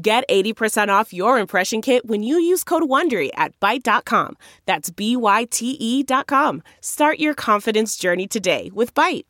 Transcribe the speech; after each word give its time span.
Get 0.00 0.28
80% 0.28 0.88
off 0.90 1.12
your 1.12 1.40
impression 1.40 1.82
kit 1.82 2.06
when 2.06 2.22
you 2.22 2.38
use 2.38 2.62
code 2.62 2.84
WONDERY 2.84 3.30
at 3.34 3.58
Byte.com. 3.58 4.36
That's 4.64 4.90
B-Y-T-E 4.90 6.02
dot 6.04 6.28
com. 6.28 6.62
Start 6.80 7.18
your 7.18 7.34
confidence 7.34 7.96
journey 7.96 8.28
today 8.28 8.70
with 8.72 8.94
Byte. 8.94 9.24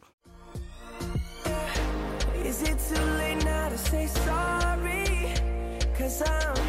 Is 2.45 2.63
it 2.63 2.79
too 2.79 3.03
late 3.03 3.43
now 3.45 3.71
to 3.71 3.79
say 3.79 4.09
sorry? 4.09 5.33
Cause 5.97 6.23
I'm 6.23 6.68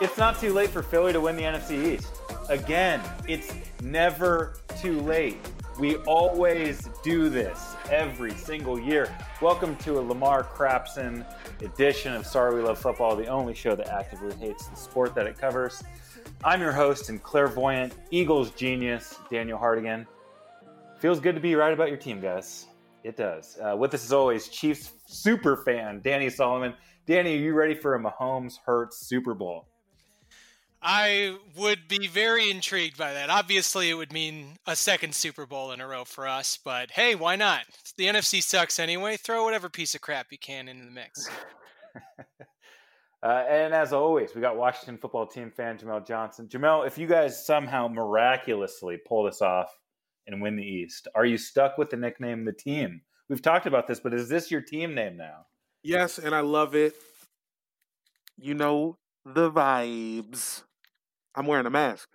It's 0.00 0.16
not 0.16 0.40
too 0.40 0.54
late 0.54 0.70
for 0.70 0.82
Philly 0.82 1.12
to 1.12 1.20
win 1.20 1.36
the 1.36 1.42
NFC 1.42 1.92
East. 1.92 2.22
Again, 2.48 3.02
it's 3.28 3.52
never 3.82 4.54
too 4.80 4.98
late. 5.02 5.36
We 5.78 5.96
always 5.96 6.88
do 7.02 7.28
this 7.28 7.76
every 7.90 8.30
single 8.30 8.80
year. 8.80 9.14
Welcome 9.42 9.76
to 9.76 9.98
a 9.98 10.00
Lamar 10.00 10.42
Crapson 10.42 11.26
edition 11.60 12.14
of 12.14 12.24
Sorry 12.26 12.54
We 12.54 12.62
Love 12.62 12.78
Football, 12.78 13.14
the 13.14 13.26
only 13.26 13.52
show 13.52 13.74
that 13.74 13.88
actively 13.88 14.34
hates 14.36 14.68
the 14.68 14.76
sport 14.76 15.14
that 15.16 15.26
it 15.26 15.36
covers. 15.36 15.82
I'm 16.44 16.62
your 16.62 16.72
host 16.72 17.10
and 17.10 17.22
clairvoyant 17.22 17.92
Eagles 18.10 18.52
genius, 18.52 19.16
Daniel 19.30 19.58
Hardigan. 19.58 20.06
Feels 20.98 21.20
good 21.20 21.34
to 21.34 21.42
be 21.42 21.56
right 21.56 21.74
about 21.74 21.88
your 21.88 21.98
team, 21.98 22.22
guys. 22.22 22.68
It 23.04 23.18
does. 23.18 23.58
Uh, 23.60 23.76
with 23.76 23.92
us 23.92 24.02
as 24.06 24.14
always, 24.14 24.48
Chiefs 24.48 24.92
super 25.04 25.58
fan 25.58 26.00
Danny 26.02 26.30
Solomon. 26.30 26.72
Danny, 27.04 27.36
are 27.36 27.40
you 27.40 27.52
ready 27.52 27.74
for 27.74 27.96
a 27.96 28.02
Mahomes 28.02 28.60
Hurts 28.64 29.06
Super 29.06 29.34
Bowl? 29.34 29.69
I 30.82 31.36
would 31.56 31.88
be 31.88 32.06
very 32.06 32.50
intrigued 32.50 32.96
by 32.96 33.12
that. 33.12 33.28
Obviously, 33.28 33.90
it 33.90 33.94
would 33.94 34.12
mean 34.12 34.56
a 34.66 34.74
second 34.74 35.14
Super 35.14 35.44
Bowl 35.44 35.72
in 35.72 35.80
a 35.80 35.86
row 35.86 36.04
for 36.04 36.26
us, 36.26 36.58
but 36.64 36.90
hey, 36.92 37.14
why 37.14 37.36
not? 37.36 37.64
The 37.98 38.06
NFC 38.06 38.42
sucks 38.42 38.78
anyway. 38.78 39.16
Throw 39.16 39.44
whatever 39.44 39.68
piece 39.68 39.94
of 39.94 40.00
crap 40.00 40.28
you 40.30 40.38
can 40.38 40.68
into 40.68 40.86
the 40.86 40.90
mix. 40.90 41.28
Uh, 43.22 43.44
and 43.50 43.74
as 43.74 43.92
always, 43.92 44.34
we 44.34 44.40
got 44.40 44.56
Washington 44.56 44.96
football 44.96 45.26
team 45.26 45.50
fan 45.50 45.76
Jamel 45.76 46.06
Johnson. 46.06 46.48
Jamel, 46.48 46.86
if 46.86 46.96
you 46.96 47.06
guys 47.06 47.44
somehow 47.44 47.86
miraculously 47.86 48.96
pull 49.06 49.24
this 49.24 49.42
off 49.42 49.68
and 50.26 50.40
win 50.40 50.56
the 50.56 50.64
East, 50.64 51.06
are 51.14 51.26
you 51.26 51.36
stuck 51.36 51.76
with 51.76 51.90
the 51.90 51.98
nickname 51.98 52.46
the 52.46 52.52
team? 52.52 53.02
We've 53.28 53.42
talked 53.42 53.66
about 53.66 53.86
this, 53.86 54.00
but 54.00 54.14
is 54.14 54.28
this 54.28 54.50
your 54.50 54.62
team 54.62 54.94
name 54.94 55.18
now? 55.18 55.46
Yes, 55.82 56.18
and 56.18 56.34
I 56.34 56.40
love 56.40 56.74
it. 56.74 56.94
You 58.38 58.54
know 58.54 58.96
the 59.26 59.50
vibes. 59.50 60.62
I'm 61.40 61.46
wearing 61.46 61.64
a 61.64 61.70
mask. 61.70 62.06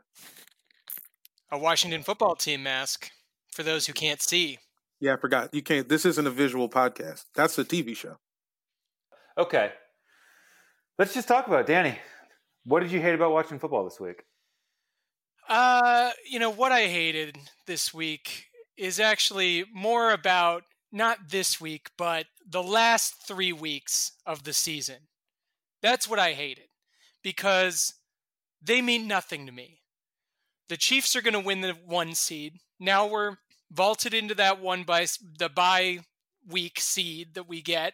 A 1.52 1.58
Washington 1.58 2.04
football 2.04 2.36
team 2.36 2.62
mask 2.62 3.09
for 3.52 3.64
those 3.64 3.88
who 3.88 3.94
can't 3.94 4.22
see. 4.22 4.59
Yeah, 5.00 5.16
I 5.16 5.17
forgot. 5.17 5.52
You 5.52 5.64
can't. 5.64 5.90
This 5.90 6.05
isn't 6.05 6.27
a 6.27 6.30
visual 6.30 6.70
podcast. 6.70 7.23
That's 7.33 7.58
a 7.58 7.66
TV 7.66 7.98
show. 7.98 8.17
Okay. 9.36 9.72
Let's 10.99 11.16
just 11.16 11.27
talk 11.27 11.48
about 11.48 11.61
it. 11.61 11.66
Danny. 11.66 11.98
What 12.66 12.82
did 12.82 12.92
you 12.92 13.02
hate 13.02 13.16
about 13.16 13.32
watching 13.32 13.58
football 13.58 13.83
this 13.83 13.99
week? 13.99 14.22
Uh, 15.49 16.11
you 16.30 16.38
know 16.38 16.52
what 16.52 16.72
I 16.72 16.86
hated 16.86 17.36
this 17.66 17.92
week 17.92 18.45
is 18.78 18.99
actually 18.99 19.66
more 19.73 20.11
about 20.11 20.66
not 20.92 21.32
this 21.32 21.60
week, 21.60 21.89
but 21.98 22.28
the 22.48 22.61
last 22.61 23.28
three 23.28 23.54
weeks 23.54 24.11
of 24.23 24.44
the 24.44 24.54
season. 24.54 25.08
That's 25.82 26.08
what 26.08 26.20
I 26.20 26.33
hated 26.33 26.67
because 27.23 27.95
they 28.65 28.81
mean 28.81 29.08
nothing 29.08 29.45
to 29.45 29.52
me. 29.52 29.81
The 30.70 30.77
Chiefs 30.77 31.15
are 31.15 31.21
going 31.21 31.33
to 31.33 31.39
win 31.39 31.61
the 31.61 31.76
one 31.86 32.15
seed. 32.15 32.59
Now 32.80 33.05
we're 33.08 33.37
vaulted 33.71 34.14
into 34.14 34.36
that 34.36 34.61
one 34.61 34.83
by 34.83 35.05
the 35.37 35.49
bye 35.49 35.99
week 36.48 36.80
seed 36.80 37.36
that 37.36 37.48
we 37.48 37.61
get. 37.61 37.93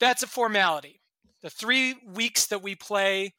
That's 0.00 0.22
a 0.22 0.26
formality. 0.26 1.00
The 1.42 1.50
three 1.50 1.94
weeks 2.06 2.46
that 2.46 2.62
we 2.62 2.74
play 2.74 3.34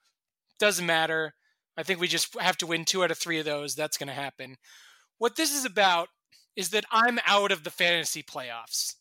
doesn't 0.59 0.85
matter. 0.85 1.33
I 1.77 1.83
think 1.83 1.99
we 1.99 2.07
just 2.07 2.39
have 2.39 2.57
to 2.57 2.67
win 2.67 2.85
two 2.85 3.03
out 3.03 3.11
of 3.11 3.17
three 3.17 3.39
of 3.39 3.45
those. 3.45 3.75
That's 3.75 3.97
going 3.97 4.07
to 4.07 4.13
happen. 4.13 4.55
What 5.17 5.35
this 5.35 5.53
is 5.53 5.65
about 5.65 6.09
is 6.55 6.69
that 6.69 6.85
I'm 6.91 7.19
out 7.25 7.51
of 7.51 7.63
the 7.63 7.71
fantasy 7.71 8.23
playoffs. 8.23 8.93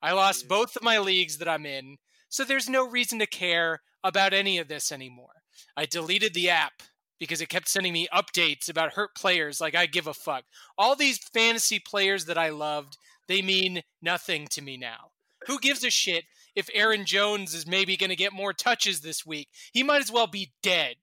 I 0.00 0.12
lost 0.12 0.48
both 0.48 0.76
of 0.76 0.82
my 0.82 0.98
leagues 0.98 1.38
that 1.38 1.48
I'm 1.48 1.66
in, 1.66 1.98
so 2.28 2.44
there's 2.44 2.68
no 2.68 2.88
reason 2.88 3.18
to 3.18 3.26
care 3.26 3.82
about 4.04 4.32
any 4.32 4.58
of 4.58 4.68
this 4.68 4.92
anymore. 4.92 5.42
I 5.76 5.86
deleted 5.86 6.34
the 6.34 6.50
app 6.50 6.82
because 7.22 7.40
it 7.40 7.48
kept 7.48 7.68
sending 7.68 7.92
me 7.92 8.08
updates 8.12 8.68
about 8.68 8.94
hurt 8.94 9.14
players 9.14 9.60
like 9.60 9.76
I 9.76 9.86
give 9.86 10.08
a 10.08 10.12
fuck. 10.12 10.42
All 10.76 10.96
these 10.96 11.18
fantasy 11.18 11.78
players 11.78 12.24
that 12.24 12.36
I 12.36 12.48
loved, 12.48 12.98
they 13.28 13.40
mean 13.40 13.84
nothing 14.02 14.48
to 14.48 14.60
me 14.60 14.76
now. 14.76 15.12
Who 15.46 15.60
gives 15.60 15.84
a 15.84 15.90
shit 15.90 16.24
if 16.56 16.68
Aaron 16.74 17.04
Jones 17.06 17.54
is 17.54 17.64
maybe 17.64 17.96
going 17.96 18.10
to 18.10 18.16
get 18.16 18.32
more 18.32 18.52
touches 18.52 19.02
this 19.02 19.24
week? 19.24 19.46
He 19.72 19.84
might 19.84 20.02
as 20.02 20.10
well 20.10 20.26
be 20.26 20.50
dead. 20.64 20.96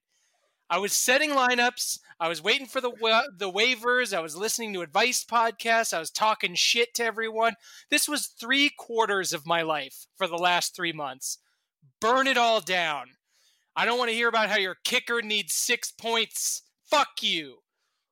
I 0.70 0.80
was 0.80 0.92
setting 0.92 1.30
lineups. 1.30 2.00
I 2.20 2.28
was 2.28 2.44
waiting 2.44 2.68
for 2.68 2.82
the 2.82 2.90
wa- 2.90 3.30
the 3.34 3.50
waivers. 3.50 4.14
I 4.14 4.20
was 4.20 4.36
listening 4.36 4.74
to 4.74 4.82
advice 4.82 5.24
podcasts. 5.24 5.94
I 5.94 6.00
was 6.00 6.12
talking 6.12 6.54
shit 6.54 6.94
to 6.96 7.06
everyone. 7.06 7.54
This 7.90 8.10
was 8.10 8.28
three 8.28 8.70
quarters 8.78 9.32
of 9.32 9.48
my 9.48 9.62
life 9.62 10.06
for 10.18 10.28
the 10.28 10.36
last 10.36 10.76
three 10.76 10.92
months. 10.92 11.38
Burn 12.02 12.28
it 12.28 12.38
all 12.38 12.60
down. 12.60 13.12
I 13.80 13.86
don't 13.86 13.98
want 13.98 14.10
to 14.10 14.16
hear 14.16 14.28
about 14.28 14.50
how 14.50 14.58
your 14.58 14.76
kicker 14.84 15.22
needs 15.22 15.54
six 15.54 15.90
points. 15.90 16.64
Fuck 16.92 17.24
you. 17.24 17.60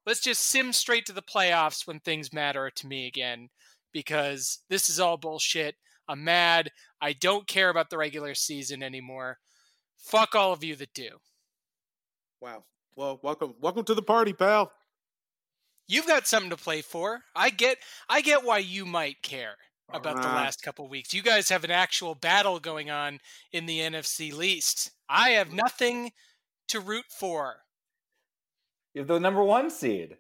Let's 0.06 0.22
just 0.22 0.44
sim 0.44 0.72
straight 0.72 1.06
to 1.08 1.12
the 1.12 1.22
playoffs 1.22 1.86
when 1.86 2.00
things 2.00 2.32
matter 2.32 2.72
to 2.74 2.88
me 2.88 3.06
again 3.06 3.50
because 3.92 4.60
this 4.70 4.90
is 4.90 5.02
all 5.02 5.18
bullshit. 5.18 5.76
I'm 6.08 6.24
mad. 6.24 6.72
I 7.02 7.12
don't 7.12 7.50
care 7.50 7.68
about 7.68 7.90
the 7.90 7.98
regular 7.98 8.34
season 8.34 8.82
anymore. 8.82 9.40
Fuck 9.98 10.36
all 10.36 10.54
of 10.54 10.64
you 10.64 10.78
that 10.78 10.94
do. 10.94 11.10
Wow. 12.40 12.64
Well, 12.96 13.20
welcome, 13.22 13.54
welcome 13.60 13.84
to 13.84 13.94
the 13.94 14.02
party, 14.02 14.32
pal. 14.32 14.72
You've 15.86 16.08
got 16.08 16.28
something 16.28 16.52
to 16.52 16.56
play 16.56 16.82
for. 16.82 17.24
I 17.36 17.50
get 17.50 17.80
I 18.08 18.22
get 18.22 18.46
why 18.46 18.60
you 18.60 18.86
might 18.86 19.22
care 19.22 19.58
about 19.94 20.22
the 20.22 20.30
uh, 20.30 20.36
last 20.36 20.62
couple 20.62 20.88
weeks. 20.88 21.14
You 21.14 21.22
guys 21.22 21.50
have 21.50 21.64
an 21.64 21.72
actual 21.72 22.16
battle 22.16 22.60
going 22.60 22.90
on 22.90 23.20
in 23.52 23.66
the 23.66 23.80
NFC 23.80 24.34
least. 24.34 24.92
I 25.10 25.30
have 25.32 25.54
nothing 25.54 26.12
to 26.70 26.80
root 26.80 27.06
for. 27.10 27.58
You're 28.94 29.06
the 29.06 29.20
number 29.20 29.44
one 29.44 29.70
seed. 29.70 30.18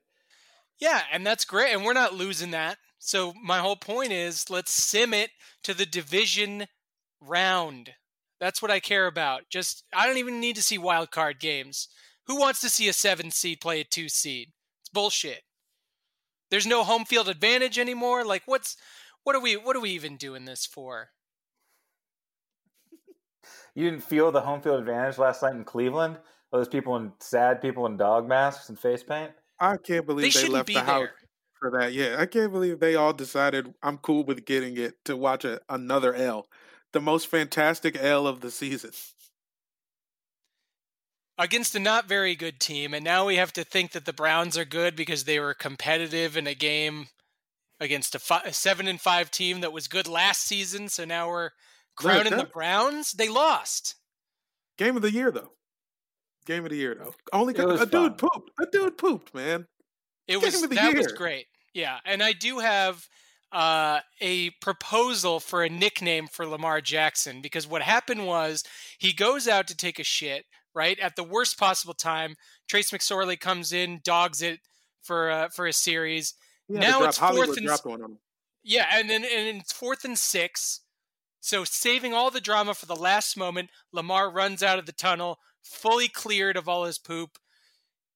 Yeah, 0.80 1.02
and 1.12 1.26
that's 1.26 1.46
great. 1.46 1.74
And 1.74 1.84
we're 1.84 1.94
not 1.94 2.14
losing 2.14 2.52
that. 2.52 2.78
So 3.00 3.34
my 3.42 3.60
whole 3.60 3.76
point 3.76 4.12
is 4.12 4.50
let's 4.50 4.72
sim 4.72 5.14
it 5.14 5.32
to 5.64 5.74
the 5.74 5.86
division 5.86 6.68
round. 7.20 7.94
That's 8.40 8.62
what 8.62 8.72
I 8.72 8.80
care 8.80 9.08
about. 9.08 9.44
Just 9.50 9.84
I 9.94 10.06
don't 10.06 10.18
even 10.18 10.40
need 10.40 10.56
to 10.56 10.64
see 10.64 10.78
wild 10.78 11.12
card 11.12 11.40
games. 11.40 11.88
Who 12.28 12.40
wants 12.40 12.62
to 12.62 12.70
see 12.70 12.88
a 12.88 12.94
seven 12.94 13.32
seed 13.32 13.62
play 13.62 13.82
a 13.82 13.84
two 13.84 14.10
seed? 14.10 14.50
It's 14.82 14.90
bullshit. 14.90 15.42
There's 16.50 16.68
no 16.68 16.84
home 16.84 17.06
field 17.06 17.30
advantage 17.30 17.80
anymore. 17.80 18.24
Like 18.24 18.44
what's 18.46 18.78
what 19.28 19.36
are 19.36 19.42
we 19.42 19.58
what 19.58 19.76
are 19.76 19.82
we 19.82 19.90
even 19.90 20.16
doing 20.16 20.46
this 20.46 20.66
for? 20.66 21.10
You 23.76 23.90
didn't 23.90 24.06
feel 24.06 24.32
the 24.32 24.40
home 24.40 24.62
field 24.62 24.80
advantage 24.80 25.18
last 25.18 25.44
night 25.44 25.54
in 25.54 25.66
Cleveland? 25.66 26.16
Those 26.54 26.70
people 26.70 26.96
in 26.96 27.12
sad 27.20 27.62
people 27.62 27.86
in 27.88 27.98
dog 27.98 28.26
masks 28.26 28.70
and 28.70 28.80
face 28.80 29.04
paint? 29.04 29.32
I 29.60 29.76
can't 29.76 30.06
believe 30.06 30.34
They 30.34 30.44
they, 30.44 30.48
left 30.48 30.68
be 30.68 30.76
the 30.76 30.80
house 30.80 31.10
for 31.60 31.72
that. 31.72 31.92
Yeah, 31.92 32.16
I 32.18 32.26
can't 32.26 32.54
believe 32.54 32.80
they 32.80 32.96
all 32.96 33.12
decided 33.12 33.74
I'm 33.84 33.98
cool 33.98 34.24
with 34.24 34.46
getting 34.46 34.78
it 34.78 35.04
to 35.04 35.18
watch 35.18 35.44
a, 35.44 35.60
another 35.68 36.14
L, 36.14 36.48
the 36.94 37.02
most 37.02 37.28
fantastic 37.28 37.98
L 38.02 38.28
of 38.28 38.40
the 38.40 38.50
season. 38.50 38.92
Against 41.38 41.76
a 41.76 41.80
not 41.80 42.06
very 42.06 42.34
good 42.34 42.62
team, 42.62 42.94
and 42.94 43.04
now 43.04 43.26
we 43.26 43.36
have 43.36 43.52
to 43.54 43.66
think 43.66 43.92
that 43.92 44.06
the 44.06 44.14
Browns 44.14 44.58
are 44.58 44.64
good 44.64 44.96
because 44.96 45.26
they 45.26 45.38
were 45.38 45.54
competitive 45.54 46.38
in 46.38 46.48
a 46.48 46.56
game 46.56 47.10
against 47.80 48.16
a, 48.16 48.20
fi- 48.20 48.42
a 48.46 48.54
seven 48.54 48.88
and 48.88 49.00
five 49.00 49.32
team 49.32 49.62
that 49.62 49.72
was 49.74 49.88
good 49.88 50.08
last 50.08 50.42
season. 50.44 50.90
So 50.90 51.06
now 51.06 51.30
we're 51.30 51.52
crowning 51.96 52.32
the 52.32 52.38
that- 52.38 52.54
Browns. 52.54 53.12
They 53.14 53.30
lost. 53.30 53.96
Game 54.78 54.96
of 54.96 55.02
the 55.02 55.12
year 55.12 55.32
though. 55.32 55.52
Game 56.46 56.64
of 56.64 56.70
the 56.70 56.78
year 56.78 56.96
though. 56.96 57.14
Only 57.34 57.54
It 57.56 57.66
was 57.68 57.82
a 57.82 57.86
dude 57.86 58.18
pooped. 58.18 58.52
A 58.60 58.66
dude 58.72 58.98
pooped, 58.98 59.34
man. 59.34 59.66
It 60.28 60.34
Game 60.34 60.42
was 60.42 60.64
of 60.64 60.70
the 60.70 60.76
that 60.76 60.96
was 60.96 61.12
great. 61.12 61.48
Yeah, 61.74 62.00
and 62.06 62.24
I 62.24 62.34
do 62.34 62.60
have 62.60 63.08
uh, 63.52 64.00
a 64.22 64.50
proposal 64.62 65.40
for 65.40 65.64
a 65.64 65.70
nickname 65.70 66.28
for 66.28 66.46
Lamar 66.46 66.82
Jackson 66.82 67.42
because 67.42 67.68
what 67.68 67.82
happened 67.82 68.26
was 68.26 68.64
he 69.00 69.14
goes 69.14 69.48
out 69.48 69.68
to 69.68 69.76
take 69.76 70.00
a 70.00 70.04
shit 70.04 70.46
right 70.76 71.00
at 71.00 71.16
the 71.16 71.24
worst 71.24 71.58
possible 71.58 71.94
time. 71.94 72.36
Trace 72.68 72.92
McSorley 72.92 73.40
comes 73.40 73.72
in, 73.72 74.00
dogs 74.04 74.42
it 74.42 74.60
for 75.02 75.30
uh, 75.32 75.50
for 75.50 75.66
a 75.68 75.74
series. 75.74 76.34
To 76.70 76.74
Now 76.80 76.98
drop- 77.00 77.10
it's 77.10 77.18
Hollywood 77.18 77.48
fourth 77.48 77.58
and 77.86 78.04
on 78.04 78.12
him. 78.12 78.20
Yeah, 78.64 78.88
and 78.92 79.10
then 79.10 79.24
and 79.24 79.58
it's 79.60 79.72
fourth 79.72 80.04
and 80.04 80.18
six. 80.18 80.82
So 81.40 81.64
saving 81.64 82.14
all 82.14 82.30
the 82.32 82.42
drama 82.42 82.74
for 82.74 82.86
the 82.86 82.96
last 82.96 83.38
moment, 83.38 83.70
Lamar 83.94 84.30
runs 84.30 84.62
out 84.62 84.80
of 84.80 84.86
the 84.86 84.92
tunnel, 84.92 85.40
fully 85.62 86.10
cleared 86.10 86.58
of 86.58 86.68
all 86.68 86.84
his 86.86 86.98
poop. 86.98 87.38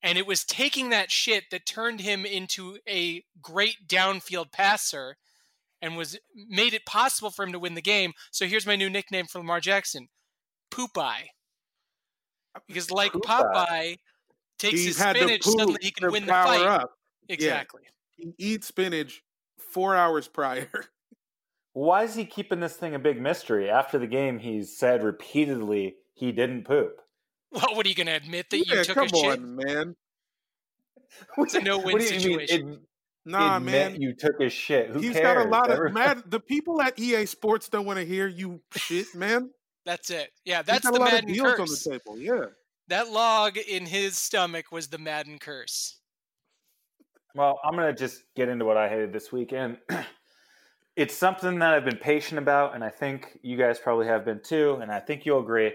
And 0.03 0.17
it 0.17 0.25
was 0.25 0.43
taking 0.43 0.89
that 0.89 1.11
shit 1.11 1.45
that 1.51 1.65
turned 1.65 2.01
him 2.01 2.25
into 2.25 2.79
a 2.89 3.23
great 3.41 3.87
downfield 3.87 4.51
passer 4.51 5.17
and 5.81 5.95
was 5.95 6.17
made 6.35 6.73
it 6.73 6.85
possible 6.85 7.29
for 7.29 7.43
him 7.43 7.51
to 7.51 7.59
win 7.59 7.75
the 7.75 7.81
game. 7.81 8.13
So 8.31 8.47
here's 8.47 8.65
my 8.65 8.75
new 8.75 8.89
nickname 8.89 9.27
for 9.27 9.37
Lamar 9.37 9.59
Jackson. 9.59 10.09
Poop 10.71 10.97
Eye. 10.97 11.29
Because 12.67 12.91
like 12.91 13.13
Popeye 13.13 13.97
takes 14.57 14.79
He 14.79 14.87
his 14.87 14.97
spinach, 14.97 15.43
suddenly 15.43 15.79
he 15.81 15.91
can 15.91 16.11
win 16.11 16.25
the 16.25 16.31
fight. 16.31 16.65
up. 16.65 16.91
Exactly. 17.29 17.83
He 18.15 18.33
eats 18.37 18.67
spinach 18.67 19.23
four 19.57 19.95
hours 19.95 20.27
prior. 20.27 20.69
Why 21.73 22.03
is 22.03 22.15
he 22.15 22.25
keeping 22.25 22.59
this 22.59 22.75
thing 22.75 22.93
a 22.95 22.99
big 22.99 23.21
mystery? 23.21 23.69
After 23.69 23.97
the 23.97 24.07
game, 24.07 24.39
he 24.39 24.63
said 24.63 25.03
repeatedly 25.03 25.95
he 26.13 26.31
didn't 26.31 26.65
poop. 26.65 26.99
Well, 27.51 27.75
what 27.75 27.85
are 27.85 27.89
you 27.89 27.95
going 27.95 28.07
to 28.07 28.13
admit 28.15 28.49
that 28.49 28.57
you 28.57 28.83
took 28.83 28.95
come 28.95 29.07
a 29.07 29.17
shit? 29.17 29.41
man. 29.41 29.95
It's 31.37 31.53
a 31.55 31.61
no-win 31.61 31.93
What 31.93 31.99
do 32.01 32.05
you 32.05 32.11
mean, 32.11 32.19
situation. 32.47 32.71
ad- 32.73 32.79
Nah, 33.23 33.57
admit 33.57 33.91
man. 33.91 34.01
you 34.01 34.15
took 34.17 34.39
a 34.39 34.49
shit. 34.49 34.89
Who 34.89 34.99
He's 34.99 35.13
cares? 35.13 35.23
got 35.23 35.45
a 35.45 35.49
lot 35.49 35.69
of 35.69 35.93
mad. 35.93 36.23
The 36.29 36.39
people 36.39 36.81
at 36.81 36.97
EA 36.97 37.25
Sports 37.27 37.69
don't 37.69 37.85
want 37.85 37.99
to 37.99 38.05
hear 38.05 38.27
you 38.27 38.61
shit, 38.75 39.13
man. 39.13 39.51
That's 39.85 40.09
it. 40.09 40.31
Yeah, 40.43 40.63
that's 40.63 40.81
that's 40.81 40.85
got 40.85 40.93
the 40.93 40.99
a 40.99 41.01
lot 41.01 41.11
Madden 41.13 41.29
of 41.29 41.35
deals 41.35 41.55
curse. 41.55 41.87
on 41.87 41.93
the 41.93 41.99
table. 41.99 42.17
Yeah. 42.19 42.45
That 42.87 43.09
log 43.11 43.57
in 43.57 43.85
his 43.85 44.17
stomach 44.17 44.71
was 44.71 44.87
the 44.87 44.97
Madden 44.97 45.37
curse. 45.37 45.99
Well, 47.33 47.59
I'm 47.63 47.75
going 47.75 47.93
to 47.93 47.97
just 47.97 48.23
get 48.35 48.49
into 48.49 48.65
what 48.65 48.77
I 48.77 48.89
hated 48.89 49.13
this 49.13 49.31
weekend. 49.31 49.77
it's 50.95 51.15
something 51.15 51.59
that 51.59 51.73
I've 51.73 51.85
been 51.85 51.97
patient 51.97 52.39
about, 52.39 52.75
and 52.75 52.83
I 52.83 52.89
think 52.89 53.39
you 53.41 53.57
guys 53.57 53.79
probably 53.79 54.07
have 54.07 54.25
been 54.25 54.41
too, 54.43 54.79
and 54.81 54.91
I 54.91 54.99
think 54.99 55.25
you'll 55.25 55.39
agree. 55.39 55.71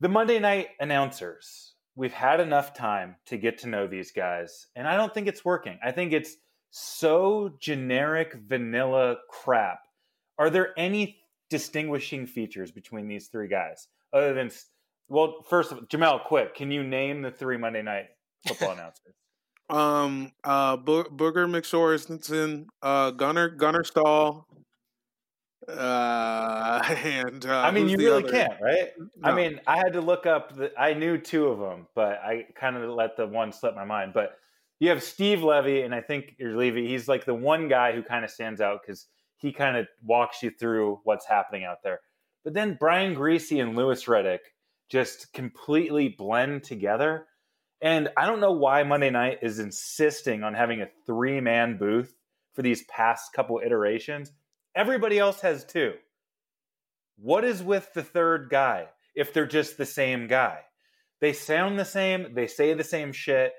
The 0.00 0.08
Monday 0.08 0.38
night 0.38 0.68
announcers, 0.78 1.74
we've 1.96 2.12
had 2.12 2.38
enough 2.38 2.74
time 2.74 3.16
to 3.26 3.36
get 3.36 3.58
to 3.58 3.68
know 3.68 3.88
these 3.88 4.12
guys, 4.12 4.68
and 4.76 4.86
I 4.86 4.96
don't 4.96 5.12
think 5.12 5.26
it's 5.26 5.44
working. 5.44 5.78
I 5.84 5.90
think 5.90 6.12
it's 6.12 6.36
so 6.70 7.54
generic, 7.60 8.34
vanilla 8.46 9.16
crap. 9.28 9.80
Are 10.38 10.48
there 10.48 10.70
any 10.78 11.18
distinguishing 11.50 12.26
features 12.26 12.70
between 12.70 13.08
these 13.08 13.28
three 13.28 13.48
guys 13.48 13.88
other 14.12 14.32
than, 14.32 14.50
well, 15.08 15.44
first 15.48 15.72
of 15.72 15.78
all, 15.78 15.84
Jamel, 15.84 16.24
quick, 16.24 16.54
can 16.54 16.70
you 16.70 16.84
name 16.84 17.22
the 17.22 17.30
three 17.30 17.56
Monday 17.56 17.82
night 17.82 18.06
football 18.46 18.70
announcers? 18.72 19.14
Um. 19.72 20.32
Uh. 20.44 20.76
Bo- 20.76 21.04
Booger 21.04 21.48
McSorensen, 21.48 22.66
uh, 22.82 23.10
Gunner 23.12 23.48
Gunner 23.48 23.84
Stahl, 23.84 24.46
uh, 25.68 26.82
and 27.04 27.46
uh, 27.46 27.60
I 27.60 27.70
mean, 27.70 27.88
you 27.88 27.96
really 27.96 28.24
other? 28.24 28.32
can't, 28.32 28.60
right? 28.60 28.90
I 29.22 29.34
mean, 29.34 29.60
I 29.66 29.78
had 29.78 29.92
to 29.94 30.00
look 30.00 30.26
up. 30.26 30.56
The, 30.56 30.72
I 30.78 30.94
knew 30.94 31.18
two 31.18 31.46
of 31.46 31.58
them, 31.58 31.86
but 31.94 32.20
I 32.24 32.46
kind 32.54 32.76
of 32.76 32.88
let 32.90 33.16
the 33.16 33.26
one 33.26 33.52
slip 33.52 33.74
my 33.74 33.84
mind. 33.84 34.12
But 34.12 34.36
you 34.80 34.88
have 34.88 35.02
Steve 35.02 35.42
Levy, 35.42 35.82
and 35.82 35.94
I 35.94 36.00
think 36.00 36.34
you're 36.38 36.56
Levy. 36.56 36.88
He's 36.88 37.08
like 37.08 37.24
the 37.24 37.34
one 37.34 37.68
guy 37.68 37.92
who 37.92 38.02
kind 38.02 38.24
of 38.24 38.30
stands 38.30 38.60
out 38.60 38.80
because 38.82 39.06
he 39.36 39.52
kind 39.52 39.76
of 39.76 39.86
walks 40.04 40.42
you 40.42 40.50
through 40.50 41.00
what's 41.04 41.26
happening 41.26 41.64
out 41.64 41.82
there. 41.82 42.00
But 42.44 42.54
then 42.54 42.76
Brian 42.78 43.14
Griese 43.14 43.62
and 43.62 43.76
Louis 43.76 44.04
Riddick 44.04 44.40
just 44.88 45.32
completely 45.32 46.08
blend 46.08 46.64
together. 46.64 47.26
And 47.82 48.10
I 48.16 48.26
don't 48.26 48.40
know 48.40 48.52
why 48.52 48.84
Monday 48.84 49.10
Night 49.10 49.40
is 49.42 49.58
insisting 49.58 50.44
on 50.44 50.54
having 50.54 50.80
a 50.80 50.88
three 51.04 51.40
man 51.40 51.76
booth 51.78 52.14
for 52.54 52.62
these 52.62 52.84
past 52.84 53.32
couple 53.34 53.60
iterations. 53.64 54.30
Everybody 54.76 55.18
else 55.18 55.40
has 55.40 55.64
two. 55.64 55.94
What 57.16 57.44
is 57.44 57.62
with 57.62 57.92
the 57.92 58.02
third 58.02 58.48
guy 58.50 58.86
if 59.16 59.34
they're 59.34 59.46
just 59.46 59.76
the 59.76 59.86
same 59.86 60.28
guy? 60.28 60.60
They 61.20 61.32
sound 61.32 61.78
the 61.78 61.84
same, 61.84 62.34
they 62.34 62.46
say 62.46 62.72
the 62.74 62.84
same 62.84 63.12
shit. 63.12 63.52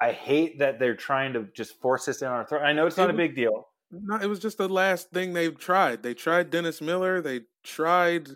I 0.00 0.12
hate 0.12 0.60
that 0.60 0.78
they're 0.78 0.96
trying 0.96 1.32
to 1.32 1.48
just 1.54 1.80
force 1.80 2.06
this 2.06 2.22
in 2.22 2.28
our 2.28 2.46
throat. 2.46 2.62
I 2.62 2.72
know 2.72 2.86
it's 2.86 2.96
not 2.96 3.10
a 3.10 3.14
big 3.14 3.34
deal. 3.34 3.68
No, 3.90 4.16
it 4.16 4.26
was 4.26 4.38
just 4.38 4.58
the 4.58 4.68
last 4.68 5.10
thing 5.10 5.32
they've 5.32 5.58
tried. 5.58 6.02
They 6.02 6.14
tried 6.14 6.50
Dennis 6.50 6.80
Miller. 6.80 7.20
They 7.20 7.40
tried, 7.64 8.28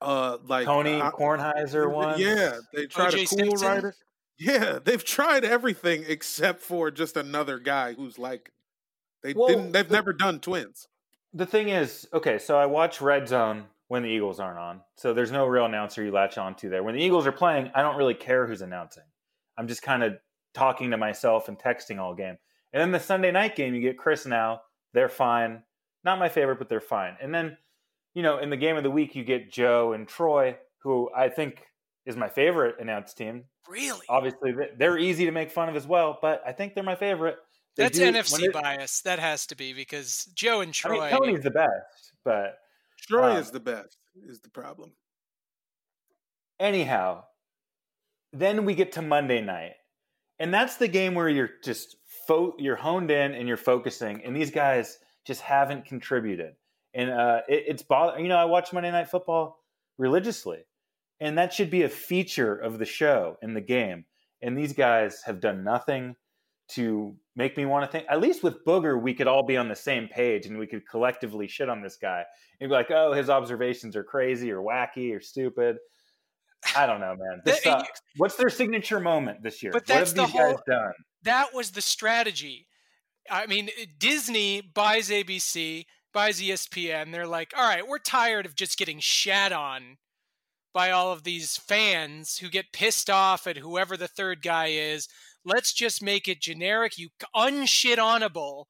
uh, 0.00 0.38
like 0.46 0.66
Tony 0.66 1.00
uh, 1.00 1.10
Kornheiser 1.10 1.90
one. 1.92 2.20
Yeah, 2.20 2.58
they 2.72 2.86
tried 2.86 3.14
O.J. 3.14 3.22
a 3.22 3.26
cool 3.26 3.38
Simpson? 3.38 3.68
writer. 3.68 3.94
Yeah, 4.40 4.78
they've 4.82 5.04
tried 5.04 5.44
everything 5.44 6.04
except 6.08 6.60
for 6.62 6.90
just 6.90 7.16
another 7.16 7.58
guy 7.58 7.92
who's 7.92 8.18
like 8.18 8.50
they 9.22 9.34
Well, 9.34 9.48
didn't. 9.48 9.72
They've 9.72 9.86
the- 9.86 9.94
never 9.94 10.12
done 10.14 10.40
twins. 10.40 10.88
The 11.34 11.46
thing 11.46 11.68
is, 11.68 12.08
okay, 12.12 12.38
so 12.38 12.58
I 12.58 12.66
watch 12.66 13.00
Red 13.00 13.28
Zone 13.28 13.66
when 13.88 14.02
the 14.02 14.08
Eagles 14.08 14.40
aren't 14.40 14.58
on. 14.58 14.80
So 14.96 15.12
there's 15.12 15.30
no 15.30 15.46
real 15.46 15.66
announcer 15.66 16.02
you 16.02 16.10
latch 16.10 16.38
on 16.38 16.54
to 16.56 16.68
there. 16.70 16.82
When 16.82 16.94
the 16.96 17.02
Eagles 17.02 17.26
are 17.26 17.32
playing, 17.32 17.70
I 17.74 17.82
don't 17.82 17.96
really 17.96 18.14
care 18.14 18.46
who's 18.46 18.62
announcing. 18.62 19.04
I'm 19.58 19.68
just 19.68 19.82
kind 19.82 20.02
of 20.02 20.14
talking 20.54 20.90
to 20.90 20.96
myself 20.96 21.48
and 21.48 21.58
texting 21.58 21.98
all 22.00 22.14
game. 22.14 22.38
And 22.72 22.80
then 22.80 22.90
the 22.92 22.98
Sunday 22.98 23.30
night 23.30 23.54
game, 23.56 23.74
you 23.74 23.80
get 23.80 23.98
Chris 23.98 24.26
now. 24.26 24.62
They're 24.94 25.08
fine. 25.08 25.62
Not 26.02 26.18
my 26.18 26.28
favorite, 26.28 26.58
but 26.58 26.68
they're 26.68 26.80
fine. 26.80 27.16
And 27.20 27.32
then, 27.34 27.58
you 28.14 28.22
know, 28.22 28.38
in 28.38 28.48
the 28.50 28.56
game 28.56 28.76
of 28.76 28.82
the 28.82 28.90
week, 28.90 29.14
you 29.14 29.22
get 29.22 29.52
Joe 29.52 29.92
and 29.92 30.08
Troy, 30.08 30.56
who 30.78 31.10
I 31.14 31.28
think 31.28 31.66
is 32.06 32.16
my 32.16 32.28
favorite 32.28 32.76
announced 32.80 33.16
team. 33.16 33.44
Really? 33.68 34.06
Obviously, 34.08 34.52
they- 34.52 34.70
they're 34.76 34.98
easy 34.98 35.24
to 35.26 35.30
make 35.32 35.50
fun 35.50 35.68
of 35.68 35.76
as 35.76 35.86
well, 35.86 36.18
but 36.22 36.42
I 36.46 36.52
think 36.52 36.74
they're 36.74 36.82
my 36.84 36.96
favorite. 36.96 37.38
They 37.76 37.84
That's 37.84 37.98
do- 37.98 38.04
NFC 38.04 38.44
it- 38.46 38.52
bias. 38.52 39.00
That 39.02 39.18
has 39.18 39.46
to 39.48 39.54
be 39.56 39.72
because 39.72 40.24
Joe 40.34 40.60
and 40.60 40.72
Troy. 40.74 41.00
I 41.00 41.10
Troy. 41.10 41.18
mean, 41.20 41.28
Tony's 41.30 41.44
the 41.44 41.50
best, 41.50 42.12
but 42.24 42.58
Troy 42.98 43.30
Um, 43.32 43.36
is 43.36 43.50
the 43.50 43.60
best. 43.60 43.96
Is 44.26 44.40
the 44.40 44.50
problem? 44.50 44.92
anyhow, 46.58 47.24
then 48.32 48.64
we 48.64 48.74
get 48.74 48.92
to 48.92 49.02
Monday 49.02 49.40
night, 49.40 49.74
and 50.38 50.52
that's 50.52 50.76
the 50.76 50.88
game 50.88 51.14
where 51.14 51.28
you're 51.28 51.50
just 51.64 51.96
fo- 52.26 52.54
you're 52.58 52.76
honed 52.76 53.10
in 53.10 53.34
and 53.34 53.48
you're 53.48 53.56
focusing, 53.56 54.22
and 54.24 54.34
these 54.36 54.50
guys 54.50 54.98
just 55.24 55.40
haven't 55.40 55.84
contributed, 55.86 56.56
and 56.94 57.10
uh, 57.10 57.42
it, 57.48 57.64
it's 57.68 57.82
bother. 57.82 58.20
You 58.20 58.28
know, 58.28 58.36
I 58.36 58.44
watch 58.44 58.72
Monday 58.72 58.90
Night 58.90 59.08
Football 59.08 59.58
religiously, 59.98 60.64
and 61.20 61.36
that 61.38 61.52
should 61.52 61.70
be 61.70 61.82
a 61.82 61.88
feature 61.88 62.54
of 62.56 62.78
the 62.78 62.84
show 62.86 63.36
and 63.42 63.54
the 63.56 63.60
game, 63.60 64.04
and 64.42 64.56
these 64.56 64.72
guys 64.72 65.22
have 65.26 65.40
done 65.40 65.62
nothing 65.64 66.16
to 66.68 67.16
make 67.34 67.56
me 67.56 67.66
want 67.66 67.84
to 67.84 67.90
think. 67.90 68.06
At 68.08 68.20
least 68.20 68.42
with 68.44 68.64
Booger, 68.64 69.00
we 69.00 69.12
could 69.12 69.26
all 69.26 69.44
be 69.44 69.56
on 69.56 69.68
the 69.68 69.74
same 69.76 70.06
page, 70.08 70.46
and 70.46 70.58
we 70.58 70.66
could 70.66 70.88
collectively 70.88 71.48
shit 71.48 71.68
on 71.68 71.82
this 71.82 71.96
guy 72.00 72.24
and 72.60 72.70
be 72.70 72.74
like, 72.74 72.90
"Oh, 72.90 73.12
his 73.12 73.28
observations 73.28 73.96
are 73.96 74.04
crazy 74.04 74.50
or 74.50 74.58
wacky 74.62 75.14
or 75.16 75.20
stupid." 75.20 75.76
I 76.76 76.86
don't 76.86 77.00
know, 77.00 77.16
man. 77.18 77.40
This 77.44 77.62
sucks. 77.62 77.88
Uh, 77.88 77.92
what's 78.18 78.36
their 78.36 78.50
signature 78.50 79.00
moment 79.00 79.42
this 79.42 79.62
year? 79.62 79.72
But 79.72 79.82
what 79.82 79.86
that's 79.86 80.10
have 80.10 80.16
the 80.16 80.24
these 80.26 80.32
guys 80.34 80.50
whole- 80.52 80.62
done? 80.66 80.92
that 81.22 81.54
was 81.54 81.72
the 81.72 81.82
strategy. 81.82 82.66
I 83.30 83.46
mean, 83.46 83.70
Disney 83.98 84.60
buys 84.60 85.10
ABC, 85.10 85.84
buys 86.12 86.40
ESPN. 86.40 87.12
They're 87.12 87.26
like, 87.26 87.52
all 87.56 87.66
right, 87.66 87.86
we're 87.86 87.98
tired 87.98 88.46
of 88.46 88.54
just 88.54 88.78
getting 88.78 88.98
shat 89.00 89.52
on 89.52 89.98
by 90.72 90.90
all 90.90 91.12
of 91.12 91.24
these 91.24 91.56
fans 91.56 92.38
who 92.38 92.48
get 92.48 92.72
pissed 92.72 93.10
off 93.10 93.46
at 93.46 93.58
whoever 93.58 93.96
the 93.96 94.08
third 94.08 94.42
guy 94.42 94.66
is. 94.68 95.08
Let's 95.44 95.72
just 95.72 96.02
make 96.02 96.28
it 96.28 96.40
generic, 96.40 96.98
you 96.98 97.08
unshit 97.34 97.98
onable 97.98 98.64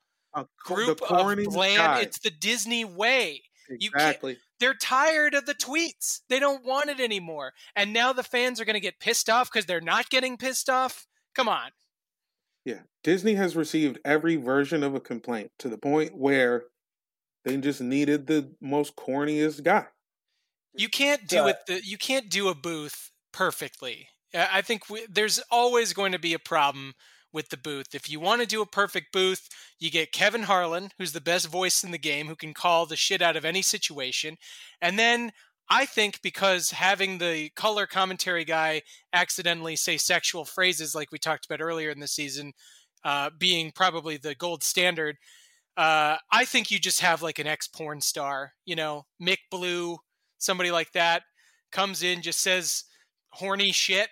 group 0.64 1.02
of 1.02 1.44
bland. 1.44 1.78
guy. 1.78 2.00
It's 2.00 2.18
the 2.18 2.30
Disney 2.30 2.84
way. 2.84 3.42
you 3.68 3.90
exactly. 3.94 4.38
They're 4.58 4.74
tired 4.74 5.34
of 5.34 5.46
the 5.46 5.54
tweets. 5.54 6.20
They 6.28 6.38
don't 6.38 6.64
want 6.64 6.90
it 6.90 7.00
anymore. 7.00 7.52
And 7.74 7.92
now 7.92 8.12
the 8.12 8.22
fans 8.22 8.60
are 8.60 8.64
going 8.64 8.74
to 8.74 8.80
get 8.80 9.00
pissed 9.00 9.30
off 9.30 9.50
because 9.50 9.66
they're 9.66 9.80
not 9.80 10.10
getting 10.10 10.36
pissed 10.36 10.68
off. 10.68 11.06
Come 11.34 11.48
on. 11.48 11.70
Yeah, 12.64 12.80
Disney 13.02 13.34
has 13.34 13.56
received 13.56 13.98
every 14.04 14.36
version 14.36 14.82
of 14.82 14.94
a 14.94 15.00
complaint 15.00 15.50
to 15.60 15.68
the 15.68 15.78
point 15.78 16.14
where 16.14 16.64
they 17.44 17.56
just 17.56 17.80
needed 17.80 18.26
the 18.26 18.52
most 18.60 18.96
corniest 18.96 19.64
guy. 19.64 19.86
You 20.74 20.88
can't 20.88 21.26
do 21.26 21.46
it. 21.46 21.56
The, 21.66 21.80
you 21.84 21.98
can't 21.98 22.28
do 22.28 22.48
a 22.48 22.54
booth 22.54 23.10
perfectly. 23.32 24.08
I 24.34 24.62
think 24.62 24.88
we, 24.88 25.06
there's 25.10 25.40
always 25.50 25.92
going 25.92 26.12
to 26.12 26.18
be 26.18 26.34
a 26.34 26.38
problem 26.38 26.94
with 27.32 27.48
the 27.48 27.56
booth. 27.56 27.94
If 27.94 28.10
you 28.10 28.20
want 28.20 28.40
to 28.40 28.46
do 28.46 28.62
a 28.62 28.66
perfect 28.66 29.12
booth, 29.12 29.48
you 29.78 29.90
get 29.90 30.12
Kevin 30.12 30.44
Harlan, 30.44 30.90
who's 30.98 31.12
the 31.12 31.20
best 31.20 31.48
voice 31.48 31.82
in 31.84 31.90
the 31.90 31.98
game, 31.98 32.26
who 32.26 32.36
can 32.36 32.54
call 32.54 32.86
the 32.86 32.96
shit 32.96 33.22
out 33.22 33.36
of 33.36 33.44
any 33.44 33.62
situation, 33.62 34.36
and 34.80 34.98
then 34.98 35.32
I 35.70 35.86
think 35.86 36.20
because 36.20 36.72
having 36.72 37.18
the 37.18 37.50
color 37.50 37.86
commentary 37.86 38.44
guy 38.44 38.82
accidentally 39.12 39.76
say 39.76 39.96
sexual 39.96 40.44
phrases 40.44 40.96
like 40.96 41.12
we 41.12 41.18
talked 41.18 41.46
about 41.46 41.62
earlier 41.62 41.90
in 41.90 42.00
the 42.00 42.08
season, 42.08 42.52
uh, 43.04 43.30
being 43.38 43.70
probably 43.72 44.16
the 44.16 44.34
gold 44.34 44.64
standard, 44.64 45.16
uh, 45.76 46.16
I 46.32 46.44
think 46.44 46.72
you 46.72 46.80
just 46.80 47.00
have 47.00 47.22
like 47.22 47.38
an 47.38 47.46
ex 47.46 47.68
porn 47.68 48.00
star, 48.00 48.54
you 48.66 48.74
know, 48.74 49.06
Mick 49.22 49.38
Blue, 49.48 49.98
somebody 50.40 50.72
like 50.72 50.90
that, 50.92 51.22
comes 51.70 52.02
in, 52.02 52.22
just 52.22 52.40
says 52.40 52.84
horny 53.30 53.70
shit 53.70 54.08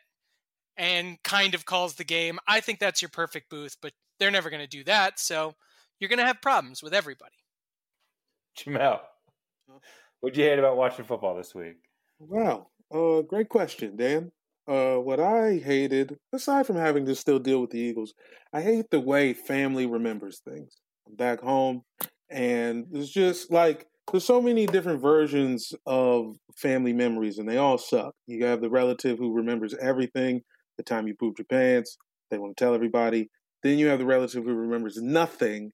and 0.76 1.20
kind 1.24 1.54
of 1.54 1.64
calls 1.66 1.94
the 1.94 2.04
game. 2.04 2.38
I 2.46 2.60
think 2.60 2.78
that's 2.78 3.02
your 3.02 3.08
perfect 3.08 3.50
booth, 3.50 3.76
but 3.82 3.92
they're 4.20 4.30
never 4.30 4.50
going 4.50 4.62
to 4.62 4.68
do 4.68 4.84
that. 4.84 5.18
So 5.18 5.54
you're 5.98 6.08
going 6.08 6.20
to 6.20 6.26
have 6.26 6.40
problems 6.40 6.82
with 6.82 6.94
everybody. 6.94 7.34
Jamel, 8.56 9.00
what'd 10.20 10.36
you 10.36 10.44
hate 10.44 10.58
about 10.58 10.76
watching 10.76 11.04
football 11.04 11.36
this 11.36 11.54
week? 11.54 11.76
Wow. 12.20 12.68
Uh, 12.94 13.22
great 13.22 13.48
question, 13.48 13.96
Dan. 13.96 14.30
Uh, 14.68 14.96
what 14.96 15.18
I 15.18 15.56
hated, 15.56 16.16
aside 16.32 16.66
from 16.66 16.76
having 16.76 17.06
to 17.06 17.14
still 17.14 17.38
deal 17.38 17.60
with 17.60 17.70
the 17.70 17.78
Eagles, 17.78 18.14
I 18.52 18.60
hate 18.60 18.90
the 18.90 19.00
way 19.00 19.32
family 19.32 19.86
remembers 19.86 20.40
things. 20.40 20.76
I'm 21.06 21.16
back 21.16 21.40
home, 21.40 21.82
and 22.28 22.86
it's 22.92 23.10
just 23.10 23.50
like 23.50 23.86
there's 24.10 24.24
so 24.24 24.40
many 24.40 24.66
different 24.66 25.00
versions 25.00 25.72
of 25.86 26.36
family 26.56 26.92
memories, 26.92 27.38
and 27.38 27.48
they 27.48 27.58
all 27.58 27.78
suck. 27.78 28.14
You 28.26 28.44
have 28.44 28.60
the 28.60 28.70
relative 28.70 29.18
who 29.18 29.32
remembers 29.32 29.74
everything, 29.74 30.42
the 30.76 30.82
time 30.82 31.06
you 31.06 31.14
pooped 31.14 31.38
your 31.38 31.46
pants, 31.46 31.96
they 32.30 32.38
want 32.38 32.56
to 32.56 32.64
tell 32.64 32.74
everybody. 32.74 33.30
Then 33.62 33.78
you 33.78 33.88
have 33.88 33.98
the 33.98 34.06
relative 34.06 34.44
who 34.44 34.54
remembers 34.54 34.96
nothing 34.96 35.72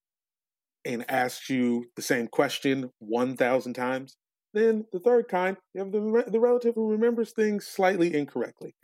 and 0.85 1.09
asks 1.11 1.49
you 1.51 1.87
the 1.97 2.03
same 2.03 2.29
question 2.29 2.91
1,000 2.99 3.75
times. 3.75 4.17
Then 4.53 4.85
the 4.93 5.01
third 5.01 5.29
kind, 5.29 5.57
you 5.75 5.81
have 5.81 5.93
the, 5.93 6.25
the 6.31 6.41
relative 6.41 6.75
who 6.75 6.91
remembers 6.91 7.33
things 7.33 7.67
slightly 7.67 8.15
incorrectly. 8.15 8.75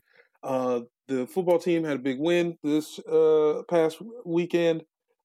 Uh, 0.42 0.80
the 1.06 1.26
football 1.26 1.58
team 1.58 1.84
had 1.84 1.96
a 1.96 2.00
big 2.00 2.18
win 2.18 2.56
this 2.62 2.98
uh, 3.00 3.62
past 3.68 4.00
weekend. 4.24 4.82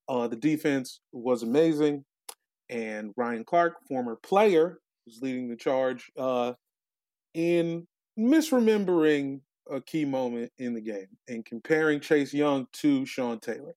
Uh, 0.08 0.28
the 0.28 0.36
defense 0.36 1.00
was 1.12 1.42
amazing. 1.42 2.04
And 2.70 3.14
Ryan 3.16 3.44
Clark, 3.44 3.76
former 3.88 4.16
player, 4.16 4.80
was 5.06 5.20
leading 5.22 5.50
the 5.50 5.56
charge 5.56 6.12
uh, 6.18 6.54
in 7.34 7.88
misremembering 8.18 9.42
a 9.70 9.82
key 9.82 10.06
moment 10.06 10.52
in 10.58 10.74
the 10.74 10.82
game 10.82 11.08
and 11.28 11.46
comparing 11.46 12.00
Chase 12.00 12.34
Young 12.34 12.68
to 12.74 13.06
Sean 13.06 13.40
Taylor. 13.40 13.76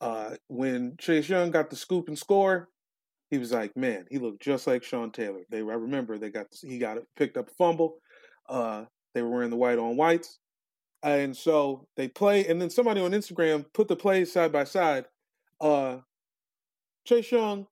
Uh, 0.00 0.36
when 0.48 0.96
Chase 0.98 1.28
Young 1.28 1.50
got 1.50 1.70
the 1.70 1.76
scoop 1.76 2.08
and 2.08 2.18
score, 2.18 2.68
he 3.30 3.38
was 3.38 3.52
like, 3.52 3.76
"Man, 3.76 4.06
he 4.10 4.18
looked 4.18 4.42
just 4.42 4.66
like 4.66 4.84
Sean 4.84 5.10
Taylor." 5.10 5.42
They, 5.50 5.58
I 5.58 5.74
remember, 5.74 6.18
they 6.18 6.30
got 6.30 6.46
he 6.62 6.78
got 6.78 6.98
picked 7.16 7.36
up 7.36 7.48
a 7.48 7.54
fumble. 7.54 7.98
Uh, 8.48 8.84
they 9.14 9.22
were 9.22 9.30
wearing 9.30 9.50
the 9.50 9.56
white 9.56 9.78
on 9.78 9.96
whites, 9.96 10.38
and 11.02 11.36
so 11.36 11.88
they 11.96 12.08
play. 12.08 12.46
And 12.46 12.60
then 12.60 12.70
somebody 12.70 13.00
on 13.00 13.12
Instagram 13.12 13.64
put 13.72 13.88
the 13.88 13.96
plays 13.96 14.32
side 14.32 14.52
by 14.52 14.64
side. 14.64 15.06
Uh, 15.60 15.98
Chase 17.04 17.32
Young 17.32 17.66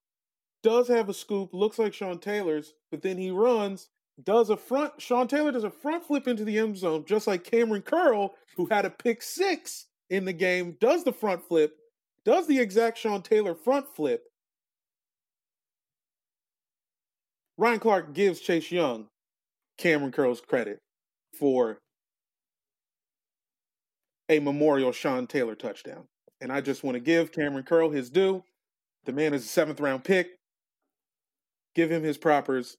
does 0.65 0.89
have 0.89 1.09
a 1.09 1.15
scoop, 1.15 1.51
looks 1.53 1.79
like 1.79 1.95
Sean 1.95 2.19
Taylor's, 2.19 2.73
but 2.91 3.03
then 3.03 3.19
he 3.19 3.31
runs, 3.31 3.91
does 4.25 4.49
a 4.51 4.57
front. 4.57 5.01
Sean 5.01 5.29
Taylor 5.29 5.53
does 5.53 5.63
a 5.63 5.71
front 5.71 6.05
flip 6.05 6.27
into 6.27 6.45
the 6.45 6.59
end 6.59 6.77
zone, 6.77 7.05
just 7.07 7.27
like 7.27 7.45
Cameron 7.45 7.83
Curl, 7.83 8.35
who 8.57 8.67
had 8.67 8.87
a 8.87 8.91
pick 8.91 9.23
six 9.23 9.87
in 10.11 10.25
the 10.25 10.33
game, 10.33 10.77
does 10.81 11.05
the 11.05 11.13
front 11.13 11.47
flip, 11.47 11.77
does 12.25 12.47
the 12.47 12.59
exact 12.59 12.99
Sean 12.99 13.23
Taylor 13.23 13.55
front 13.55 13.87
flip. 13.95 14.25
Ryan 17.59 17.79
Clark 17.79 18.15
gives 18.15 18.41
Chase 18.41 18.73
Young 18.73 19.07
Cameron 19.79 20.13
Curl's 20.13 20.41
credit 20.41 20.79
for 21.39 21.79
a 24.29 24.41
memorial 24.41 24.93
Sean 24.93 25.27
Taylor 25.27 25.55
touchdown. 25.55 26.05
And 26.41 26.51
I 26.51 26.61
just 26.61 26.83
want 26.83 26.95
to 26.95 27.01
give 27.01 27.33
Cameron 27.33 27.65
Curl 27.65 27.91
his 27.91 28.11
due. 28.11 28.43
The 29.05 29.13
man 29.13 29.35
is 29.35 29.45
a 29.45 29.49
seventh 29.49 29.81
round 29.81 30.03
pick. 30.03 30.31
Give 31.75 31.91
him 31.91 32.03
his 32.03 32.19
propers. 32.19 32.77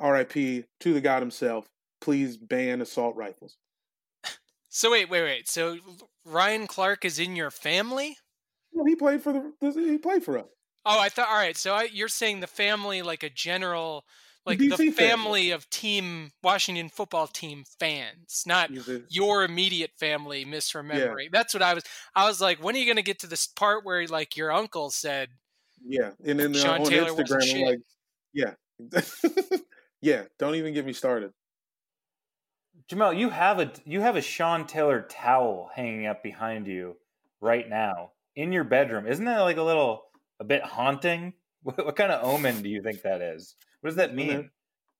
RIP 0.00 0.32
to 0.32 0.94
the 0.94 1.00
God 1.00 1.20
himself. 1.20 1.68
Please 2.00 2.36
ban 2.36 2.80
assault 2.80 3.16
rifles. 3.16 3.56
So 4.68 4.92
wait, 4.92 5.08
wait, 5.10 5.22
wait. 5.22 5.48
So 5.48 5.78
Ryan 6.24 6.66
Clark 6.66 7.04
is 7.04 7.18
in 7.18 7.34
your 7.34 7.50
family? 7.50 8.16
Well, 8.72 8.84
he 8.84 8.94
played 8.94 9.22
for 9.22 9.32
the 9.32 9.72
he 9.72 9.98
played 9.98 10.22
for 10.22 10.38
us. 10.38 10.46
Oh, 10.84 11.00
I 11.00 11.08
thought. 11.08 11.28
All 11.28 11.36
right. 11.36 11.56
So 11.56 11.74
I, 11.74 11.88
you're 11.92 12.08
saying 12.08 12.40
the 12.40 12.46
family, 12.46 13.02
like 13.02 13.22
a 13.22 13.30
general, 13.30 14.04
like 14.46 14.58
DC 14.58 14.76
the 14.76 14.76
family. 14.76 14.92
family 14.92 15.50
of 15.50 15.68
team 15.70 16.30
Washington 16.42 16.88
football 16.88 17.26
team 17.26 17.64
fans, 17.80 18.44
not 18.46 18.70
your 19.10 19.44
immediate 19.44 19.90
family 19.98 20.44
misremembering. 20.44 21.30
That's 21.32 21.54
what 21.54 21.62
I 21.62 21.74
was. 21.74 21.84
I 22.14 22.26
was 22.28 22.40
like, 22.40 22.62
when 22.62 22.74
are 22.76 22.78
you 22.78 22.86
going 22.86 22.96
to 22.96 23.02
get 23.02 23.18
to 23.20 23.26
this 23.26 23.46
part 23.46 23.84
where 23.84 24.06
like 24.06 24.36
your 24.36 24.52
uncle 24.52 24.90
said, 24.90 25.30
Yeah, 25.84 26.10
and 26.24 26.38
then 26.38 26.54
uh, 26.54 26.58
Sean 26.58 26.80
on 26.80 26.86
Taylor 26.86 27.10
Instagram, 27.10 27.66
like, 27.66 27.78
yeah, 28.32 28.54
yeah. 30.00 30.22
Don't 30.38 30.54
even 30.54 30.74
get 30.74 30.86
me 30.86 30.92
started. 30.92 31.32
Jamel, 32.90 33.18
you 33.18 33.28
have 33.30 33.58
a 33.60 33.70
you 33.84 34.00
have 34.00 34.16
a 34.16 34.20
Sean 34.22 34.66
Taylor 34.66 35.02
towel 35.02 35.70
hanging 35.74 36.06
up 36.06 36.22
behind 36.22 36.66
you 36.66 36.96
right 37.40 37.68
now 37.68 38.12
in 38.36 38.52
your 38.52 38.64
bedroom. 38.64 39.06
Isn't 39.06 39.24
that 39.26 39.40
like 39.40 39.56
a 39.58 39.62
little 39.62 40.04
a 40.40 40.44
bit 40.44 40.62
haunting? 40.62 41.34
What, 41.64 41.84
what 41.84 41.96
kind 41.96 42.12
of 42.12 42.22
omen 42.24 42.62
do 42.62 42.68
you 42.68 42.80
think 42.82 43.02
that 43.02 43.20
is? 43.20 43.56
What 43.80 43.88
does 43.90 43.96
that 43.96 44.14
Been 44.14 44.28
there- 44.28 44.36
mean? 44.38 44.50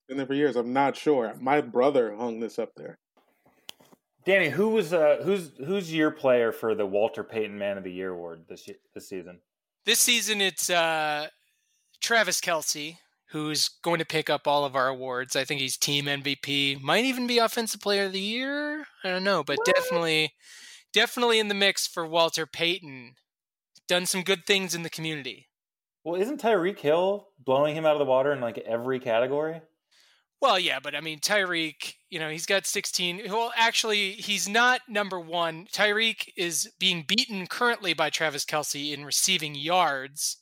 Been 0.09 0.17
there 0.17 0.27
for 0.27 0.35
years. 0.35 0.57
I'm 0.57 0.73
not 0.73 0.97
sure. 0.97 1.33
My 1.41 1.61
brother 1.61 2.17
hung 2.17 2.41
this 2.41 2.59
up 2.59 2.73
there. 2.77 2.99
Danny, 4.27 4.49
who 4.49 4.71
was 4.71 4.93
uh 4.93 5.19
who's 5.23 5.53
who's 5.65 5.95
your 5.95 6.11
player 6.11 6.51
for 6.51 6.75
the 6.75 6.85
Walter 6.85 7.23
Payton 7.23 7.57
Man 7.57 7.79
of 7.79 7.85
the 7.85 7.93
Year 7.93 8.11
award 8.11 8.45
this 8.49 8.67
ye- 8.67 8.75
this 8.93 9.09
season? 9.09 9.39
this 9.85 10.01
season 10.01 10.41
it's 10.41 10.69
uh, 10.69 11.29
Travis 12.01 12.41
Kelce 12.41 12.97
who's 13.31 13.69
going 13.83 13.99
to 13.99 14.07
pick 14.07 14.31
up 14.31 14.47
all 14.47 14.65
of 14.65 14.75
our 14.75 14.89
awards. 14.89 15.37
I 15.37 15.45
think 15.45 15.61
he's 15.61 15.77
team 15.77 16.07
MVP, 16.07 16.81
might 16.81 17.05
even 17.05 17.27
be 17.27 17.39
offensive 17.39 17.81
player 17.81 18.05
of 18.05 18.13
the 18.13 18.21
year. 18.21 18.87
I 19.05 19.11
don't 19.11 19.25
know, 19.25 19.45
but 19.45 19.59
definitely, 19.65 20.33
definitely 20.93 21.39
in 21.39 21.49
the 21.49 21.55
mix 21.55 21.87
for 21.87 22.07
Walter 22.07 22.47
Payton. 22.47 23.15
Done 23.87 24.07
some 24.07 24.23
good 24.23 24.47
things 24.47 24.75
in 24.75 24.83
the 24.83 24.91
community. 24.91 25.49
Well, 26.05 26.21
isn't 26.21 26.41
Tyreek 26.41 26.79
Hill 26.79 27.29
blowing 27.45 27.75
him 27.75 27.85
out 27.85 27.93
of 27.93 27.99
the 27.99 28.05
water 28.05 28.33
in 28.33 28.41
like 28.41 28.59
every 28.59 28.99
category? 28.99 29.61
Well, 30.41 30.59
yeah, 30.59 30.79
but 30.81 30.95
I 30.95 31.01
mean, 31.01 31.19
Tyreek, 31.19 31.95
you 32.11 32.21
know, 32.21 32.31
he's 32.31 32.47
got 32.47 32.65
16. 32.65 33.23
Well, 33.27 33.53
actually, 33.57 34.13
he's 34.13 34.49
not 34.49 34.83
number 34.89 35.19
one. 35.19 35.67
Tyreek 35.73 36.29
is 36.37 36.71
being 36.79 37.05
beaten 37.07 37.47
currently 37.49 37.93
by 37.93 38.09
Travis 38.09 38.45
Kelce 38.45 38.93
in 38.95 39.05
receiving 39.05 39.57
yards, 39.57 40.39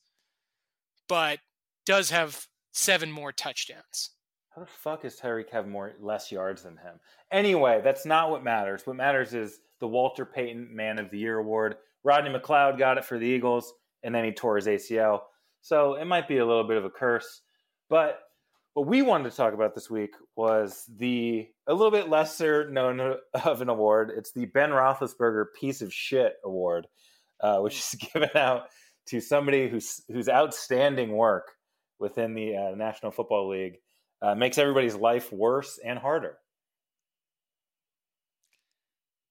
but 1.08 1.38
does 1.86 2.10
have 2.10 2.46
seven 2.76 3.10
more 3.10 3.32
touchdowns. 3.32 4.10
How 4.54 4.62
the 4.62 4.68
fuck 4.68 5.02
does 5.02 5.18
Tyreek 5.18 5.50
have 5.50 5.66
more 5.66 5.94
less 6.00 6.30
yards 6.30 6.62
than 6.62 6.76
him? 6.76 7.00
Anyway, 7.30 7.80
that's 7.82 8.06
not 8.06 8.30
what 8.30 8.44
matters. 8.44 8.86
What 8.86 8.96
matters 8.96 9.34
is 9.34 9.58
the 9.80 9.88
Walter 9.88 10.24
Payton 10.24 10.74
Man 10.74 10.98
of 10.98 11.10
the 11.10 11.18
Year 11.18 11.38
award. 11.38 11.76
Rodney 12.04 12.30
McLeod 12.30 12.78
got 12.78 12.98
it 12.98 13.04
for 13.04 13.18
the 13.18 13.26
Eagles, 13.26 13.72
and 14.02 14.14
then 14.14 14.24
he 14.24 14.32
tore 14.32 14.56
his 14.56 14.66
ACL. 14.66 15.20
So 15.60 15.94
it 15.94 16.04
might 16.04 16.28
be 16.28 16.38
a 16.38 16.46
little 16.46 16.66
bit 16.66 16.76
of 16.76 16.84
a 16.84 16.90
curse. 16.90 17.42
But 17.90 18.20
what 18.74 18.86
we 18.86 19.02
wanted 19.02 19.30
to 19.30 19.36
talk 19.36 19.52
about 19.52 19.74
this 19.74 19.90
week 19.90 20.14
was 20.36 20.84
the 20.96 21.48
a 21.66 21.74
little 21.74 21.90
bit 21.90 22.08
lesser 22.08 22.70
known 22.70 23.16
of 23.44 23.62
an 23.62 23.68
award. 23.68 24.12
It's 24.16 24.32
the 24.32 24.46
Ben 24.46 24.70
Roethlisberger 24.70 25.46
Piece 25.58 25.82
of 25.82 25.92
Shit 25.92 26.34
Award, 26.44 26.86
uh, 27.40 27.58
which 27.58 27.78
is 27.78 27.94
given 28.12 28.30
out 28.34 28.64
to 29.08 29.20
somebody 29.20 29.68
who's 29.68 30.02
whose 30.08 30.28
outstanding 30.28 31.12
work 31.12 31.52
within 31.98 32.34
the 32.34 32.56
uh, 32.56 32.74
National 32.76 33.12
Football 33.12 33.48
League 33.50 33.78
uh, 34.22 34.34
makes 34.34 34.58
everybody's 34.58 34.94
life 34.94 35.32
worse 35.32 35.78
and 35.84 35.98
harder. 35.98 36.38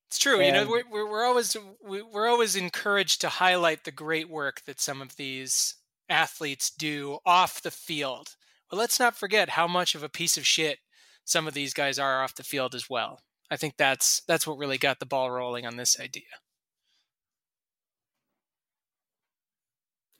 It's 0.09 0.19
true. 0.19 0.41
you 0.41 0.51
know, 0.51 0.67
we're, 0.69 1.09
we're, 1.09 1.25
always 1.25 1.57
we- 1.83 2.01
we're 2.01 2.27
always 2.27 2.55
encouraged 2.55 3.21
to 3.21 3.29
highlight 3.29 3.83
the 3.83 3.91
great 3.91 4.29
work 4.29 4.63
that 4.65 4.79
some 4.79 5.01
of 5.01 5.15
these 5.17 5.75
athletes 6.07 6.69
do 6.69 7.17
off 7.25 7.61
the 7.61 7.71
field. 7.71 8.35
But 8.69 8.77
let's 8.77 8.99
not 8.99 9.15
forget 9.15 9.49
how 9.49 9.67
much 9.67 9.95
of 9.95 10.03
a 10.03 10.09
piece 10.09 10.37
of 10.37 10.45
shit 10.45 10.79
some 11.23 11.47
of 11.47 11.53
these 11.53 11.73
guys 11.73 11.99
are 11.99 12.23
off 12.23 12.35
the 12.35 12.43
field 12.43 12.75
as 12.75 12.89
well. 12.89 13.21
I 13.51 13.57
think 13.57 13.75
that's 13.77 14.21
that's 14.27 14.47
what 14.47 14.57
really 14.57 14.77
got 14.77 14.99
the 14.99 15.05
ball 15.05 15.29
rolling 15.29 15.65
on 15.65 15.75
this 15.75 15.99
idea. 15.99 16.23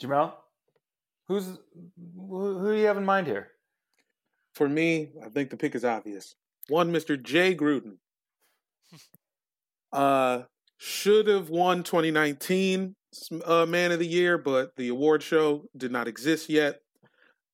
Jamel, 0.01 0.33
who's 1.27 1.57
who, 2.17 2.59
who 2.59 2.73
do 2.73 2.79
you 2.79 2.85
have 2.85 2.97
in 2.97 3.05
mind 3.05 3.27
here? 3.27 3.51
For 4.53 4.69
me, 4.69 5.11
I 5.23 5.29
think 5.29 5.49
the 5.49 5.57
pick 5.57 5.75
is 5.75 5.83
obvious. 5.83 6.35
One, 6.69 6.91
Mr. 6.91 7.21
Jay 7.21 7.55
Gruden. 7.55 7.97
Uh, 9.93 10.43
should 10.77 11.27
have 11.27 11.49
won 11.49 11.81
2019 11.81 12.95
uh, 13.45 13.65
Man 13.65 13.93
of 13.93 13.99
the 13.99 14.05
Year, 14.05 14.37
but 14.37 14.71
the 14.75 14.89
award 14.89 15.23
show 15.23 15.63
did 15.77 15.89
not 15.89 16.07
exist 16.07 16.49
yet. 16.49 16.81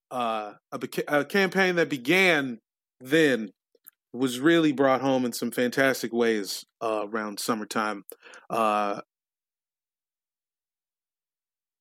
Uh, 0.10 0.54
a, 0.72 0.80
a 1.08 1.26
campaign 1.26 1.76
that 1.76 1.88
began 1.88 2.58
then 3.00 3.52
was 4.14 4.40
really 4.40 4.72
brought 4.72 5.02
home 5.02 5.24
in 5.24 5.32
some 5.32 5.52
fantastic 5.52 6.12
ways 6.12 6.66
uh, 6.82 7.06
around 7.08 7.40
summertime. 7.40 8.04
Uh, 8.50 9.02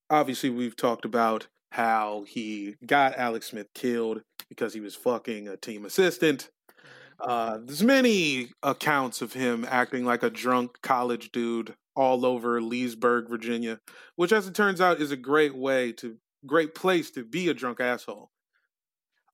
obviously, 0.09 0.51
we've 0.51 0.77
talked 0.77 1.05
about 1.05 1.49
how 1.71 2.25
he 2.27 2.75
got 2.85 3.17
Alex 3.17 3.49
Smith 3.49 3.69
killed 3.75 4.23
because 4.49 4.75
he 4.75 4.81
was 4.81 4.95
fucking 4.95 5.49
a 5.49 5.57
team 5.57 5.85
assistant. 5.85 6.51
Uh, 7.21 7.59
there's 7.63 7.83
many 7.83 8.51
accounts 8.63 9.23
of 9.23 9.33
him 9.33 9.67
acting 9.69 10.05
like 10.05 10.23
a 10.23 10.31
drunk 10.31 10.81
college 10.83 11.31
dude 11.33 11.75
all 11.95 12.25
over 12.25 12.61
Leesburg, 12.63 13.29
Virginia, 13.29 13.79
which, 14.17 14.33
as 14.33 14.47
it 14.47 14.55
turns 14.55 14.81
out, 14.81 15.01
is 15.01 15.11
a 15.11 15.17
great 15.17 15.55
way 15.55 15.93
to 15.93 16.17
great 16.47 16.75
place 16.75 17.11
to 17.11 17.25
be 17.25 17.49
a 17.49 17.55
drunk 17.55 17.81
asshole. 17.81 18.31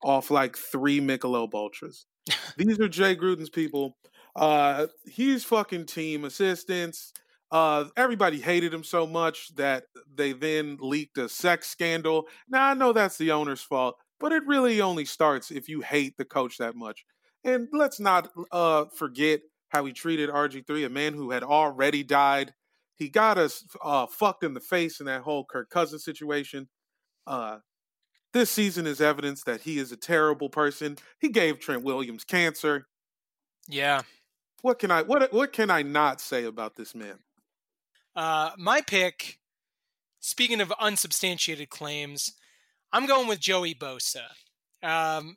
Off 0.03 0.31
like 0.31 0.57
three 0.57 1.01
Michelob 1.01 1.55
Ultras. 1.55 2.07
These 2.57 2.81
are 2.81 2.89
Jay 2.89 3.17
Gruden's 3.17 3.51
people. 3.51 3.97
Uh, 4.35 4.89
he's 5.07 5.45
fucking 5.45 5.87
team 5.87 6.25
assistants. 6.25 7.13
Uh, 7.57 7.89
everybody 7.97 8.39
hated 8.39 8.75
him 8.75 8.85
so 8.85 9.07
much 9.07 9.55
that 9.55 9.85
they 10.15 10.35
then 10.35 10.77
leaked 10.79 11.17
a 11.17 11.27
sex 11.27 11.67
scandal. 11.67 12.29
Now 12.51 12.67
I 12.67 12.75
know 12.75 12.93
that's 12.93 13.17
the 13.17 13.33
owner's 13.33 13.63
fault, 13.63 13.97
but 14.21 14.31
it 14.31 14.47
really 14.47 14.83
only 14.83 15.07
starts 15.07 15.51
if 15.51 15.67
you 15.67 15.81
hate 15.81 16.19
the 16.19 16.27
coach 16.27 16.59
that 16.59 16.77
much. 16.77 17.07
And 17.45 17.67
let's 17.73 17.99
not 17.99 18.29
uh, 18.53 18.85
forget 18.95 19.41
how 19.71 19.87
he 19.87 19.95
treated 19.95 20.29
RG3, 20.29 20.85
a 20.85 20.91
man 20.91 21.15
who 21.15 21.31
had 21.31 21.43
already 21.43 22.03
died. 22.03 22.53
He 22.95 23.09
got 23.09 23.39
us 23.39 23.65
uh, 23.83 24.05
fucked 24.05 24.45
in 24.45 24.53
the 24.53 24.61
face 24.61 25.01
in 25.01 25.07
that 25.07 25.23
whole 25.23 25.47
Kirk 25.47 25.71
Cousins 25.71 26.05
situation. 26.05 26.69
Uh, 27.27 27.61
this 28.35 28.51
season 28.51 28.87
is 28.87 29.01
evidence 29.01 29.45
that 29.45 29.63
he 29.63 29.79
is 29.79 29.93
a 29.93 29.97
terrible 29.97 30.51
person. 30.51 30.99
He 31.21 31.31
gave 31.31 31.59
Trent 31.59 31.85
Williams 31.85 32.23
cancer. 32.23 32.87
Yeah. 33.67 34.03
What 34.61 34.79
can 34.79 34.91
I 34.91 35.01
what 35.01 35.33
what 35.33 35.55
can 35.55 35.71
I 35.71 35.81
not 35.81 36.21
say 36.21 36.45
about 36.45 36.77
this 36.77 36.95
man? 36.95 37.17
Uh, 38.17 38.51
my 38.57 38.81
pick, 38.81 39.39
speaking 40.21 40.63
of 40.63 40.73
unsubstantiated 40.81 41.69
claims, 41.69 42.33
I'm 42.93 43.07
going 43.07 43.29
with 43.29 43.41
Joey 43.41 43.75
Bosa. 43.75 44.25
Um, 44.83 45.37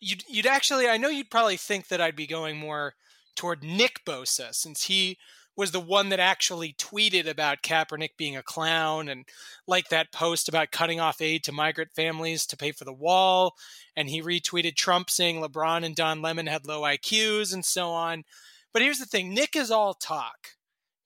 you'd, 0.00 0.24
you'd 0.28 0.46
actually, 0.46 0.86
I 0.86 0.98
know 0.98 1.08
you'd 1.08 1.30
probably 1.30 1.56
think 1.56 1.88
that 1.88 2.00
I'd 2.00 2.16
be 2.16 2.26
going 2.26 2.58
more 2.58 2.94
toward 3.36 3.64
Nick 3.64 4.02
Bosa 4.04 4.54
since 4.54 4.84
he 4.84 5.16
was 5.56 5.70
the 5.70 5.80
one 5.80 6.10
that 6.10 6.20
actually 6.20 6.74
tweeted 6.74 7.26
about 7.26 7.62
Kaepernick 7.62 8.10
being 8.16 8.36
a 8.36 8.42
clown 8.42 9.08
and 9.08 9.24
like 9.66 9.88
that 9.88 10.12
post 10.12 10.48
about 10.48 10.70
cutting 10.70 11.00
off 11.00 11.20
aid 11.20 11.44
to 11.44 11.52
migrant 11.52 11.92
families 11.92 12.46
to 12.46 12.56
pay 12.56 12.72
for 12.72 12.84
the 12.84 12.92
wall. 12.92 13.54
And 13.96 14.08
he 14.08 14.22
retweeted 14.22 14.74
Trump 14.74 15.10
saying 15.10 15.40
LeBron 15.40 15.84
and 15.84 15.96
Don 15.96 16.22
Lemon 16.22 16.46
had 16.46 16.66
low 16.66 16.82
IQs 16.82 17.52
and 17.52 17.64
so 17.64 17.90
on. 17.90 18.24
But 18.72 18.82
here's 18.82 18.98
the 18.98 19.06
thing 19.06 19.34
Nick 19.34 19.56
is 19.56 19.70
all 19.70 19.94
talk. 19.94 20.50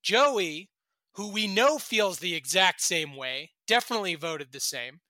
Joey, 0.03 0.69
who 1.15 1.29
we 1.29 1.47
know 1.47 1.79
feels 1.79 2.19
the 2.19 2.35
exact 2.35 2.81
same 2.81 3.17
way, 3.17 3.51
definitely 3.67 4.15
voted 4.15 4.53
the 4.53 4.61
same. 4.61 5.01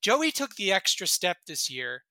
Joey 0.00 0.30
took 0.30 0.54
the 0.56 0.72
extra 0.72 1.06
step 1.06 1.38
this 1.46 1.70
year 1.70 2.02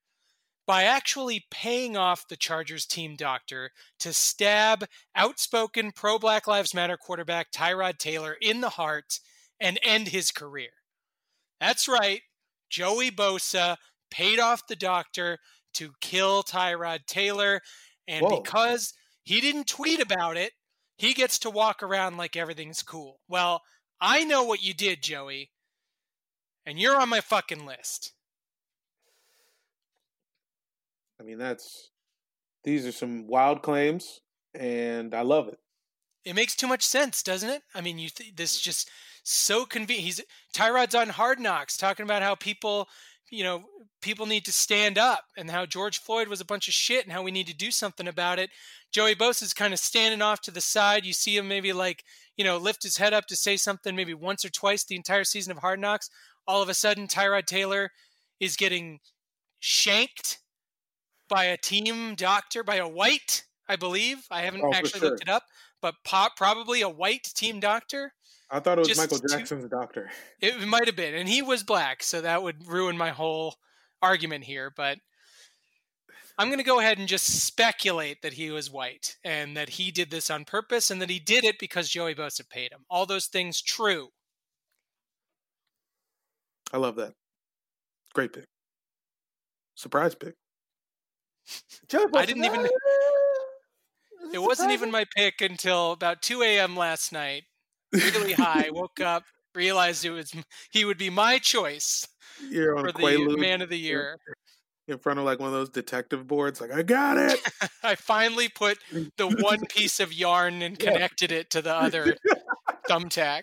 by 0.66 0.84
actually 0.84 1.44
paying 1.50 1.96
off 1.96 2.28
the 2.28 2.36
Chargers 2.36 2.86
team 2.86 3.16
doctor 3.16 3.70
to 4.00 4.12
stab 4.12 4.86
outspoken 5.14 5.92
pro 5.92 6.18
Black 6.18 6.46
Lives 6.46 6.74
Matter 6.74 6.96
quarterback 6.96 7.52
Tyrod 7.52 7.98
Taylor 7.98 8.36
in 8.40 8.60
the 8.60 8.70
heart 8.70 9.20
and 9.60 9.78
end 9.82 10.08
his 10.08 10.30
career. 10.30 10.70
That's 11.60 11.88
right. 11.88 12.22
Joey 12.70 13.10
Bosa 13.10 13.76
paid 14.10 14.40
off 14.40 14.66
the 14.66 14.76
doctor 14.76 15.38
to 15.74 15.92
kill 16.00 16.42
Tyrod 16.42 17.06
Taylor. 17.06 17.60
And 18.08 18.24
Whoa. 18.24 18.40
because 18.40 18.92
he 19.22 19.40
didn't 19.40 19.66
tweet 19.66 20.00
about 20.00 20.36
it, 20.36 20.52
he 20.96 21.14
gets 21.14 21.38
to 21.40 21.50
walk 21.50 21.82
around 21.82 22.16
like 22.16 22.36
everything's 22.36 22.82
cool. 22.82 23.20
Well, 23.28 23.62
I 24.00 24.24
know 24.24 24.44
what 24.44 24.62
you 24.62 24.74
did, 24.74 25.02
Joey. 25.02 25.50
And 26.66 26.78
you're 26.78 26.96
on 26.96 27.08
my 27.08 27.20
fucking 27.20 27.66
list. 27.66 28.12
I 31.20 31.22
mean, 31.22 31.38
that's 31.38 31.90
these 32.64 32.86
are 32.86 32.92
some 32.92 33.26
wild 33.26 33.62
claims, 33.62 34.20
and 34.54 35.14
I 35.14 35.22
love 35.22 35.48
it. 35.48 35.58
It 36.24 36.34
makes 36.34 36.56
too 36.56 36.66
much 36.66 36.82
sense, 36.82 37.22
doesn't 37.22 37.50
it? 37.50 37.62
I 37.74 37.82
mean, 37.82 37.98
you 37.98 38.08
th- 38.08 38.34
this 38.34 38.54
is 38.54 38.60
just 38.60 38.90
so 39.22 39.66
convenient. 39.66 40.06
He's 40.06 40.20
Tyrod's 40.54 40.94
on 40.94 41.10
Hard 41.10 41.38
Knocks 41.38 41.76
talking 41.76 42.04
about 42.04 42.22
how 42.22 42.34
people, 42.34 42.88
you 43.30 43.42
know, 43.44 43.64
people 44.02 44.26
need 44.26 44.44
to 44.44 44.52
stand 44.52 44.98
up 44.98 45.24
and 45.36 45.50
how 45.50 45.64
George 45.66 45.98
Floyd 45.98 46.28
was 46.28 46.40
a 46.40 46.44
bunch 46.44 46.68
of 46.68 46.74
shit 46.74 47.04
and 47.04 47.12
how 47.12 47.22
we 47.22 47.30
need 47.30 47.46
to 47.46 47.54
do 47.54 47.70
something 47.70 48.06
about 48.06 48.38
it. 48.38 48.50
Joey 48.92 49.14
Bosa's 49.14 49.54
kind 49.54 49.72
of 49.72 49.78
standing 49.80 50.22
off 50.22 50.40
to 50.42 50.50
the 50.50 50.60
side. 50.60 51.04
You 51.04 51.12
see 51.12 51.36
him 51.36 51.48
maybe 51.48 51.72
like, 51.72 52.04
you 52.36 52.44
know, 52.44 52.58
lift 52.58 52.82
his 52.82 52.96
head 52.98 53.12
up 53.14 53.26
to 53.26 53.36
say 53.36 53.56
something 53.56 53.96
maybe 53.96 54.14
once 54.14 54.44
or 54.44 54.50
twice 54.50 54.84
the 54.84 54.96
entire 54.96 55.24
season 55.24 55.52
of 55.52 55.58
Hard 55.58 55.80
Knocks. 55.80 56.10
All 56.46 56.62
of 56.62 56.68
a 56.68 56.74
sudden, 56.74 57.06
Tyrod 57.08 57.46
Taylor 57.46 57.90
is 58.40 58.56
getting 58.56 59.00
shanked 59.60 60.38
by 61.28 61.44
a 61.44 61.56
team 61.56 62.14
doctor, 62.14 62.62
by 62.62 62.76
a 62.76 62.86
white, 62.88 63.44
I 63.68 63.76
believe. 63.76 64.26
I 64.30 64.42
haven't 64.42 64.62
Oh, 64.62 64.72
actually 64.74 65.00
sure. 65.00 65.10
looked 65.10 65.22
it 65.22 65.28
up, 65.28 65.44
but 65.80 65.94
po- 66.04 66.28
probably 66.36 66.82
a 66.82 66.88
white 66.88 67.24
team 67.34 67.60
doctor. 67.60 68.12
I 68.54 68.60
thought 68.60 68.78
it 68.78 68.82
was 68.82 68.88
Just 68.88 69.00
Michael 69.00 69.18
Jackson's 69.18 69.68
doctor. 69.68 70.08
It 70.40 70.60
might 70.68 70.86
have 70.86 70.94
been, 70.94 71.14
and 71.14 71.28
he 71.28 71.42
was 71.42 71.64
black, 71.64 72.04
so 72.04 72.20
that 72.20 72.40
would 72.40 72.68
ruin 72.68 72.96
my 72.96 73.10
whole 73.10 73.56
argument 74.00 74.44
here. 74.44 74.72
But 74.76 74.98
I'm 76.38 76.46
going 76.46 76.58
to 76.58 76.64
go 76.64 76.78
ahead 76.78 76.98
and 76.98 77.08
just 77.08 77.44
speculate 77.44 78.22
that 78.22 78.34
he 78.34 78.52
was 78.52 78.70
white 78.70 79.16
and 79.24 79.56
that 79.56 79.70
he 79.70 79.90
did 79.90 80.12
this 80.12 80.30
on 80.30 80.44
purpose 80.44 80.92
and 80.92 81.02
that 81.02 81.10
he 81.10 81.18
did 81.18 81.42
it 81.42 81.58
because 81.58 81.88
Joey 81.88 82.14
Bosa 82.14 82.48
paid 82.48 82.70
him. 82.70 82.84
All 82.88 83.06
those 83.06 83.26
things 83.26 83.60
true. 83.60 84.10
I 86.72 86.76
love 86.76 86.94
that. 86.94 87.12
Great 88.12 88.32
pick. 88.32 88.46
Surprise 89.74 90.14
pick. 90.14 90.34
Joey, 91.88 92.06
I 92.14 92.24
didn't 92.24 92.44
even. 92.44 92.68
It 94.32 94.42
wasn't 94.42 94.70
even 94.70 94.90
my 94.90 95.04
pick 95.14 95.42
until 95.42 95.92
about 95.92 96.22
2 96.22 96.42
a.m. 96.42 96.76
last 96.76 97.12
night. 97.12 97.44
Really 97.94 98.32
high. 98.32 98.68
Woke 98.70 99.00
up, 99.00 99.24
realized 99.54 100.04
it 100.04 100.10
was 100.10 100.32
he 100.70 100.84
would 100.84 100.98
be 100.98 101.10
my 101.10 101.38
choice 101.38 102.06
You're 102.50 102.76
on 102.76 102.84
for 102.84 102.92
the 102.92 102.98
Quaalude 102.98 103.38
man 103.38 103.62
of 103.62 103.68
the 103.68 103.78
year. 103.78 104.18
in 104.88 104.98
front 104.98 105.18
of 105.18 105.24
like 105.24 105.38
one 105.38 105.48
of 105.48 105.54
those 105.54 105.70
detective 105.70 106.26
boards. 106.26 106.60
Like, 106.60 106.72
I 106.72 106.82
got 106.82 107.16
it. 107.16 107.40
I 107.82 107.94
finally 107.94 108.48
put 108.48 108.78
the 109.16 109.28
one 109.28 109.60
piece 109.70 110.00
of 110.00 110.12
yarn 110.12 110.60
and 110.62 110.76
Yeah. 110.82 110.92
connected 110.92 111.32
it 111.32 111.50
to 111.50 111.62
the 111.62 111.74
other 111.74 112.16
thumbtack. 112.88 113.42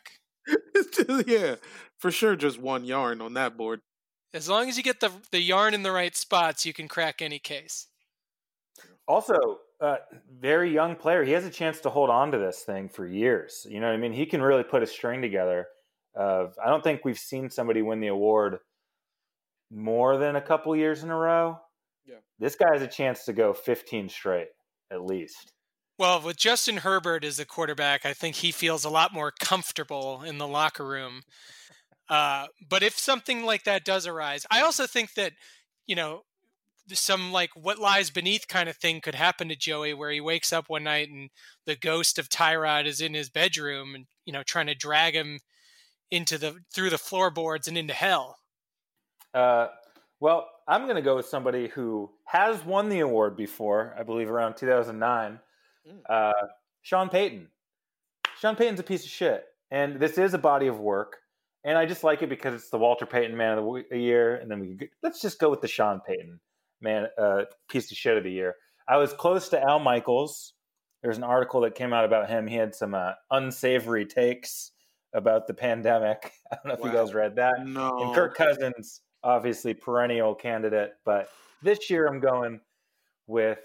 Yeah, 1.25 1.55
for 1.99 2.11
sure. 2.11 2.35
Just 2.35 2.59
one 2.59 2.83
yarn 2.85 3.21
on 3.21 3.33
that 3.35 3.55
board. 3.57 3.81
As 4.33 4.47
long 4.49 4.69
as 4.69 4.77
you 4.77 4.83
get 4.83 4.99
the 4.99 5.11
the 5.31 5.41
yarn 5.41 5.73
in 5.73 5.83
the 5.83 5.91
right 5.91 6.15
spots, 6.15 6.65
you 6.65 6.73
can 6.73 6.87
crack 6.87 7.21
any 7.21 7.39
case. 7.39 7.87
Also, 9.07 9.59
uh, 9.81 9.97
very 10.39 10.71
young 10.71 10.95
player. 10.95 11.23
He 11.23 11.31
has 11.31 11.45
a 11.45 11.49
chance 11.49 11.81
to 11.81 11.89
hold 11.89 12.09
on 12.09 12.31
to 12.31 12.37
this 12.37 12.59
thing 12.59 12.87
for 12.87 13.05
years. 13.05 13.65
You 13.69 13.79
know 13.79 13.87
what 13.87 13.93
I 13.93 13.97
mean? 13.97 14.13
He 14.13 14.25
can 14.25 14.41
really 14.41 14.63
put 14.63 14.83
a 14.83 14.87
string 14.87 15.21
together. 15.21 15.67
Of 16.15 16.55
I 16.63 16.69
don't 16.69 16.83
think 16.83 17.03
we've 17.03 17.17
seen 17.17 17.49
somebody 17.49 17.81
win 17.81 17.99
the 17.99 18.07
award 18.07 18.59
more 19.71 20.17
than 20.17 20.35
a 20.35 20.41
couple 20.41 20.75
years 20.75 21.03
in 21.03 21.09
a 21.09 21.15
row. 21.15 21.57
Yeah. 22.05 22.17
This 22.37 22.55
guy 22.55 22.67
has 22.73 22.81
a 22.81 22.87
chance 22.87 23.25
to 23.25 23.33
go 23.33 23.53
15 23.53 24.09
straight 24.09 24.49
at 24.91 25.05
least. 25.05 25.53
Well, 25.97 26.21
with 26.21 26.37
Justin 26.37 26.77
Herbert 26.77 27.23
as 27.23 27.37
the 27.37 27.45
quarterback, 27.45 28.05
I 28.05 28.13
think 28.13 28.37
he 28.37 28.51
feels 28.51 28.83
a 28.83 28.89
lot 28.89 29.13
more 29.13 29.31
comfortable 29.39 30.23
in 30.23 30.37
the 30.37 30.47
locker 30.47 30.85
room. 30.85 31.21
Uh, 32.09 32.47
but 32.69 32.83
if 32.83 32.97
something 32.97 33.45
like 33.45 33.63
that 33.63 33.85
does 33.85 34.05
arise, 34.05 34.45
I 34.51 34.61
also 34.61 34.85
think 34.85 35.13
that, 35.13 35.33
you 35.87 35.95
know, 35.95 36.23
some 36.89 37.31
like 37.31 37.51
what 37.55 37.79
lies 37.79 38.09
beneath 38.09 38.47
kind 38.47 38.69
of 38.69 38.75
thing 38.75 39.01
could 39.01 39.15
happen 39.15 39.49
to 39.49 39.55
Joey 39.55 39.93
where 39.93 40.11
he 40.11 40.21
wakes 40.21 40.51
up 40.51 40.69
one 40.69 40.83
night 40.83 41.09
and 41.09 41.29
the 41.65 41.75
ghost 41.75 42.17
of 42.19 42.29
Tyrod 42.29 42.85
is 42.85 43.01
in 43.01 43.13
his 43.13 43.29
bedroom 43.29 43.95
and, 43.95 44.05
you 44.25 44.33
know, 44.33 44.43
trying 44.43 44.67
to 44.67 44.75
drag 44.75 45.13
him 45.13 45.39
into 46.09 46.37
the 46.37 46.57
through 46.73 46.89
the 46.89 46.97
floorboards 46.97 47.67
and 47.67 47.77
into 47.77 47.93
hell. 47.93 48.37
Uh, 49.33 49.67
well, 50.19 50.49
I'm 50.67 50.83
going 50.83 50.95
to 50.95 51.01
go 51.01 51.15
with 51.15 51.25
somebody 51.25 51.67
who 51.67 52.09
has 52.25 52.63
won 52.65 52.89
the 52.89 52.99
award 52.99 53.35
before, 53.35 53.95
I 53.97 54.03
believe 54.03 54.29
around 54.29 54.55
2009. 54.55 55.39
Mm. 55.87 55.99
Uh, 56.09 56.31
Sean 56.81 57.09
Payton. 57.09 57.47
Sean 58.39 58.55
Payton's 58.55 58.79
a 58.79 58.83
piece 58.83 59.03
of 59.03 59.09
shit. 59.09 59.45
And 59.71 59.99
this 59.99 60.17
is 60.17 60.33
a 60.33 60.37
body 60.37 60.67
of 60.67 60.79
work. 60.79 61.17
And 61.63 61.77
I 61.77 61.85
just 61.85 62.03
like 62.03 62.21
it 62.21 62.29
because 62.29 62.53
it's 62.53 62.69
the 62.69 62.77
Walter 62.77 63.05
Payton 63.05 63.37
Man 63.37 63.57
of 63.57 63.65
the 63.89 63.97
Year. 63.97 64.35
And 64.35 64.49
then 64.49 64.59
we 64.59 64.75
could, 64.75 64.89
let's 65.01 65.21
just 65.21 65.39
go 65.39 65.49
with 65.49 65.61
the 65.61 65.67
Sean 65.67 66.01
Payton 66.05 66.39
Man 66.81 67.07
uh, 67.17 67.43
piece 67.69 67.91
of 67.91 67.97
shit 67.97 68.17
of 68.17 68.23
the 68.23 68.31
year. 68.31 68.55
I 68.87 68.97
was 68.97 69.13
close 69.13 69.49
to 69.49 69.61
Al 69.61 69.79
Michaels. 69.79 70.53
There's 71.01 71.17
an 71.17 71.23
article 71.23 71.61
that 71.61 71.75
came 71.75 71.93
out 71.93 72.05
about 72.05 72.29
him. 72.29 72.47
He 72.47 72.55
had 72.55 72.75
some 72.75 72.93
uh, 72.93 73.13
unsavory 73.31 74.05
takes 74.05 74.71
about 75.13 75.47
the 75.47 75.53
pandemic. 75.53 76.31
I 76.51 76.55
don't 76.55 76.67
know 76.67 76.73
if 76.73 76.91
you 76.91 76.97
guys 76.97 77.13
read 77.13 77.35
that. 77.37 77.65
No. 77.65 77.97
And 77.99 78.15
Kirk 78.15 78.35
Cousins, 78.35 79.01
obviously 79.23 79.73
perennial 79.73 80.35
candidate, 80.35 80.91
but 81.05 81.29
this 81.63 81.89
year 81.89 82.07
I'm 82.07 82.19
going 82.19 82.59
with 83.27 83.59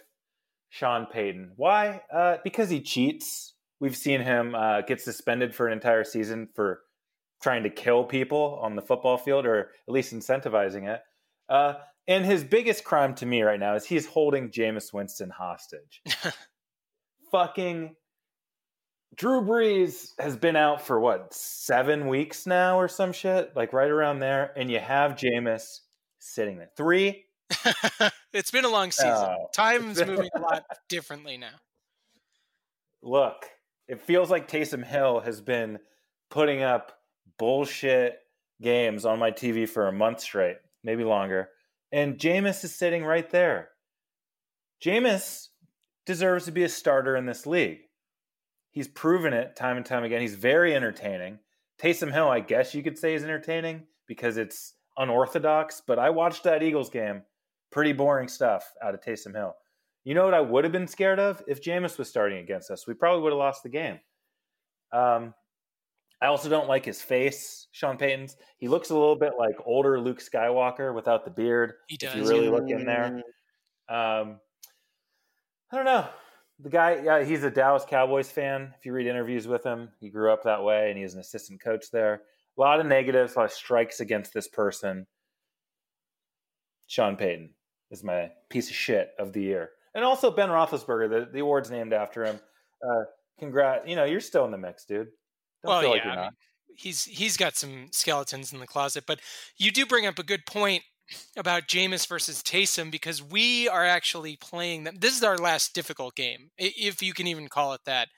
Sean 0.70 1.07
Payton. 1.07 1.52
Why? 1.57 2.02
Uh, 2.12 2.37
because 2.44 2.70
he 2.70 2.81
cheats. 2.81 3.55
We've 3.81 3.96
seen 3.96 4.20
him 4.22 4.55
uh, 4.55 4.83
get 4.83 5.00
suspended 5.00 5.55
for 5.55 5.66
an 5.66 5.72
entire 5.74 6.05
season 6.05 6.48
for 6.55 6.81
trying 7.42 7.62
to 7.64 7.70
kill 7.70 8.05
people 8.05 8.59
on 8.62 8.74
the 8.74 8.83
football 8.83 9.18
field, 9.18 9.44
or 9.44 9.70
at 9.87 9.92
least 9.92 10.14
incentivizing 10.14 10.88
it. 10.88 11.00
Uh, 11.48 11.74
and 12.09 12.25
his 12.25 12.45
biggest 12.45 12.85
crime 12.85 13.14
to 13.16 13.27
me 13.27 13.42
right 13.42 13.59
now 13.61 13.75
is 13.75 13.85
he's 13.85 14.07
holding 14.07 14.51
Jameis 14.51 14.92
Winston 14.92 15.31
hostage. 15.31 16.03
Fucking 17.33 17.97
Drew 19.16 19.40
Brees 19.40 20.11
has 20.19 20.37
been 20.37 20.57
out 20.57 20.83
for 20.83 21.01
what 21.01 21.33
seven 21.33 22.07
weeks 22.07 22.47
now 22.47 22.79
or 22.79 22.87
some 22.88 23.12
shit, 23.12 23.57
like 23.57 23.73
right 23.73 23.90
around 23.90 24.21
there, 24.21 24.53
and 24.57 24.71
you 24.71 24.79
have 24.79 25.12
Jameis 25.12 25.81
sitting 26.19 26.59
there. 26.59 26.71
Three. 26.77 27.25
it's 28.33 28.51
been 28.51 28.64
a 28.64 28.69
long 28.69 28.90
season. 28.90 29.12
Oh, 29.12 29.49
Time's 29.55 29.99
moving 30.07 30.31
a 30.35 30.40
lot 30.40 30.64
differently 30.88 31.38
now. 31.38 31.55
Look, 33.03 33.47
it 33.88 34.01
feels 34.01 34.31
like 34.31 34.49
Taysom 34.49 34.85
Hill 34.85 35.21
has 35.21 35.40
been 35.40 35.79
putting 36.29 36.62
up 36.62 36.92
bullshit 37.38 38.19
games 38.61 39.05
on 39.05 39.19
my 39.19 39.31
TV 39.31 39.69
for 39.69 39.88
a 39.88 39.92
month 39.92 40.21
straight, 40.21 40.57
maybe 40.83 41.05
longer. 41.05 41.49
And 41.92 42.18
Jameis 42.18 42.64
is 42.64 42.75
sitting 42.75 43.05
right 43.05 43.29
there. 43.31 43.70
Jameis 44.85 45.49
deserves 46.05 46.44
to 46.44 46.53
be 46.53 46.64
a 46.64 46.68
starter 46.68 47.16
in 47.16 47.27
this 47.27 47.46
league. 47.46 47.79
He's 48.70 48.88
proven 48.88 49.33
it 49.33 49.57
time 49.57 49.77
and 49.77 49.87
time 49.87 50.05
again. 50.05 50.20
He's 50.20 50.35
very 50.35 50.75
entertaining. 50.75 51.38
Taysom 51.81 52.12
Hill, 52.12 52.29
I 52.29 52.40
guess 52.40 52.75
you 52.75 52.83
could 52.83 52.99
say, 52.99 53.14
is 53.14 53.25
entertaining 53.25 53.85
because 54.07 54.37
it's 54.37 54.75
unorthodox, 54.96 55.83
but 55.87 55.99
I 55.99 56.11
watched 56.11 56.44
that 56.44 56.62
Eagles 56.62 56.90
game. 56.90 57.22
Pretty 57.72 57.92
boring 57.92 58.29
stuff 58.29 58.72
out 58.83 58.94
of 58.94 59.01
Taysom 59.01 59.35
Hill. 59.35 59.55
You 60.05 60.14
know 60.14 60.25
what 60.25 60.35
I 60.35 60.40
would 60.40 60.64
have 60.64 60.72
been 60.72 60.87
scared 60.87 61.18
of 61.18 61.42
if 61.49 61.62
Jameis 61.62 61.99
was 61.99 62.09
starting 62.09 62.38
against 62.38 62.70
us? 62.70 62.87
We 62.87 62.94
probably 62.94 63.22
would 63.22 63.33
have 63.33 63.38
lost 63.38 63.62
the 63.62 63.68
game. 63.68 63.99
Um, 64.92 65.35
I 66.20 66.26
also 66.26 66.48
don't 66.48 66.68
like 66.68 66.85
his 66.85 67.02
face, 67.02 67.66
Sean 67.72 67.98
Payton's. 67.98 68.37
He 68.59 68.68
looks 68.68 68.90
a 68.90 68.94
little 68.94 69.16
bit 69.16 69.33
like 69.38 69.57
older 69.66 70.00
Luke 70.00 70.20
Skywalker 70.20 70.94
without 70.94 71.24
the 71.24 71.31
beard. 71.31 71.74
He 71.88 71.98
If 72.00 72.14
you 72.16 72.26
really 72.26 72.48
look 72.48 72.68
in 72.68 72.87
there. 72.87 73.22
Um, 73.88 74.40
I 75.70 75.76
don't 75.76 75.85
know. 75.85 76.07
The 76.61 76.70
guy, 76.70 77.02
yeah, 77.05 77.22
he's 77.22 77.44
a 77.44 77.50
Dallas 77.50 77.85
Cowboys 77.87 78.31
fan. 78.31 78.72
If 78.79 78.87
you 78.87 78.94
read 78.94 79.07
interviews 79.07 79.46
with 79.46 79.62
him, 79.62 79.90
he 80.00 80.09
grew 80.09 80.33
up 80.33 80.44
that 80.44 80.64
way 80.64 80.88
and 80.88 80.96
he 80.96 81.02
was 81.02 81.12
an 81.12 81.20
assistant 81.20 81.62
coach 81.62 81.90
there. 81.92 82.22
A 82.57 82.61
lot 82.61 82.81
of 82.81 82.87
negatives, 82.87 83.35
a 83.35 83.40
lot 83.40 83.44
of 83.44 83.52
strikes 83.52 84.00
against 84.00 84.33
this 84.33 84.48
person. 84.48 85.07
Sean 86.87 87.16
Payton 87.16 87.50
is 87.90 88.02
my 88.02 88.31
piece 88.48 88.70
of 88.70 88.76
shit 88.76 89.11
of 89.18 89.35
the 89.35 89.42
year. 89.42 89.70
And 89.94 90.02
also 90.02 90.31
Ben 90.31 90.48
Roethlisberger, 90.48 91.11
the, 91.11 91.29
the 91.31 91.40
award's 91.40 91.70
named 91.70 91.92
after 91.92 92.24
him. 92.24 92.40
Uh, 92.83 93.05
congrats. 93.38 93.87
You 93.87 93.96
know, 93.96 94.05
you're 94.05 94.20
still 94.20 94.46
in 94.46 94.50
the 94.50 94.59
mix, 94.59 94.87
dude. 94.87 95.09
Don't 95.62 95.75
well, 95.75 95.81
feel 95.81 95.90
yeah, 95.90 95.95
like 95.95 96.05
you're 96.05 96.12
I 96.12 96.16
not. 96.16 96.33
mean, 96.33 96.37
he's 96.77 97.05
he's 97.05 97.37
got 97.37 97.57
some 97.57 97.88
skeletons 97.92 98.53
in 98.53 98.61
the 98.61 98.66
closet, 98.66 99.05
but 99.07 99.21
you 99.57 99.71
do 99.71 99.87
bring 99.87 100.07
up 100.07 100.19
a 100.19 100.23
good 100.25 100.47
point 100.47 100.83
about 101.37 101.69
Jameis 101.69 102.07
versus 102.07 102.42
Taysom 102.42 102.90
because 102.90 103.23
we 103.23 103.69
are 103.69 103.85
actually 103.85 104.37
playing 104.37 104.85
them. 104.85 104.97
This 105.01 105.16
is 105.16 105.23
our 105.23 105.38
last 105.38 105.75
difficult 105.75 106.16
game, 106.16 106.51
if 106.59 107.03
you 107.03 107.12
can 107.14 107.27
even 107.27 107.49
call 107.49 107.73
it 107.75 107.83
that, 107.87 108.09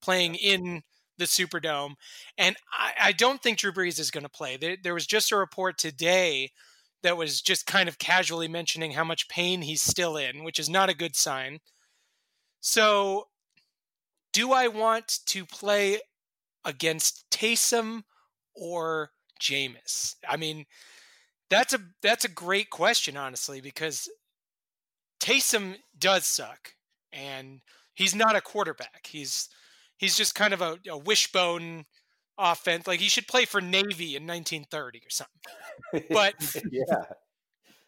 playing 0.00 0.36
in 0.36 0.82
the 1.18 1.24
Superdome, 1.24 1.94
and 2.36 2.56
I, 2.72 2.92
I 3.00 3.12
don't 3.12 3.42
think 3.42 3.58
Drew 3.58 3.72
Brees 3.72 3.98
is 3.98 4.10
going 4.10 4.24
to 4.24 4.30
play. 4.30 4.56
There, 4.56 4.76
there 4.82 4.94
was 4.94 5.06
just 5.06 5.32
a 5.32 5.36
report 5.36 5.78
today 5.78 6.50
that 7.02 7.16
was 7.16 7.40
just 7.40 7.66
kind 7.66 7.88
of 7.88 7.98
casually 7.98 8.48
mentioning 8.48 8.92
how 8.92 9.04
much 9.04 9.28
pain 9.28 9.62
he's 9.62 9.82
still 9.82 10.16
in, 10.16 10.44
which 10.44 10.58
is 10.58 10.68
not 10.68 10.90
a 10.90 10.94
good 10.96 11.16
sign. 11.16 11.60
So, 12.60 13.28
do 14.32 14.52
I 14.52 14.68
want 14.68 15.20
to 15.26 15.46
play 15.46 16.00
against 16.66 17.24
Taysom 17.30 18.02
or 18.54 19.12
Jameis? 19.40 20.16
I 20.28 20.36
mean, 20.36 20.66
that's 21.48 21.72
a 21.72 21.78
that's 22.02 22.24
a 22.24 22.30
great 22.30 22.68
question, 22.70 23.16
honestly, 23.16 23.60
because 23.60 24.10
Taysom 25.20 25.76
does 25.98 26.26
suck, 26.26 26.74
and 27.12 27.60
he's 27.94 28.14
not 28.14 28.36
a 28.36 28.40
quarterback. 28.40 29.06
He's 29.06 29.48
he's 29.96 30.16
just 30.16 30.34
kind 30.34 30.52
of 30.52 30.60
a, 30.60 30.78
a 30.88 30.98
wishbone 30.98 31.84
offense. 32.38 32.86
Like 32.86 33.00
he 33.00 33.08
should 33.08 33.28
play 33.28 33.44
for 33.44 33.60
Navy 33.60 34.16
in 34.16 34.26
1930 34.26 34.98
or 34.98 35.10
something. 35.10 36.06
But 36.10 36.34
yeah, 36.70 37.04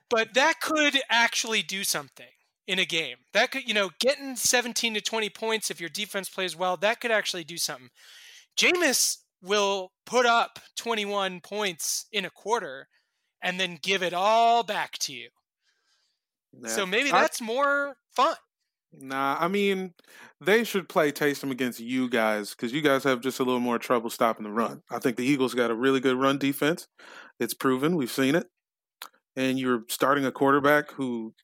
but 0.08 0.34
that 0.34 0.60
could 0.60 0.98
actually 1.10 1.62
do 1.62 1.84
something 1.84 2.26
in 2.66 2.78
a 2.78 2.84
game. 2.84 3.16
That 3.32 3.50
could, 3.50 3.66
you 3.66 3.74
know, 3.74 3.90
getting 3.98 4.36
17 4.36 4.94
to 4.94 5.00
20 5.00 5.30
points 5.30 5.70
if 5.70 5.80
your 5.80 5.88
defense 5.88 6.28
plays 6.28 6.56
well, 6.56 6.76
that 6.78 7.00
could 7.00 7.10
actually 7.10 7.44
do 7.44 7.56
something. 7.56 7.90
Jameis 8.58 9.18
will 9.40 9.92
put 10.04 10.26
up 10.26 10.58
21 10.76 11.40
points 11.40 12.06
in 12.12 12.24
a 12.24 12.30
quarter 12.30 12.88
and 13.42 13.58
then 13.58 13.78
give 13.80 14.02
it 14.02 14.12
all 14.12 14.64
back 14.64 14.98
to 14.98 15.12
you. 15.12 15.28
So 16.66 16.84
maybe 16.84 17.12
I- 17.12 17.20
that's 17.22 17.40
more 17.40 17.96
fun. 18.16 18.34
Nah, 18.90 19.36
I 19.38 19.48
mean, 19.48 19.92
they 20.40 20.64
should 20.64 20.88
play 20.88 21.12
Taysom 21.12 21.50
against 21.50 21.78
you 21.78 22.08
guys 22.08 22.50
because 22.50 22.72
you 22.72 22.80
guys 22.80 23.04
have 23.04 23.20
just 23.20 23.38
a 23.38 23.44
little 23.44 23.60
more 23.60 23.78
trouble 23.78 24.08
stopping 24.08 24.44
the 24.44 24.50
run. 24.50 24.82
I 24.90 24.98
think 24.98 25.18
the 25.18 25.26
Eagles 25.26 25.52
got 25.52 25.70
a 25.70 25.74
really 25.74 26.00
good 26.00 26.16
run 26.16 26.38
defense. 26.38 26.88
It's 27.38 27.52
proven. 27.52 27.96
We've 27.96 28.10
seen 28.10 28.34
it. 28.34 28.46
And 29.36 29.58
you're 29.58 29.84
starting 29.88 30.24
a 30.24 30.32
quarterback 30.32 30.90
who 30.92 31.34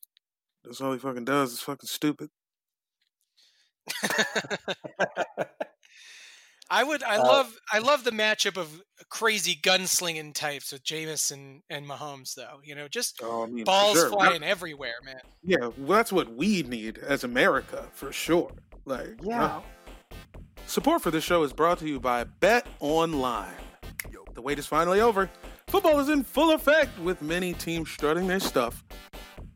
that's 0.64 0.80
all 0.80 0.94
he 0.94 0.98
fucking 0.98 1.26
does 1.26 1.52
is 1.52 1.60
fucking 1.60 1.86
stupid. 1.86 2.30
I 6.70 6.82
would. 6.82 7.02
I 7.02 7.16
Uh, 7.16 7.22
love. 7.24 7.56
I 7.72 7.78
love 7.78 8.04
the 8.04 8.10
matchup 8.10 8.56
of 8.56 8.82
crazy 9.10 9.54
gunslinging 9.62 10.34
types 10.34 10.72
with 10.72 10.82
Jameis 10.82 11.30
and, 11.30 11.62
and 11.68 11.86
Mahomes, 11.86 12.34
though. 12.34 12.60
You 12.64 12.74
know, 12.74 12.88
just 12.88 13.20
Oh, 13.22 13.42
I 13.44 13.46
mean, 13.46 13.64
balls 13.64 13.98
sure. 13.98 14.08
flying 14.10 14.42
everywhere, 14.42 14.94
man. 15.04 15.20
Yeah, 15.42 15.68
well, 15.76 15.96
that's 15.98 16.12
what 16.12 16.34
we 16.34 16.62
need 16.62 16.98
as 16.98 17.22
America 17.22 17.88
for 17.92 18.12
sure. 18.12 18.50
Like, 18.86 19.16
Yeah. 19.22 19.44
uh, 19.44 19.60
support 20.66 21.02
for 21.02 21.10
this 21.10 21.24
show 21.24 21.42
is 21.42 21.52
brought 21.52 21.78
to 21.80 21.88
you 21.88 22.00
by 22.00 22.24
Bet 22.24 22.66
Online. 22.80 23.54
The 24.34 24.42
wait 24.42 24.58
is 24.58 24.66
finally 24.66 25.00
over. 25.00 25.30
Football 25.68 26.00
is 26.00 26.08
in 26.08 26.24
full 26.24 26.52
effect 26.52 26.98
with 26.98 27.22
many 27.22 27.52
teams 27.54 27.90
strutting 27.90 28.26
their 28.26 28.40
stuff. 28.40 28.82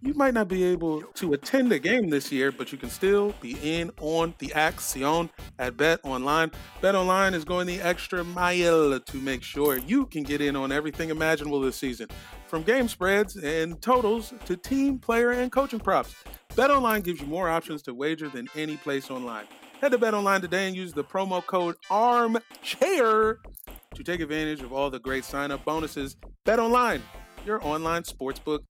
You 0.01 0.15
might 0.15 0.33
not 0.33 0.47
be 0.47 0.63
able 0.63 1.03
to 1.03 1.33
attend 1.33 1.73
a 1.73 1.79
game 1.81 2.09
this 2.09 2.31
year, 2.31 2.53
but 2.53 2.71
you 2.71 2.79
can 2.79 2.89
still 2.89 3.35
be 3.41 3.59
in 3.61 3.91
on 4.01 4.33
the 4.39 4.53
action 4.55 5.29
at 5.59 5.77
Bet 5.77 5.99
Online. 6.05 6.53
Bet 6.81 6.95
Online 6.95 7.35
is 7.35 7.45
going 7.45 7.67
the 7.67 7.81
extra 7.81 8.23
mile 8.23 9.01
to 9.01 9.17
make 9.17 9.43
sure 9.43 9.77
you 9.79 10.07
can 10.07 10.23
get 10.23 10.41
in 10.41 10.55
on 10.55 10.71
everything 10.71 11.11
imaginable 11.11 11.61
this 11.61 11.75
season, 11.75 12.07
from 12.47 12.63
game 12.63 12.87
spreads 12.87 13.35
and 13.35 13.83
totals 13.83 14.33
to 14.45 14.57
team, 14.57 15.01
player, 15.01 15.33
and 15.33 15.51
coaching 15.51 15.81
props. 15.81 16.15
Bet 16.55 16.71
Online 16.71 17.01
gives 17.01 17.21
you 17.21 17.27
more 17.27 17.49
options 17.49 17.83
to 17.83 17.93
wager 17.93 18.29
than 18.29 18.47
any 18.55 18.77
place 18.77 19.11
online. 19.11 19.47
Head 19.81 19.91
to 19.91 19.99
Bet 19.99 20.15
Online 20.15 20.41
today 20.41 20.69
and 20.69 20.77
use 20.77 20.93
the 20.93 21.03
promo 21.03 21.45
code 21.45 21.75
ARMCHAIR 21.91 23.39
to 23.97 24.05
take 24.05 24.21
advantage 24.21 24.63
of 24.63 24.73
all 24.73 24.91
the 24.91 25.01
great 25.01 25.25
sign 25.25 25.51
up 25.51 25.65
bonuses. 25.65 26.17
Bet 26.45 26.61
Online, 26.61 27.03
your 27.45 27.65
online 27.67 28.05
sportsbook 28.05 28.61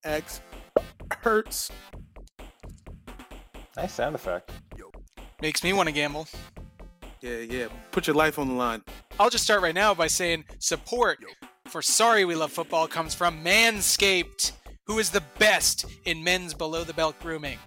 experts. 1.11 1.71
nice 3.77 3.93
sound 3.93 4.15
effect. 4.15 4.51
Makes 5.41 5.63
me 5.63 5.73
want 5.73 5.89
to 5.89 5.93
gamble. 5.93 6.27
Yeah, 7.21 7.39
yeah. 7.39 7.69
Put 7.93 8.09
your 8.09 8.17
life 8.17 8.39
on 8.39 8.49
the 8.49 8.55
line. 8.55 8.83
I'll 9.21 9.31
just 9.31 9.45
start 9.45 9.63
right 9.63 9.75
now 9.75 9.95
by 9.95 10.09
saying 10.09 10.45
support 10.59 11.19
for 11.67 11.81
Sorry 11.81 12.25
We 12.25 12.35
Love 12.35 12.51
Football 12.51 12.89
comes 12.89 13.15
from 13.15 13.45
Manscaped, 13.45 14.53
who 14.87 14.99
is 14.99 15.11
the 15.11 15.23
best 15.39 15.85
in 16.07 16.25
men's 16.25 16.55
below 16.55 16.83
the 16.83 16.93
belt 16.93 17.15
grooming. 17.21 17.59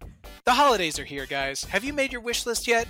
The 0.44 0.54
holidays 0.54 1.00
are 1.00 1.06
here, 1.06 1.26
guys. 1.26 1.64
Have 1.66 1.84
you 1.84 1.94
made 1.94 2.12
your 2.12 2.22
wish 2.22 2.46
list 2.46 2.68
yet? 2.68 2.88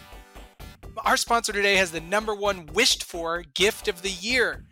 Our 1.05 1.17
sponsor 1.17 1.53
today 1.53 1.75
has 1.75 1.91
the 1.91 2.01
number 2.01 2.33
one 2.33 2.65
wished 2.73 3.03
for 3.03 3.43
gift 3.53 3.87
of 3.87 4.01
the 4.01 4.09
year 4.09 4.65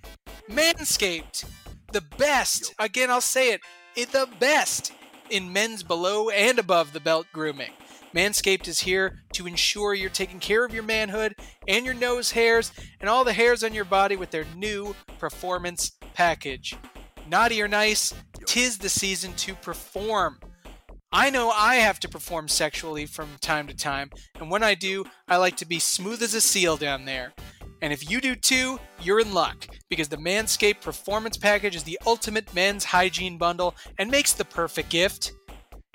Manscaped. 0.50 1.46
The 1.92 2.02
best, 2.18 2.74
again, 2.80 3.12
I'll 3.12 3.22
say 3.22 3.52
it, 3.52 3.62
it 3.96 4.12
the 4.12 4.28
best 4.40 4.92
in 5.30 5.54
men's 5.54 5.84
below 5.84 6.30
and 6.30 6.60
above 6.60 6.94
the 6.94 7.00
belt 7.00 7.28
grooming. 7.34 7.72
Manscaped 8.14 8.68
is 8.68 8.80
here 8.82 9.20
to 9.34 9.46
ensure 9.46 9.94
you're 9.94 10.10
taking 10.10 10.40
care 10.40 10.66
of 10.66 10.74
your 10.74 10.84
manhood 10.84 11.36
and 11.68 11.86
your 11.86 11.94
nose 11.94 12.32
hairs 12.32 12.72
and 13.00 13.10
all 13.10 13.24
the 13.24 13.34
hairs 13.34 13.64
on 13.64 13.74
your 13.74 13.86
body 13.86 14.16
with 14.16 14.32
their 14.32 14.46
new 14.56 14.96
performance 15.20 15.92
package. 16.14 16.76
Naughty 17.28 17.62
or 17.62 17.68
nice, 17.68 18.14
tis 18.46 18.80
the 18.80 18.90
season 18.90 19.34
to 19.34 19.54
perform. 19.56 20.40
I 21.12 21.30
know 21.30 21.50
I 21.50 21.76
have 21.76 22.00
to 22.02 22.10
perform 22.10 22.48
sexually 22.48 23.06
from 23.06 23.30
time 23.42 23.68
to 23.68 23.76
time, 23.76 24.12
and 24.40 24.50
when 24.52 24.64
I 24.64 24.76
do, 24.76 25.06
I 25.28 25.38
like 25.38 25.56
to 25.58 25.66
be 25.66 25.80
smooth 25.80 26.22
as 26.22 26.34
a 26.34 26.42
seal 26.42 26.78
down 26.78 27.06
there. 27.06 27.34
And 27.82 27.94
if 27.94 28.10
you 28.10 28.20
do 28.20 28.36
too, 28.36 28.80
you're 29.02 29.20
in 29.20 29.34
luck, 29.34 29.68
because 29.90 30.10
the 30.10 30.18
Manscaped 30.18 30.82
Performance 30.82 31.38
Package 31.38 31.76
is 31.76 31.84
the 31.84 32.00
ultimate 32.06 32.54
men's 32.54 32.84
hygiene 32.84 33.38
bundle 33.38 33.76
and 33.98 34.12
makes 34.12 34.34
the 34.34 34.46
perfect 34.46 34.90
gift. 34.90 35.34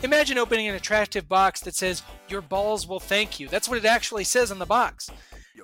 Imagine 0.03 0.39
opening 0.39 0.69
an 0.69 0.75
attractive 0.75 1.29
box 1.29 1.61
that 1.61 1.75
says, 1.75 2.03
Your 2.29 2.41
balls 2.41 2.87
will 2.87 3.01
thank 3.01 3.39
you. 3.39 3.49
That's 3.49 3.69
what 3.69 3.79
it 3.79 3.85
actually 3.85 4.25
says 4.25 4.51
on 4.51 4.59
the 4.59 4.67
box. 4.67 5.11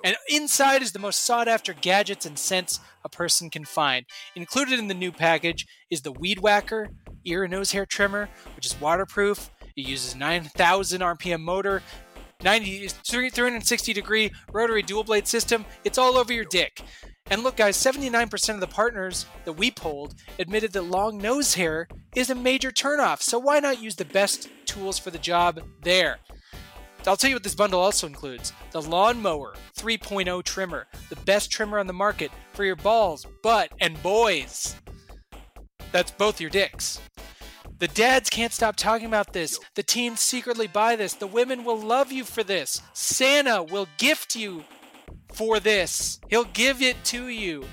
And 0.03 0.15
inside 0.29 0.81
is 0.81 0.93
the 0.93 0.99
most 0.99 1.23
sought 1.23 1.47
after 1.47 1.73
gadgets 1.73 2.25
and 2.25 2.37
scents 2.37 2.79
a 3.03 3.09
person 3.09 3.49
can 3.49 3.65
find. 3.65 4.05
Included 4.35 4.79
in 4.79 4.87
the 4.87 4.93
new 4.93 5.11
package 5.11 5.67
is 5.91 6.01
the 6.01 6.11
Weed 6.11 6.39
Whacker 6.39 6.89
ear 7.25 7.43
and 7.43 7.51
nose 7.51 7.71
hair 7.71 7.85
trimmer, 7.85 8.29
which 8.55 8.65
is 8.65 8.79
waterproof. 8.79 9.49
It 9.75 9.87
uses 9.87 10.15
9,000 10.15 11.01
RPM 11.01 11.41
motor, 11.41 11.81
90, 12.43 12.87
360 12.87 13.93
degree 13.93 14.31
rotary 14.51 14.81
dual 14.81 15.03
blade 15.03 15.27
system. 15.27 15.65
It's 15.83 15.97
all 15.97 16.17
over 16.17 16.33
your 16.33 16.45
dick. 16.45 16.81
And 17.29 17.43
look, 17.43 17.55
guys, 17.55 17.77
79% 17.77 18.55
of 18.55 18.59
the 18.59 18.67
partners 18.67 19.25
that 19.45 19.53
we 19.53 19.71
polled 19.71 20.15
admitted 20.37 20.73
that 20.73 20.81
long 20.81 21.17
nose 21.17 21.53
hair 21.53 21.87
is 22.15 22.29
a 22.29 22.35
major 22.35 22.71
turnoff. 22.71 23.21
So 23.21 23.39
why 23.39 23.59
not 23.59 23.81
use 23.81 23.95
the 23.95 24.05
best 24.05 24.49
tools 24.65 24.99
for 24.99 25.11
the 25.11 25.17
job 25.17 25.61
there? 25.81 26.17
I'll 27.07 27.17
tell 27.17 27.29
you 27.29 27.35
what 27.35 27.43
this 27.43 27.55
bundle 27.55 27.79
also 27.79 28.05
includes 28.05 28.53
the 28.71 28.81
Lawnmower 28.81 29.55
3.0 29.77 30.43
trimmer, 30.43 30.87
the 31.09 31.15
best 31.17 31.49
trimmer 31.49 31.79
on 31.79 31.87
the 31.87 31.93
market 31.93 32.31
for 32.53 32.63
your 32.63 32.75
balls, 32.75 33.25
butt, 33.41 33.71
and 33.79 34.01
boys. 34.03 34.75
That's 35.91 36.11
both 36.11 36.39
your 36.39 36.51
dicks. 36.51 36.99
The 37.81 37.87
dads 37.87 38.29
can't 38.29 38.53
stop 38.53 38.75
talking 38.75 39.07
about 39.07 39.33
this. 39.33 39.59
The 39.73 39.81
teens 39.81 40.19
secretly 40.19 40.67
buy 40.67 40.95
this. 40.95 41.15
The 41.15 41.25
women 41.25 41.63
will 41.63 41.79
love 41.81 42.11
you 42.11 42.23
for 42.23 42.43
this. 42.43 42.79
Santa 42.93 43.63
will 43.63 43.87
gift 43.97 44.35
you 44.35 44.63
for 45.33 45.59
this. 45.59 46.19
He'll 46.29 46.43
give 46.43 46.83
it 46.83 47.03
to 47.05 47.29
you. 47.29 47.63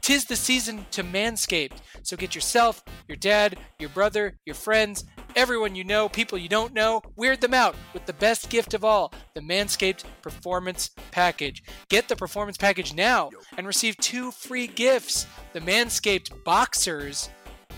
Tis 0.00 0.24
the 0.24 0.36
season 0.36 0.86
to 0.92 1.04
manscape. 1.04 1.72
So 2.02 2.16
get 2.16 2.34
yourself, 2.34 2.82
your 3.08 3.16
dad, 3.16 3.58
your 3.78 3.90
brother, 3.90 4.38
your 4.46 4.54
friends, 4.54 5.04
everyone 5.34 5.74
you 5.74 5.84
know, 5.84 6.08
people 6.08 6.38
you 6.38 6.48
don't 6.48 6.72
know, 6.72 7.02
weird 7.16 7.42
them 7.42 7.52
out 7.52 7.76
with 7.92 8.06
the 8.06 8.14
best 8.14 8.48
gift 8.48 8.72
of 8.72 8.84
all, 8.84 9.12
the 9.34 9.42
Manscaped 9.42 10.04
Performance 10.22 10.92
Package. 11.10 11.62
Get 11.90 12.08
the 12.08 12.16
Performance 12.16 12.56
Package 12.56 12.94
now 12.94 13.28
and 13.58 13.66
receive 13.66 13.98
two 13.98 14.30
free 14.30 14.66
gifts 14.66 15.26
the 15.52 15.60
Manscaped 15.60 16.42
Boxers 16.42 17.28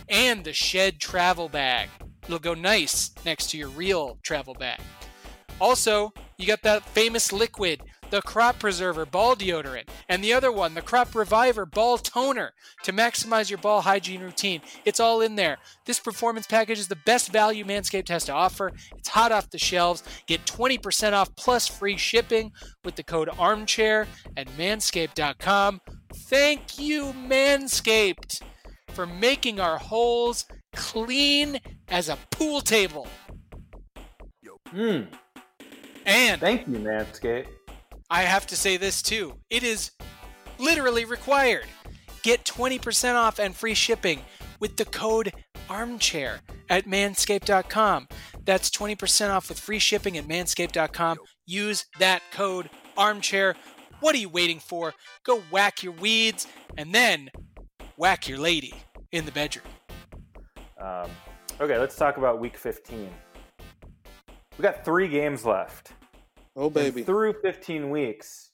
and 0.08 0.44
the 0.44 0.52
Shed 0.52 1.00
Travel 1.00 1.48
Bag. 1.48 1.88
It'll 2.24 2.38
go 2.38 2.54
nice 2.54 3.12
next 3.24 3.50
to 3.50 3.58
your 3.58 3.68
real 3.68 4.18
travel 4.22 4.54
bag. 4.54 4.80
Also, 5.60 6.12
you 6.36 6.46
got 6.46 6.62
that 6.62 6.84
famous 6.84 7.32
liquid, 7.32 7.80
the 8.10 8.22
Crop 8.22 8.58
Preserver 8.58 9.04
Ball 9.04 9.34
Deodorant, 9.34 9.88
and 10.08 10.22
the 10.22 10.32
other 10.32 10.52
one, 10.52 10.74
the 10.74 10.82
Crop 10.82 11.14
Reviver 11.14 11.66
Ball 11.66 11.98
Toner, 11.98 12.52
to 12.84 12.92
maximize 12.92 13.50
your 13.50 13.58
ball 13.58 13.80
hygiene 13.80 14.20
routine. 14.20 14.60
It's 14.84 15.00
all 15.00 15.20
in 15.20 15.36
there. 15.36 15.58
This 15.84 15.98
performance 15.98 16.46
package 16.46 16.78
is 16.78 16.88
the 16.88 16.96
best 16.96 17.32
value 17.32 17.64
Manscaped 17.64 18.08
has 18.08 18.24
to 18.26 18.32
offer. 18.32 18.72
It's 18.96 19.08
hot 19.08 19.32
off 19.32 19.50
the 19.50 19.58
shelves. 19.58 20.02
Get 20.26 20.44
20% 20.46 21.12
off 21.12 21.34
plus 21.36 21.66
free 21.66 21.96
shipping 21.96 22.52
with 22.84 22.94
the 22.94 23.02
code 23.02 23.28
ARMCHAIR 23.28 24.06
at 24.36 24.46
manscaped.com. 24.56 25.80
Thank 26.14 26.78
you, 26.78 27.12
Manscaped, 27.12 28.42
for 28.98 29.06
making 29.06 29.60
our 29.60 29.78
holes 29.78 30.44
clean 30.74 31.60
as 31.86 32.08
a 32.08 32.18
pool 32.32 32.60
table. 32.60 33.06
Hmm. 34.70 35.02
And 36.04 36.40
Thank 36.40 36.66
you, 36.66 36.78
Manscaped. 36.78 37.46
I 38.10 38.22
have 38.22 38.44
to 38.48 38.56
say 38.56 38.76
this 38.76 39.00
too. 39.00 39.34
It 39.50 39.62
is 39.62 39.92
literally 40.58 41.04
required. 41.04 41.66
Get 42.24 42.44
20% 42.44 43.14
off 43.14 43.38
and 43.38 43.54
free 43.54 43.74
shipping 43.74 44.22
with 44.58 44.76
the 44.76 44.84
code 44.84 45.32
armchair 45.70 46.40
at 46.68 46.86
manscaped.com. 46.86 48.08
That's 48.44 48.68
20% 48.68 49.30
off 49.30 49.48
with 49.48 49.60
free 49.60 49.78
shipping 49.78 50.18
at 50.18 50.26
manscaped.com. 50.26 51.18
Use 51.46 51.86
that 52.00 52.22
code 52.32 52.68
armchair. 52.96 53.54
What 54.00 54.16
are 54.16 54.18
you 54.18 54.28
waiting 54.28 54.58
for? 54.58 54.92
Go 55.22 55.40
whack 55.52 55.84
your 55.84 55.92
weeds 55.92 56.48
and 56.76 56.92
then 56.92 57.30
whack 57.96 58.26
your 58.28 58.38
lady 58.38 58.74
in 59.12 59.24
the 59.24 59.32
bedroom. 59.32 59.64
Um, 60.80 61.10
okay, 61.60 61.78
let's 61.78 61.96
talk 61.96 62.16
about 62.16 62.40
week 62.40 62.56
15. 62.56 63.10
We 64.56 64.62
got 64.62 64.84
three 64.84 65.08
games 65.08 65.44
left. 65.44 65.92
Oh 66.56 66.66
And 66.66 66.74
baby. 66.74 67.02
through 67.02 67.34
15 67.42 67.90
weeks, 67.90 68.50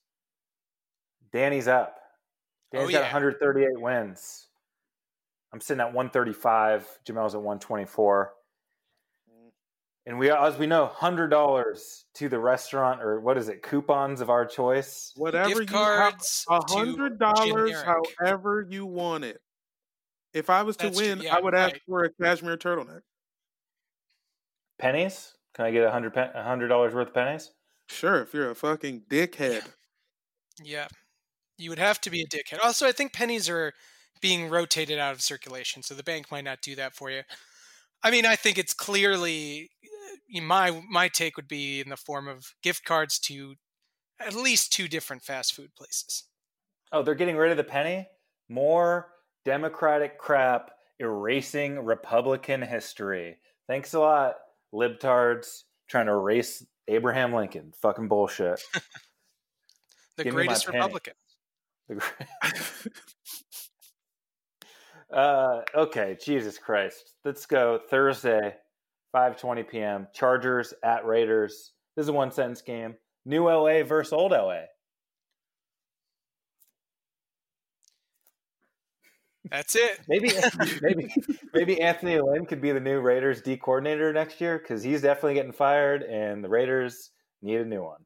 Danny's 1.33 1.69
up. 1.69 1.99
Danny's 2.73 2.89
Oh, 2.89 2.93
got 2.93 2.99
yeah. 2.99 3.13
138 3.13 3.81
wins. 3.81 4.49
I'm 5.53 5.61
sitting 5.61 5.81
at 5.81 5.93
135. 5.95 6.87
Jamel's 7.07 7.35
at 7.35 7.41
124. 7.41 8.33
And 10.07 10.19
we, 10.19 10.31
as 10.31 10.59
we 10.59 10.67
know, 10.67 10.85
hundred 10.85 11.29
dollars 11.29 12.05
to 12.17 12.29
the 12.29 12.39
restaurant 12.39 13.03
or 13.03 13.21
what 13.21 13.39
is 13.39 13.49
it? 13.49 13.63
Coupons 13.63 14.21
of 14.21 14.29
our 14.29 14.45
choice. 14.45 15.13
Whatever 15.17 15.49
Gift 15.49 15.61
you 15.61 15.67
cards 15.67 16.45
have, 16.51 16.63
a 16.69 16.73
hundred 16.75 17.19
dollars, 17.19 17.73
however 18.21 18.67
you 18.69 18.85
want 18.85 19.25
it. 19.25 19.41
If 20.35 20.51
I 20.51 20.63
was 20.63 20.77
to 20.79 20.87
That's 20.87 20.99
true, 20.99 21.09
win, 21.09 21.21
yeah, 21.23 21.37
I 21.37 21.41
would 21.41 21.55
ask 21.55 21.75
right. 21.75 21.83
for 21.87 22.05
a 22.05 22.11
cashmere 22.21 22.57
turtleneck. 22.57 23.03
Pennies? 24.79 25.33
Can 25.55 25.65
I 25.67 25.71
get 25.71 25.85
a 25.85 25.91
hundred 25.91 26.17
a 26.17 26.43
hundred 26.43 26.69
dollars 26.69 26.93
worth 26.93 27.09
of 27.09 27.15
pennies? 27.15 27.53
Sure, 27.89 28.23
if 28.23 28.35
you're 28.35 28.51
a 28.51 28.55
fucking 28.55 29.03
dickhead. 29.09 29.63
Yeah. 30.63 30.89
You 31.57 31.71
would 31.71 31.79
have 31.79 32.01
to 32.03 32.11
be 32.11 32.23
a 32.23 32.27
dickhead. 32.27 32.59
Also, 32.63 32.87
I 32.87 32.93
think 32.93 33.13
pennies 33.13 33.49
are 33.49 33.73
being 34.21 34.49
rotated 34.49 34.99
out 34.99 35.13
of 35.13 35.23
circulation, 35.23 35.83
so 35.83 35.95
the 35.95 36.03
bank 36.03 36.33
might 36.33 36.45
not 36.45 36.61
do 36.63 36.75
that 36.75 36.95
for 36.95 37.11
you. 37.11 37.23
I 38.03 38.11
mean, 38.11 38.27
I 38.27 38.35
think 38.35 38.59
it's 38.59 38.75
clearly 38.75 39.71
uh, 40.35 40.41
my 40.43 40.83
my 40.91 41.09
take 41.09 41.37
would 41.37 41.49
be 41.49 41.81
in 41.81 41.91
the 41.91 41.97
form 41.97 42.27
of 42.27 42.55
gift 42.63 42.85
cards 42.85 43.19
to 43.21 43.55
at 44.19 44.35
least 44.35 44.73
two 44.73 44.89
different 44.89 45.23
fast 45.23 45.55
food 45.55 45.71
places. 45.77 46.25
Oh, 46.91 47.03
they're 47.03 47.15
getting 47.15 47.37
rid 47.37 47.51
of 47.53 47.57
the 47.57 47.65
penny? 47.65 48.09
More 48.49 49.09
Democratic 49.45 50.19
crap 50.19 50.71
erasing 50.99 51.85
Republican 51.85 52.63
history. 52.63 53.39
Thanks 53.67 53.95
a 53.95 54.01
lot, 54.01 54.37
libtards 54.73 55.63
trying 55.89 56.07
to 56.07 56.13
erase 56.13 56.65
Abraham 56.89 57.33
Lincoln. 57.33 57.73
Fucking 57.81 58.09
bullshit. 58.09 58.61
The 60.17 60.23
Give 60.23 60.35
greatest. 60.35 60.69
Republican. 60.69 61.15
uh, 65.13 65.63
okay, 65.75 66.17
Jesus 66.25 66.57
Christ. 66.57 67.15
Let's 67.25 67.47
go 67.47 67.81
Thursday, 67.91 68.55
5:20 69.13 69.69
p.m. 69.69 70.07
Chargers 70.13 70.73
at 70.85 71.05
Raiders. 71.05 71.73
This 71.97 72.05
is 72.05 72.11
a 72.11 72.13
one 72.13 72.31
sentence 72.31 72.63
game. 72.63 72.95
New 73.25 73.49
LA 73.49 73.83
versus 73.83 74.13
old 74.13 74.31
LA. 74.31 74.67
That's 79.51 79.77
it. 79.77 80.01
Maybe 80.09 80.31
maybe 80.83 81.15
maybe 81.53 81.81
Anthony 81.81 82.21
Lynn 82.21 82.47
could 82.47 82.61
be 82.61 82.73
the 82.73 82.81
new 82.81 83.01
Raiders 83.01 83.43
D 83.43 83.57
coordinator 83.57 84.13
next 84.13 84.41
year 84.41 84.59
because 84.59 84.83
he's 84.83 85.03
definitely 85.03 85.35
getting 85.35 85.53
fired, 85.53 86.03
and 86.03 86.43
the 86.43 86.49
Raiders 86.49 87.11
need 87.43 87.61
a 87.61 87.65
new 87.65 87.83
one. 87.83 88.05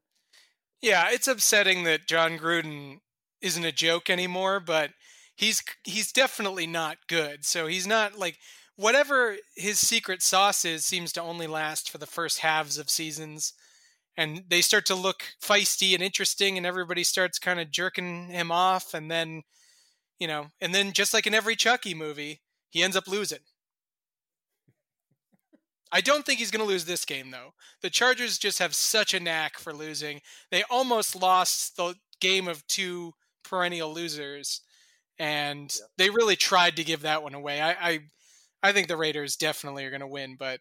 Yeah, 0.81 1.07
it's 1.11 1.27
upsetting 1.27 1.83
that 1.83 2.07
Jon 2.07 2.37
Gruden 2.37 2.99
isn't 3.41 3.65
a 3.65 3.71
joke 3.71 4.09
anymore, 4.09 4.59
but 4.59 4.91
he's 5.35 5.63
he's 5.83 6.11
definitely 6.11 6.67
not 6.67 6.97
good. 7.07 7.45
So 7.45 7.67
he's 7.67 7.87
not 7.87 8.17
like 8.17 8.37
whatever 8.75 9.37
his 9.55 9.79
secret 9.79 10.21
sauce 10.21 10.65
is 10.65 10.85
seems 10.85 11.11
to 11.13 11.21
only 11.21 11.47
last 11.47 11.89
for 11.89 11.97
the 11.97 12.05
first 12.05 12.39
halves 12.39 12.77
of 12.77 12.89
seasons. 12.89 13.53
And 14.17 14.43
they 14.49 14.61
start 14.61 14.85
to 14.87 14.95
look 14.95 15.23
feisty 15.41 15.93
and 15.93 16.03
interesting 16.03 16.57
and 16.57 16.65
everybody 16.65 17.05
starts 17.05 17.39
kind 17.39 17.59
of 17.59 17.71
jerking 17.71 18.27
him 18.27 18.51
off 18.51 18.93
and 18.93 19.09
then 19.09 19.43
you 20.19 20.27
know, 20.27 20.47
and 20.61 20.73
then 20.75 20.91
just 20.91 21.13
like 21.13 21.25
in 21.25 21.33
every 21.33 21.55
Chucky 21.55 21.93
movie, 21.93 22.41
he 22.69 22.83
ends 22.83 22.95
up 22.95 23.07
losing. 23.07 23.39
I 25.91 26.01
don't 26.01 26.25
think 26.25 26.39
he's 26.39 26.51
going 26.51 26.63
to 26.63 26.71
lose 26.71 26.85
this 26.85 27.03
game, 27.03 27.31
though. 27.31 27.53
The 27.81 27.89
Chargers 27.89 28.37
just 28.37 28.59
have 28.59 28.75
such 28.75 29.13
a 29.13 29.19
knack 29.19 29.57
for 29.57 29.73
losing. 29.73 30.21
They 30.51 30.63
almost 30.69 31.15
lost 31.15 31.77
the 31.77 31.95
game 32.19 32.47
of 32.47 32.65
two 32.67 33.13
perennial 33.43 33.91
losers, 33.91 34.61
and 35.17 35.75
they 35.97 36.11
really 36.11 36.35
tried 36.35 36.75
to 36.75 36.83
give 36.83 37.01
that 37.01 37.23
one 37.23 37.33
away. 37.33 37.59
I, 37.59 37.71
I, 37.71 37.99
I 38.61 38.71
think 38.71 38.87
the 38.87 38.97
Raiders 38.97 39.35
definitely 39.35 39.83
are 39.85 39.89
going 39.89 40.01
to 40.01 40.07
win, 40.07 40.35
but 40.37 40.59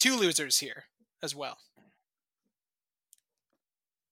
two 0.00 0.16
losers 0.16 0.58
here 0.58 0.84
as 1.22 1.34
well. 1.34 1.58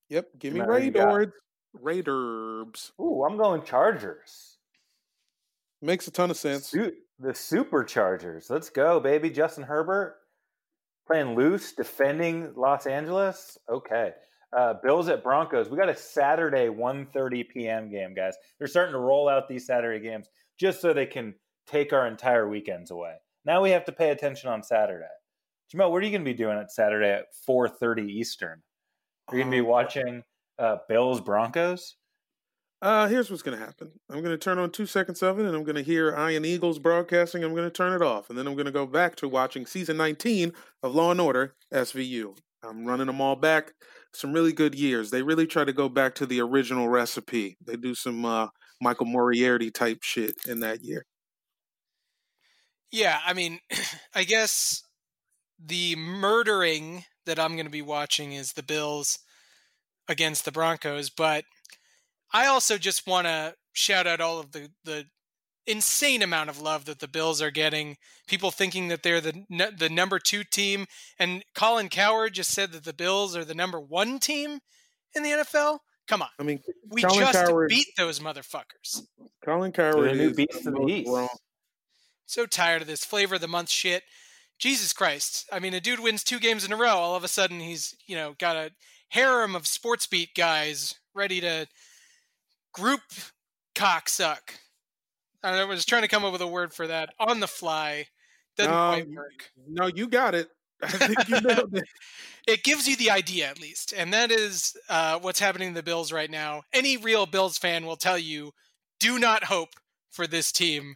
Yep, 0.09 0.27
give 0.37 0.53
me 0.53 0.59
Matter 0.59 0.73
who. 0.73 0.77
Raiders. 0.79 1.33
Raiders. 1.73 2.91
Ooh, 2.99 3.23
I'm 3.23 3.37
going 3.37 3.63
Chargers. 3.63 4.57
Makes 5.81 6.07
a 6.07 6.11
ton 6.11 6.31
of 6.31 6.37
sense. 6.37 6.67
Su- 6.67 6.93
the 7.19 7.31
Superchargers. 7.31 8.49
Let's 8.49 8.69
go, 8.69 8.99
baby. 8.99 9.29
Justin 9.29 9.63
Herbert 9.63 10.15
playing 11.07 11.35
loose, 11.35 11.73
defending 11.73 12.53
Los 12.55 12.85
Angeles. 12.85 13.57
Okay. 13.69 14.11
Uh, 14.55 14.75
Bills 14.83 15.09
at 15.09 15.23
Broncos. 15.23 15.69
We 15.69 15.77
got 15.77 15.89
a 15.89 15.95
Saturday 15.95 16.67
1:30 16.67 17.49
p.m. 17.49 17.89
game, 17.89 18.13
guys. 18.13 18.35
They're 18.59 18.67
starting 18.67 18.93
to 18.93 18.99
roll 18.99 19.27
out 19.27 19.49
these 19.49 19.65
Saturday 19.65 20.03
games 20.03 20.27
just 20.59 20.79
so 20.79 20.93
they 20.93 21.07
can 21.07 21.33
take 21.67 21.91
our 21.91 22.07
entire 22.07 22.47
weekends 22.47 22.91
away. 22.91 23.15
Now 23.45 23.61
we 23.61 23.71
have 23.71 23.85
to 23.85 23.91
pay 23.91 24.11
attention 24.11 24.49
on 24.49 24.61
Saturday. 24.63 25.05
Jamel, 25.73 25.89
what 25.91 26.03
are 26.03 26.05
you 26.05 26.11
going 26.11 26.23
to 26.23 26.31
be 26.31 26.37
doing 26.37 26.57
at 26.57 26.71
Saturday 26.71 27.09
at 27.09 27.25
4:30 27.49 28.07
Eastern? 28.09 28.61
Are 29.27 29.35
you 29.35 29.43
going 29.43 29.51
to 29.51 29.55
be 29.57 29.61
Um, 29.61 29.67
watching 29.67 30.23
uh, 30.59 30.77
Bills 30.87 31.21
Broncos? 31.21 31.95
Uh, 32.81 33.07
here's 33.07 33.31
what's 33.31 33.43
going 33.43 33.57
to 33.57 33.65
happen. 33.65 33.89
I'm 34.09 34.21
going 34.21 34.37
to 34.37 34.37
turn 34.37 34.57
on 34.57 34.69
two 34.69 34.85
seconds 34.85 35.23
of 35.23 35.39
it, 35.39 35.45
and 35.45 35.55
I'm 35.55 35.63
going 35.63 35.77
to 35.77 35.83
hear 35.83 36.13
Ian 36.17 36.43
Eagle's 36.43 36.79
broadcasting. 36.79 37.41
I'm 37.41 37.55
going 37.55 37.63
to 37.63 37.71
turn 37.71 37.93
it 37.93 38.05
off, 38.05 38.29
and 38.29 38.37
then 38.37 38.45
I'm 38.45 38.55
going 38.55 38.65
to 38.65 38.73
go 38.73 38.85
back 38.85 39.15
to 39.17 39.29
watching 39.29 39.65
season 39.65 39.95
19 39.95 40.51
of 40.83 40.93
Law 40.93 41.11
and 41.11 41.21
Order 41.21 41.55
SVU. 41.73 42.37
I'm 42.61 42.85
running 42.85 43.07
them 43.07 43.21
all 43.21 43.37
back. 43.37 43.71
Some 44.13 44.33
really 44.33 44.51
good 44.51 44.75
years. 44.75 45.11
They 45.11 45.21
really 45.21 45.47
try 45.47 45.63
to 45.63 45.71
go 45.71 45.87
back 45.87 46.13
to 46.15 46.25
the 46.25 46.41
original 46.41 46.89
recipe. 46.89 47.55
They 47.65 47.77
do 47.77 47.95
some 47.95 48.25
uh, 48.25 48.47
Michael 48.81 49.05
Moriarty 49.05 49.71
type 49.71 49.99
shit 50.01 50.35
in 50.45 50.59
that 50.59 50.83
year. 50.83 51.05
Yeah, 52.91 53.19
I 53.25 53.33
mean, 53.33 53.59
I 54.13 54.25
guess 54.25 54.83
the 55.57 55.95
murdering 55.95 57.05
that 57.25 57.39
I'm 57.39 57.53
going 57.53 57.65
to 57.65 57.71
be 57.71 57.81
watching 57.81 58.33
is 58.33 58.53
the 58.53 58.63
Bills 58.63 59.19
against 60.07 60.45
the 60.45 60.51
Broncos, 60.51 61.09
but 61.09 61.45
I 62.33 62.45
also 62.47 62.77
just 62.77 63.07
want 63.07 63.27
to 63.27 63.55
shout 63.73 64.07
out 64.07 64.21
all 64.21 64.39
of 64.39 64.51
the 64.51 64.69
the 64.83 65.05
insane 65.65 66.21
amount 66.21 66.49
of 66.49 66.59
love 66.59 66.85
that 66.85 66.99
the 66.99 67.07
Bills 67.07 67.41
are 67.41 67.51
getting. 67.51 67.95
People 68.27 68.51
thinking 68.51 68.89
that 68.89 69.01
they're 69.03 69.21
the 69.21 69.45
the 69.77 69.89
number 69.89 70.19
2 70.19 70.43
team 70.43 70.85
and 71.17 71.43
Colin 71.55 71.89
Cowherd 71.89 72.33
just 72.33 72.51
said 72.51 72.71
that 72.73 72.83
the 72.83 72.93
Bills 72.93 73.35
are 73.37 73.45
the 73.45 73.55
number 73.55 73.79
1 73.79 74.19
team 74.19 74.59
in 75.15 75.23
the 75.23 75.29
NFL. 75.29 75.79
Come 76.07 76.21
on. 76.21 76.27
I 76.37 76.43
mean, 76.43 76.59
We 76.89 77.01
Colin 77.01 77.19
just 77.19 77.33
Cowherd- 77.33 77.69
beat 77.69 77.87
those 77.95 78.19
motherfuckers. 78.19 79.03
Colin 79.45 79.71
Cowherd 79.71 80.09
the 80.11 80.15
new 80.15 80.29
is 80.31 80.35
beast 80.35 80.63
the 80.63 80.69
of 80.69 80.75
the 80.75 80.85
East. 80.93 81.09
wrong. 81.09 81.29
So 82.25 82.45
tired 82.45 82.81
of 82.81 82.87
this 82.87 83.05
flavor 83.05 83.35
of 83.35 83.41
the 83.41 83.47
month 83.47 83.69
shit. 83.69 84.03
Jesus 84.59 84.91
Christ. 84.93 85.45
I 85.51 85.59
mean, 85.59 85.73
a 85.73 85.79
dude 85.79 85.99
wins 85.99 86.23
two 86.23 86.39
games 86.39 86.63
in 86.65 86.71
a 86.73 86.77
row. 86.77 86.89
All 86.97 87.15
of 87.15 87.23
a 87.23 87.27
sudden, 87.27 87.59
he's, 87.59 87.95
you 88.05 88.15
know, 88.15 88.33
got 88.37 88.55
a 88.55 88.71
harem 89.13 89.55
of 89.55 89.67
sports 89.67 90.07
beat 90.07 90.33
guys 90.35 90.95
ready 91.13 91.39
to 91.39 91.67
group 92.73 93.01
cocksuck. 93.75 94.39
I 95.43 95.63
was 95.65 95.85
trying 95.85 96.01
to 96.01 96.07
come 96.07 96.25
up 96.25 96.31
with 96.31 96.41
a 96.41 96.47
word 96.47 96.73
for 96.73 96.87
that 96.87 97.13
on 97.19 97.39
the 97.39 97.47
fly. 97.47 98.07
Doesn't 98.57 98.71
quite 98.73 99.05
Um, 99.07 99.15
work. 99.15 99.51
No, 99.67 99.87
you 99.87 100.07
got 100.07 100.33
it. 100.33 100.49
I 100.83 100.87
think 100.87 101.29
you 101.29 101.41
nailed 101.41 101.75
it. 101.77 101.83
It 102.47 102.63
gives 102.63 102.87
you 102.87 102.95
the 102.95 103.11
idea, 103.11 103.47
at 103.49 103.61
least. 103.61 103.93
And 103.95 104.11
that 104.13 104.31
is 104.31 104.75
uh, 104.89 105.19
what's 105.19 105.39
happening 105.39 105.69
to 105.69 105.75
the 105.75 105.83
Bills 105.83 106.11
right 106.11 106.29
now. 106.29 106.63
Any 106.73 106.97
real 106.97 107.25
Bills 107.25 107.57
fan 107.57 107.85
will 107.85 107.95
tell 107.95 108.17
you 108.17 108.51
do 108.99 109.19
not 109.19 109.43
hope 109.45 109.69
for 110.11 110.25
this 110.25 110.51
team 110.51 110.95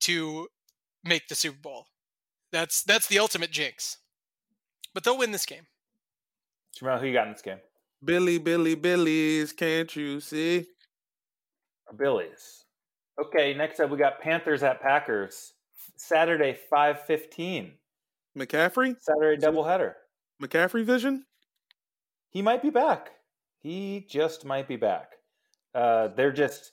to 0.00 0.48
make 1.04 1.28
the 1.28 1.34
Super 1.34 1.58
Bowl. 1.58 1.86
That's 2.52 2.82
that's 2.82 3.06
the 3.06 3.18
ultimate 3.18 3.50
jinx. 3.50 3.98
But 4.92 5.04
they'll 5.04 5.18
win 5.18 5.32
this 5.32 5.46
game. 5.46 5.66
Jamel, 6.76 7.00
who 7.00 7.06
you 7.06 7.12
got 7.12 7.26
in 7.26 7.32
this 7.32 7.42
game? 7.42 7.58
Billy, 8.04 8.38
Billy, 8.38 8.74
Billy's, 8.74 9.52
can't 9.52 9.94
you 9.96 10.20
see? 10.20 10.66
Billy's. 11.96 12.64
Okay, 13.22 13.54
next 13.54 13.80
up 13.80 13.90
we 13.90 13.96
got 13.96 14.20
Panthers 14.20 14.62
at 14.62 14.82
Packers. 14.82 15.54
Saturday 15.96 16.58
5:15. 16.70 17.72
McCaffrey? 18.36 18.96
Saturday 19.00 19.40
doubleheader. 19.40 19.94
McCaffrey 20.42 20.84
vision? 20.84 21.24
He 22.28 22.42
might 22.42 22.60
be 22.60 22.70
back. 22.70 23.12
He 23.60 24.06
just 24.08 24.44
might 24.44 24.68
be 24.68 24.76
back. 24.76 25.12
Uh, 25.74 26.08
they're 26.08 26.32
just 26.32 26.72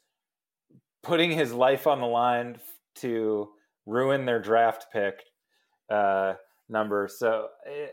putting 1.02 1.32
his 1.32 1.54
life 1.54 1.88
on 1.88 2.02
the 2.02 2.08
line 2.08 2.60
to 2.96 3.50
ruin 3.86 4.26
their 4.26 4.42
draft 4.42 4.88
pick 4.92 5.24
uh, 5.90 6.34
number. 6.68 7.08
So 7.08 7.48
eh, 7.66 7.88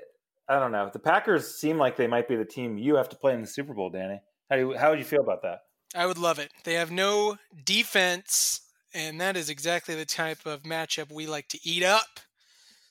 I 0.51 0.59
don't 0.59 0.73
know. 0.73 0.91
The 0.93 0.99
Packers 0.99 1.55
seem 1.55 1.79
like 1.79 1.97
they 1.97 2.09
might 2.09 2.27
be 2.27 2.35
the 2.35 2.45
team 2.45 2.77
you 2.77 2.97
have 2.97 3.09
to 3.11 3.17
play 3.17 3.35
in 3.35 3.41
the 3.41 3.47
Super 3.47 3.73
Bowl, 3.73 3.89
Danny. 3.89 4.21
How 4.51 4.57
do 4.57 4.63
you, 4.63 4.77
how 4.77 4.91
would 4.91 4.99
you 4.99 5.05
feel 5.05 5.21
about 5.21 5.43
that? 5.43 5.61
I 5.95 6.07
would 6.07 6.19
love 6.19 6.41
it. 6.41 6.51
They 6.65 6.75
have 6.75 6.91
no 6.91 7.37
defense, 7.65 8.61
and 8.93 9.21
that 9.21 9.37
is 9.37 9.49
exactly 9.49 9.95
the 9.95 10.05
type 10.05 10.45
of 10.47 10.65
matchup 10.65 11.13
we 11.13 11.29
like 11.29 11.47
to 11.51 11.59
eat 11.63 11.85
up. 11.85 12.19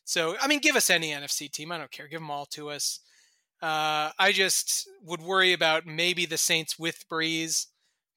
So, 0.05 0.37
I 0.41 0.47
mean, 0.47 0.59
give 0.59 0.77
us 0.77 0.89
any 0.89 1.11
NFC 1.11 1.51
team. 1.51 1.73
I 1.73 1.77
don't 1.77 1.91
care. 1.91 2.07
Give 2.07 2.21
them 2.21 2.31
all 2.31 2.45
to 2.47 2.69
us. 2.69 3.01
Uh, 3.61 4.11
I 4.17 4.31
just 4.31 4.87
would 5.03 5.21
worry 5.21 5.51
about 5.51 5.85
maybe 5.85 6.25
the 6.25 6.37
Saints 6.37 6.79
with 6.79 7.03
Brees, 7.11 7.65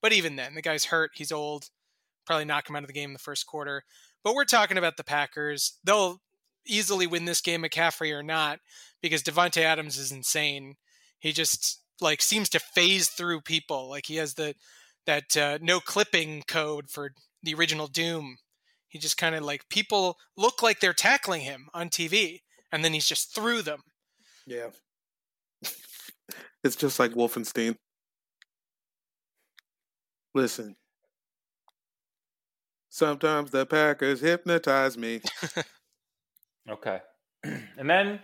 but 0.00 0.12
even 0.12 0.36
then, 0.36 0.54
the 0.54 0.62
guy's 0.62 0.84
hurt. 0.84 1.10
He's 1.14 1.32
old. 1.32 1.68
Probably 2.26 2.44
knock 2.44 2.70
him 2.70 2.76
out 2.76 2.84
of 2.84 2.86
the 2.86 2.94
game 2.94 3.10
in 3.10 3.14
the 3.14 3.18
first 3.18 3.48
quarter. 3.48 3.82
But 4.22 4.36
we're 4.36 4.44
talking 4.44 4.78
about 4.78 4.96
the 4.96 5.04
Packers. 5.04 5.78
They'll 5.82 6.20
easily 6.64 7.08
win 7.08 7.24
this 7.24 7.40
game, 7.40 7.62
McCaffrey 7.62 8.12
or 8.12 8.22
not, 8.22 8.60
because 9.02 9.22
Davante 9.22 9.62
Adams 9.62 9.98
is 9.98 10.12
insane. 10.12 10.76
He 11.18 11.32
just 11.32 11.80
like 12.00 12.22
seems 12.22 12.48
to 12.50 12.60
phase 12.60 13.08
through 13.08 13.42
people. 13.42 13.88
Like 13.88 14.06
he 14.06 14.16
has 14.16 14.34
the 14.34 14.54
that 15.06 15.36
uh, 15.36 15.58
no 15.60 15.80
clipping 15.80 16.42
code 16.46 16.88
for 16.88 17.12
the 17.42 17.54
original 17.54 17.86
Doom. 17.86 18.36
He 18.88 18.98
just 18.98 19.16
kind 19.16 19.34
of 19.34 19.42
like 19.42 19.68
people 19.68 20.16
look 20.36 20.62
like 20.62 20.80
they're 20.80 20.92
tackling 20.92 21.42
him 21.42 21.68
on 21.74 21.88
TV, 21.88 22.40
and 22.70 22.84
then 22.84 22.92
he's 22.92 23.06
just 23.06 23.34
through 23.34 23.62
them. 23.62 23.80
Yeah. 24.46 24.68
it's 26.64 26.76
just 26.76 26.98
like 26.98 27.12
Wolfenstein. 27.12 27.76
Listen. 30.34 30.76
Sometimes 32.90 33.50
the 33.50 33.64
Packers 33.64 34.20
hypnotize 34.20 34.98
me. 34.98 35.22
Okay. 36.70 37.00
and 37.44 37.90
then 37.90 38.20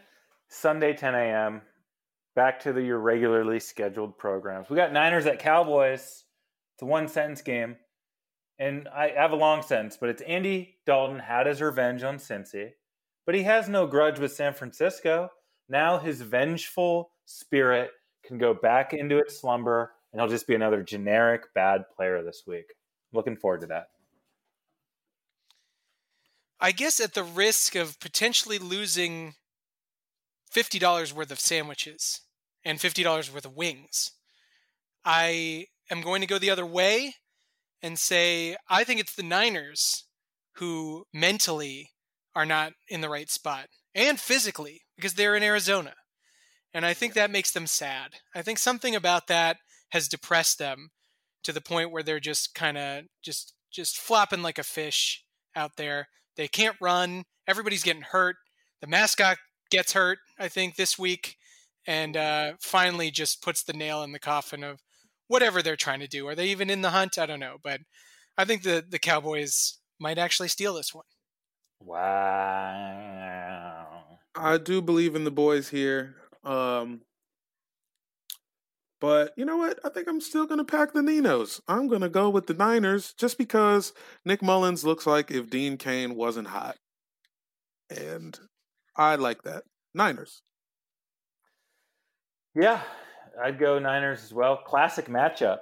Sunday 0.49 0.95
10 0.95 1.15
a.m. 1.15 1.63
Back 2.35 2.61
to 2.61 2.73
the, 2.73 2.83
your 2.83 2.99
regularly 2.99 3.61
scheduled 3.61 4.17
programs. 4.19 4.71
We 4.71 4.77
got 4.77 4.93
Niners 4.93 5.27
at 5.27 5.39
Cowboys. 5.39 6.25
It's 6.75 6.83
a 6.83 6.87
one 6.87 7.09
sentence 7.09 7.43
game. 7.43 7.77
And 8.59 8.89
I 8.89 9.11
have 9.11 9.31
a 9.31 9.37
long 9.37 9.63
sentence, 9.63 9.97
but 9.97 10.09
it's 10.09 10.23
Andy 10.23 10.77
Dalton 10.85 11.21
had 11.21 11.47
his 11.47 11.63
revenge 11.63 12.03
on 12.03 12.17
Cincy, 12.17 12.71
but 13.25 13.37
he 13.37 13.45
has 13.45 13.69
no 13.69 13.87
grudge 13.87 14.19
with 14.19 14.33
San 14.33 14.53
Francisco. 14.53 15.31
Now 15.69 15.99
his 15.99 16.23
vengeful 16.23 17.13
spirit 17.25 17.91
can 18.25 18.37
go 18.39 18.55
back 18.55 18.93
into 18.93 19.19
its 19.19 19.41
slumber, 19.41 19.93
and 20.13 20.21
he'll 20.21 20.29
just 20.29 20.49
be 20.49 20.57
another 20.57 20.83
generic 20.83 21.55
bad 21.55 21.85
player 21.95 22.23
this 22.25 22.43
week. 22.49 22.75
Looking 23.13 23.37
forward 23.37 23.61
to 23.61 23.67
that. 23.69 23.89
I 26.61 26.73
guess 26.73 26.99
at 26.99 27.15
the 27.15 27.23
risk 27.23 27.77
of 27.77 28.01
potentially 28.01 28.59
losing 28.59 29.35
fifty 30.51 30.79
dollars 30.79 31.13
worth 31.13 31.31
of 31.31 31.41
sandwiches 31.41 32.21
and 32.65 32.81
fifty 32.81 33.03
dollars 33.03 33.33
worth 33.33 33.45
of 33.45 33.57
wings, 33.57 34.13
I 35.05 35.67
am 35.91 36.01
going 36.01 36.21
to 36.21 36.27
go 36.27 36.39
the 36.39 36.51
other 36.51 36.67
way 36.67 37.15
and 37.83 37.99
say 37.99 38.57
I 38.69 38.85
think 38.85 39.01
it's 39.01 39.15
the 39.15 39.23
Niners 39.23 40.05
who 40.55 41.05
mentally 41.13 41.91
are 42.35 42.47
not 42.47 42.73
in 42.89 43.01
the 43.01 43.09
right 43.09 43.31
spot 43.31 43.67
and 43.95 44.19
physically 44.19 44.83
because 44.97 45.15
they're 45.15 45.37
in 45.37 45.43
Arizona. 45.43 45.95
And 46.75 46.85
I 46.85 46.95
think 46.95 47.15
that 47.15 47.31
makes 47.31 47.51
them 47.53 47.67
sad. 47.67 48.15
I 48.35 48.43
think 48.43 48.59
something 48.59 48.95
about 48.95 49.27
that 49.29 49.57
has 49.91 50.09
depressed 50.09 50.59
them 50.59 50.91
to 51.45 51.53
the 51.53 51.61
point 51.61 51.91
where 51.91 52.03
they're 52.03 52.21
just 52.21 52.55
kind 52.55 52.77
of 52.77 53.05
just 53.23 53.55
just 53.73 53.99
flopping 53.99 54.43
like 54.43 54.59
a 54.59 54.65
fish 54.65 55.25
out 55.55 55.73
there. 55.77 56.09
They 56.37 56.49
can't 56.49 56.77
run. 56.81 57.25
Everybody's 57.47 57.83
getting 57.83 58.03
hurt. 58.03 58.37
The 58.81 58.87
mascot 58.87 59.39
gets 59.71 59.93
hurt, 59.93 60.19
I 60.39 60.49
think, 60.49 60.77
this 60.77 60.99
week, 60.99 61.37
and 61.87 62.17
uh, 62.17 62.53
finally 62.61 63.11
just 63.11 63.43
puts 63.43 63.63
the 63.63 63.73
nail 63.73 64.03
in 64.03 64.13
the 64.13 64.19
coffin 64.19 64.65
of 64.65 64.81
whatever 65.29 65.63
they're 65.63 65.77
trying 65.77 66.01
to 66.01 66.09
do. 66.09 66.27
Are 66.27 66.35
they 66.35 66.49
even 66.49 66.71
in 66.71 66.83
the 66.83 66.91
hunt? 66.91 67.19
I 67.19 67.27
don't 67.27 67.41
know, 67.41 67.57
but 67.63 67.81
I 68.37 68.45
think 68.45 68.63
the 68.63 68.85
the 68.89 68.99
Cowboys 68.99 69.79
might 70.01 70.19
actually 70.19 70.49
steal 70.49 70.75
this 70.75 70.95
one. 70.95 71.05
Wow. 71.81 72.99
I 74.35 74.59
do 74.59 74.83
believe 74.83 75.15
in 75.15 75.25
the 75.25 75.31
boys 75.31 75.69
here. 75.69 76.17
Um, 76.45 77.03
but 79.01 79.33
you 79.37 79.45
know 79.45 79.57
what? 79.57 79.79
I 79.85 79.91
think 79.91 80.09
I'm 80.09 80.21
still 80.21 80.47
going 80.47 80.59
to 80.59 80.65
pack 80.65 80.93
the 80.93 81.03
Ninos. 81.03 81.61
I'm 81.69 81.87
going 81.89 82.01
to 82.01 82.09
go 82.09 82.29
with 82.29 82.47
the 82.47 82.55
Niners 82.55 83.13
just 83.13 83.39
because 83.39 83.93
Nick 84.25 84.43
Mullens 84.43 84.85
looks 84.85 85.07
like 85.07 85.31
if 85.31 85.49
Dean 85.51 85.77
Cain 85.77 86.17
wasn't 86.17 86.49
hot. 86.49 86.77
And 87.91 88.39
I 88.99 89.15
like 89.15 89.43
that. 89.45 89.63
Niners. 89.95 90.43
Yeah, 92.55 92.81
I'd 93.43 93.59
go 93.59 93.79
Niners 93.79 94.23
as 94.25 94.35
well. 94.35 94.57
Classic 94.57 95.07
matchup. 95.07 95.59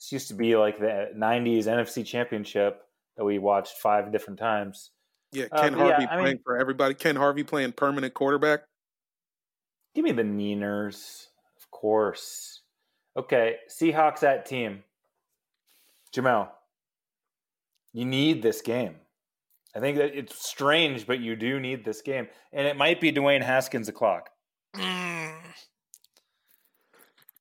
This 0.00 0.10
used 0.12 0.28
to 0.28 0.34
be 0.34 0.56
like 0.56 0.78
the 0.78 1.10
90s 1.16 1.64
NFC 1.66 2.04
championship 2.04 2.82
that 3.16 3.24
we 3.24 3.38
watched 3.38 3.78
five 3.78 4.10
different 4.10 4.38
times. 4.40 4.90
Yeah, 5.32 5.46
Uh, 5.52 5.62
Ken 5.62 5.74
but 5.74 5.78
yeah, 5.86 5.90
Harvey 5.92 6.06
I 6.06 6.16
playing 6.16 6.24
mean- 6.36 6.42
for 6.44 6.58
everybody. 6.58 6.94
Ken 6.94 7.16
Harvey 7.16 7.44
playing 7.44 7.72
permanent 7.72 8.14
quarterback. 8.14 8.64
Give 9.94 10.04
me 10.04 10.10
the 10.12 10.24
Niners, 10.24 11.28
of 11.56 11.70
course. 11.70 12.62
Okay, 13.16 13.58
Seahawks 13.70 14.24
at 14.24 14.44
team. 14.44 14.82
Jamel, 16.12 16.48
you 17.92 18.04
need 18.04 18.42
this 18.42 18.60
game. 18.60 18.96
I 19.74 19.80
think 19.80 19.98
that 19.98 20.16
it's 20.16 20.46
strange, 20.48 21.06
but 21.06 21.20
you 21.20 21.34
do 21.34 21.58
need 21.58 21.84
this 21.84 22.00
game, 22.00 22.28
and 22.52 22.66
it 22.66 22.76
might 22.76 23.00
be 23.00 23.12
Dwayne 23.12 23.42
Haskins 23.42 23.88
o'clock. 23.88 24.30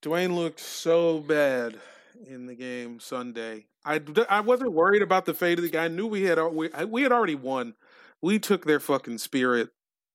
Dwayne 0.02 0.36
looked 0.36 0.60
so 0.60 1.20
bad 1.20 1.80
in 2.28 2.48
the 2.48 2.56
game 2.56 3.00
Sunday. 3.00 3.68
I, 3.86 4.02
I 4.30 4.42
wasn't 4.42 4.74
worried 4.74 5.02
about 5.02 5.26
the 5.26 5.34
fate 5.34 5.60
of 5.60 5.64
the 5.64 5.70
guy. 5.70 5.86
I 5.86 5.90
knew 5.90 6.08
we 6.08 6.24
had 6.24 6.40
we, 6.40 6.70
we 6.88 7.04
had 7.04 7.12
already 7.12 7.36
won. 7.36 7.76
We 8.22 8.40
took 8.40 8.66
their 8.66 8.80
fucking 8.80 9.20
spirit 9.20 9.70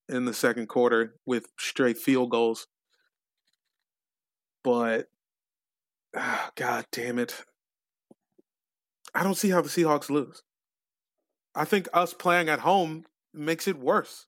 in 0.07 0.25
the 0.25 0.33
second 0.33 0.67
quarter 0.67 1.15
with 1.25 1.47
straight 1.57 1.97
field 1.97 2.31
goals. 2.31 2.67
But 4.63 5.07
ah, 6.15 6.51
god 6.55 6.85
damn 6.91 7.19
it. 7.19 7.43
I 9.13 9.23
don't 9.23 9.35
see 9.35 9.49
how 9.49 9.61
the 9.61 9.69
Seahawks 9.69 10.09
lose. 10.09 10.43
I 11.59 11.65
think 11.65 11.87
us 11.93 12.13
playing 12.13 12.47
at 12.49 12.59
home 12.61 13.05
makes 13.33 13.67
it 13.67 13.77
worse. 13.77 14.25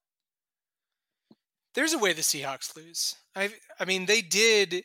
There's 1.74 1.94
a 1.94 1.98
way 2.00 2.14
the 2.14 2.22
Seahawks 2.22 2.76
lose. 2.76 3.16
I 3.36 3.52
I 3.80 3.86
mean 3.86 4.06
they 4.06 4.22
did 4.22 4.84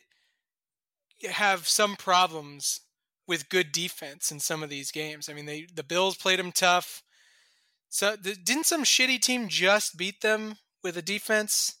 have 1.29 1.67
some 1.67 1.95
problems 1.95 2.81
with 3.27 3.49
good 3.49 3.71
defense 3.71 4.31
in 4.31 4.39
some 4.39 4.63
of 4.63 4.69
these 4.69 4.91
games. 4.91 5.27
I 5.29 5.33
mean 5.33 5.45
they 5.45 5.67
the 5.73 5.83
Bills 5.83 6.15
played 6.15 6.39
them 6.39 6.51
tough. 6.51 7.03
So 7.89 8.15
th- 8.15 8.43
didn't 8.43 8.65
some 8.65 8.83
shitty 8.83 9.19
team 9.21 9.47
just 9.49 9.97
beat 9.97 10.21
them 10.21 10.55
with 10.83 10.97
a 10.97 11.01
defense? 11.01 11.75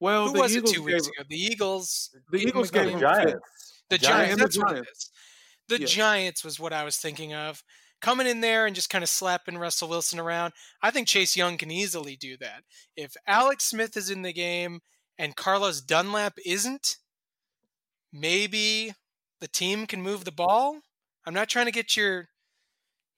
Well, 0.00 0.28
Who 0.28 0.32
the 0.34 0.40
was 0.40 0.56
Eagles 0.56 0.72
it 0.72 0.74
two 0.74 0.82
weeks 0.82 1.06
ago? 1.06 1.22
The 1.28 1.36
Eagles. 1.36 2.10
The 2.30 2.38
Eagles 2.38 2.70
them 2.70 2.86
gave 2.86 2.94
again. 2.96 3.00
them 3.00 3.14
Giants. 3.24 3.82
The 3.90 3.98
Giants 3.98 4.08
Giants. 4.08 4.32
and 4.32 4.40
the 4.40 4.44
That's 4.44 4.58
what 4.58 4.70
it 4.70 4.74
Giants. 4.74 4.90
is. 4.98 5.10
The 5.68 5.80
Yeah. 5.80 5.86
Giants 5.86 6.44
was 6.44 6.60
what 6.60 6.72
I 6.72 6.84
was 6.84 6.96
thinking 6.96 7.32
of. 7.34 7.62
Coming 8.00 8.26
in 8.26 8.40
there 8.40 8.66
and 8.66 8.74
just 8.74 8.88
kind 8.90 9.04
of 9.04 9.10
slapping 9.10 9.58
Russell 9.58 9.88
Wilson 9.88 10.18
around. 10.18 10.54
I 10.82 10.90
think 10.90 11.06
Chase 11.06 11.36
Young 11.36 11.58
can 11.58 11.70
easily 11.70 12.16
do 12.16 12.36
that. 12.38 12.62
If 12.96 13.14
Alex 13.26 13.64
Smith 13.64 13.96
is 13.96 14.08
in 14.08 14.22
the 14.22 14.32
game 14.32 14.80
and 15.18 15.36
Carlos 15.36 15.82
Dunlap 15.82 16.38
isn't, 16.46 16.96
maybe 18.12 18.94
the 19.40 19.48
team 19.48 19.86
can 19.86 20.02
move 20.02 20.24
the 20.24 20.32
ball. 20.32 20.80
I'm 21.26 21.34
not 21.34 21.48
trying 21.48 21.66
to 21.66 21.72
get 21.72 21.96
your 21.96 22.28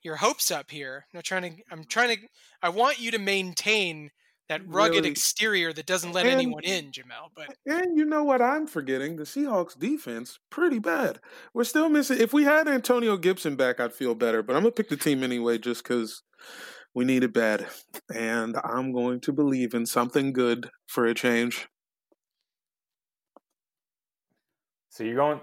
your 0.02 0.16
hopes 0.16 0.50
up 0.50 0.70
here. 0.72 1.06
I'm 1.12 1.18
not 1.18 1.24
trying 1.24 1.56
to 1.56 1.62
I'm 1.70 1.84
trying 1.84 2.16
to 2.16 2.22
I 2.60 2.68
want 2.68 3.00
you 3.00 3.12
to 3.12 3.18
maintain 3.18 4.10
that 4.48 4.60
rugged 4.66 4.96
Really? 4.96 5.08
exterior 5.10 5.72
that 5.72 5.86
doesn't 5.86 6.12
let 6.12 6.26
And- 6.26 6.34
anyone 6.34 6.64
in, 6.64 6.90
Jamel. 6.90 7.30
But 7.34 7.56
And 7.66 7.96
you 7.96 8.04
know 8.04 8.24
what 8.24 8.42
I'm 8.42 8.66
forgetting? 8.66 9.16
The 9.16 9.22
Seahawks 9.24 9.78
defense, 9.78 10.38
pretty 10.50 10.78
bad. 10.78 11.20
We're 11.54 11.64
still 11.64 11.88
missing. 11.88 12.20
If 12.20 12.32
we 12.32 12.44
had 12.44 12.68
Antonio 12.68 13.16
Gibson 13.16 13.56
back, 13.56 13.80
I'd 13.80 13.94
feel 13.94 14.14
better. 14.14 14.42
But 14.42 14.56
I'm 14.56 14.62
gonna 14.62 14.72
pick 14.72 14.88
the 14.88 14.96
team 14.96 15.22
anyway, 15.22 15.58
just 15.58 15.82
because 15.82 16.22
we 16.94 17.04
need 17.06 17.24
it 17.24 17.32
bad. 17.32 17.66
And 18.14 18.56
I'm 18.64 18.92
going 18.92 19.20
to 19.20 19.32
believe 19.32 19.72
in 19.74 19.86
something 19.86 20.32
good 20.32 20.68
for 20.88 21.06
a 21.06 21.14
change. 21.14 21.68
So 24.90 25.04
you're 25.04 25.16
going 25.16 25.40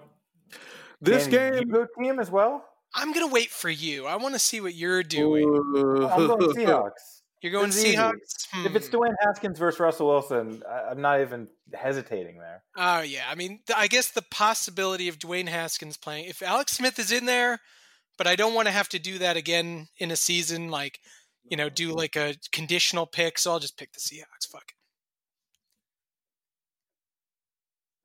This 1.02 1.24
Can 1.24 1.32
game, 1.54 1.54
you 1.68 1.74
go 1.74 1.88
team 2.00 2.20
as 2.20 2.30
well. 2.30 2.66
I'm 2.94 3.12
gonna 3.14 3.28
wait 3.28 3.50
for 3.50 3.70
you. 3.70 4.06
I 4.06 4.16
want 4.18 4.36
to 4.36 4.40
see 4.40 4.62
what 4.62 4.76
you're 4.76 5.04
doing. 5.04 5.44
I'm 5.46 6.28
going 6.28 6.40
Seahawks. 6.56 7.19
You're 7.42 7.54
going 7.54 7.70
easy. 7.70 7.96
Seahawks. 7.96 8.48
If 8.66 8.76
it's 8.76 8.90
Hmm. 8.90 8.96
Dwayne 8.98 9.16
Haskins 9.22 9.58
versus 9.60 9.80
Russell 9.80 10.08
Wilson, 10.08 10.62
I, 10.70 10.92
I'm 10.92 11.02
not 11.02 11.22
even 11.22 11.48
hesitating 11.74 12.38
there. 12.40 12.64
Oh 12.76 13.00
yeah, 13.02 13.24
I 13.30 13.36
mean, 13.36 13.62
I 13.76 13.88
guess 13.88 14.12
the 14.12 14.22
possibility 14.22 15.08
of 15.08 15.20
Dwayne 15.20 15.48
Haskins 15.48 15.96
playing, 15.98 16.26
if 16.26 16.42
Alex 16.42 16.74
Smith 16.74 17.00
is 17.00 17.12
in 17.12 17.26
there, 17.26 17.60
but 18.18 18.28
I 18.28 18.36
don't 18.36 18.54
want 18.54 18.68
to 18.68 18.74
have 18.74 18.90
to 18.90 19.00
do 19.00 19.18
that 19.20 19.38
again 19.38 19.88
in 19.98 20.12
a 20.12 20.16
season, 20.18 20.70
like 20.70 21.00
you 21.44 21.56
know, 21.58 21.70
do 21.70 21.94
like 21.94 22.16
a 22.16 22.36
conditional 22.52 23.06
pick. 23.06 23.40
So 23.40 23.52
I'll 23.52 23.60
just 23.60 23.78
pick 23.78 23.94
the 23.94 24.00
Seahawks. 24.00 24.48
Fuck 24.52 24.66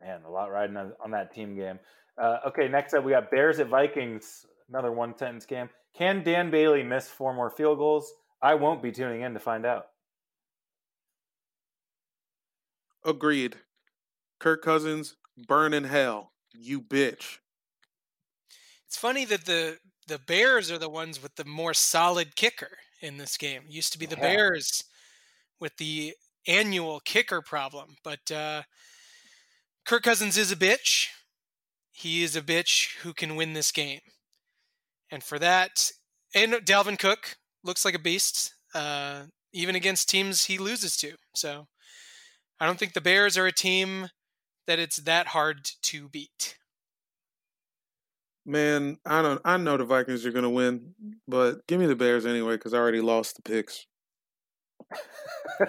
it. 0.00 0.06
Man, 0.06 0.20
a 0.26 0.30
lot 0.30 0.50
riding 0.50 0.76
on, 0.76 0.92
on 1.02 1.10
that 1.12 1.34
team 1.34 1.56
game. 1.56 1.78
Uh, 2.16 2.38
okay, 2.46 2.68
next 2.68 2.94
up 2.94 3.04
we 3.04 3.12
got 3.12 3.30
Bears 3.30 3.58
at 3.58 3.68
Vikings. 3.68 4.46
Another 4.68 4.92
one 4.92 5.16
sentence 5.16 5.44
game. 5.46 5.68
Can 5.96 6.22
Dan 6.22 6.50
Bailey 6.50 6.82
miss 6.82 7.08
four 7.08 7.34
more 7.34 7.50
field 7.50 7.78
goals? 7.78 8.12
I 8.44 8.54
won't 8.54 8.82
be 8.82 8.92
tuning 8.92 9.22
in 9.22 9.32
to 9.32 9.40
find 9.40 9.64
out. 9.64 9.86
agreed. 13.04 13.56
Kirk 14.40 14.62
Cousins, 14.62 15.16
burn 15.46 15.74
in 15.74 15.84
hell, 15.84 16.32
you 16.52 16.80
bitch. 16.80 17.38
It's 18.86 18.96
funny 18.96 19.24
that 19.26 19.44
the 19.44 19.78
the 20.06 20.18
Bears 20.18 20.70
are 20.70 20.78
the 20.78 20.88
ones 20.88 21.22
with 21.22 21.34
the 21.36 21.44
more 21.44 21.74
solid 21.74 22.36
kicker 22.36 22.78
in 23.00 23.16
this 23.16 23.36
game. 23.36 23.62
It 23.66 23.72
used 23.72 23.92
to 23.92 23.98
be 23.98 24.06
the 24.06 24.16
Yeah. 24.16 24.34
Bears 24.34 24.84
with 25.60 25.76
the 25.78 26.14
annual 26.46 27.00
kicker 27.00 27.40
problem, 27.40 27.96
but 28.04 28.30
uh, 28.30 28.62
Kirk 29.86 30.02
Cousins 30.02 30.36
is 30.36 30.52
a 30.52 30.56
bitch. 30.56 31.08
He 31.92 32.22
is 32.22 32.36
a 32.36 32.42
bitch 32.42 32.96
who 32.98 33.14
can 33.14 33.36
win 33.36 33.54
this 33.54 33.72
game, 33.72 34.00
and 35.10 35.22
for 35.22 35.38
that, 35.38 35.90
and 36.34 36.52
Dalvin 36.54 36.98
Cook 36.98 37.36
looks 37.64 37.84
like 37.84 37.94
a 37.94 37.98
beast, 37.98 38.54
uh, 38.74 39.24
even 39.52 39.74
against 39.74 40.08
teams 40.08 40.44
he 40.44 40.58
loses 40.58 40.96
to. 40.98 41.14
So 41.34 41.66
I 42.60 42.66
don't 42.66 42.78
think 42.78 42.92
the 42.92 43.00
Bears 43.00 43.36
are 43.36 43.46
a 43.46 43.52
team 43.52 44.08
that 44.66 44.78
it's 44.78 44.96
that 44.98 45.28
hard 45.28 45.70
to 45.82 46.08
beat. 46.08 46.56
Man, 48.46 48.98
I 49.06 49.22
don't. 49.22 49.40
I 49.44 49.56
know 49.56 49.76
the 49.78 49.84
Vikings 49.84 50.26
are 50.26 50.30
gonna 50.32 50.50
win, 50.50 50.94
but 51.26 51.66
give 51.66 51.80
me 51.80 51.86
the 51.86 51.96
Bears 51.96 52.26
anyway 52.26 52.56
because 52.56 52.74
I 52.74 52.78
already 52.78 53.00
lost 53.00 53.36
the 53.36 53.42
picks. 53.42 53.86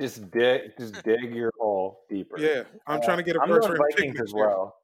just 0.00 0.30
dig, 0.30 0.72
just 0.78 1.02
dig 1.04 1.34
your 1.34 1.52
hole 1.58 2.00
deeper. 2.08 2.38
Yeah, 2.38 2.62
I'm 2.86 3.00
Uh, 3.00 3.04
trying 3.04 3.18
to 3.18 3.22
get 3.22 3.36
a 3.36 3.40
I'm 3.40 3.48
first 3.48 3.68
round 3.68 3.80
pick 3.90 3.96
Vikings 3.96 4.16
next 4.16 4.30
as 4.30 4.34
year. 4.34 4.46
well. 4.48 4.76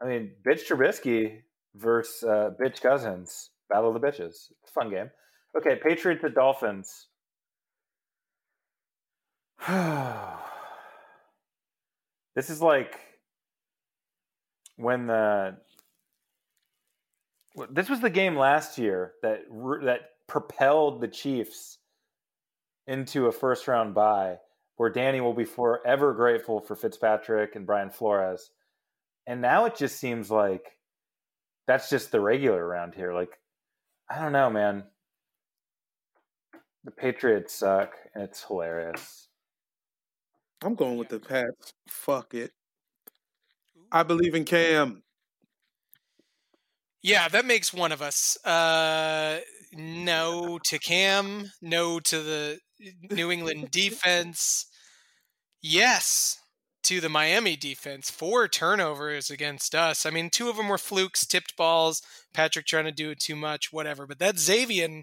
I 0.00 0.06
mean, 0.06 0.32
bitch 0.44 0.66
Trubisky 0.66 1.42
versus 1.74 2.22
uh, 2.24 2.50
bitch 2.60 2.80
Cousins. 2.80 3.50
Battle 3.68 3.94
of 3.94 4.00
the 4.00 4.06
bitches. 4.06 4.50
It's 4.62 4.70
a 4.70 4.72
fun 4.72 4.90
game. 4.90 5.10
Okay, 5.56 5.76
Patriots 5.82 6.22
to 6.22 6.30
Dolphins. 6.30 7.08
this 12.36 12.48
is 12.48 12.62
like 12.62 12.96
when 14.76 15.06
the 15.06 15.56
this 17.70 17.88
was 17.88 18.00
the 18.00 18.10
game 18.10 18.36
last 18.36 18.78
year 18.78 19.14
that 19.22 19.40
that 19.82 20.00
propelled 20.28 21.00
the 21.00 21.08
Chiefs 21.08 21.78
into 22.86 23.26
a 23.26 23.32
first 23.32 23.66
round 23.66 23.94
bye, 23.94 24.36
where 24.76 24.90
Danny 24.90 25.20
will 25.20 25.34
be 25.34 25.44
forever 25.44 26.14
grateful 26.14 26.60
for 26.60 26.76
Fitzpatrick 26.76 27.56
and 27.56 27.66
Brian 27.66 27.90
Flores, 27.90 28.50
and 29.26 29.40
now 29.40 29.64
it 29.64 29.76
just 29.76 29.98
seems 29.98 30.30
like 30.30 30.78
that's 31.66 31.90
just 31.90 32.12
the 32.12 32.20
regular 32.20 32.64
around 32.64 32.94
here. 32.94 33.12
Like 33.12 33.38
I 34.10 34.20
don't 34.20 34.32
know, 34.32 34.50
man. 34.50 34.84
The 36.84 36.90
Patriots 36.90 37.54
suck, 37.54 37.94
and 38.14 38.24
it's 38.24 38.44
hilarious. 38.44 39.28
I'm 40.62 40.74
going 40.74 40.96
with 40.96 41.08
the 41.08 41.20
Pats. 41.20 41.74
Fuck 41.88 42.34
it. 42.34 42.52
I 43.92 44.02
believe 44.02 44.34
in 44.34 44.44
Cam. 44.44 45.02
Yeah, 47.02 47.28
that 47.28 47.44
makes 47.44 47.72
one 47.72 47.92
of 47.92 48.02
us. 48.02 48.36
Uh, 48.44 49.40
no 49.72 50.58
to 50.64 50.78
Cam. 50.78 51.50
No 51.60 52.00
to 52.00 52.22
the 52.22 52.58
New 53.10 53.30
England 53.30 53.70
defense. 53.70 54.66
Yes 55.60 56.38
to 56.88 57.00
the 57.00 57.08
Miami 57.08 57.56
defense. 57.56 58.10
Four 58.10 58.48
turnovers 58.48 59.30
against 59.30 59.74
us. 59.74 60.04
I 60.04 60.10
mean, 60.10 60.30
two 60.30 60.48
of 60.48 60.56
them 60.56 60.68
were 60.68 60.78
flukes, 60.78 61.26
tipped 61.26 61.56
balls. 61.56 62.02
Patrick 62.32 62.66
trying 62.66 62.86
to 62.86 62.92
do 62.92 63.10
it 63.10 63.20
too 63.20 63.36
much, 63.36 63.72
whatever. 63.72 64.06
But 64.06 64.18
that 64.18 64.38
Xavier, 64.38 65.02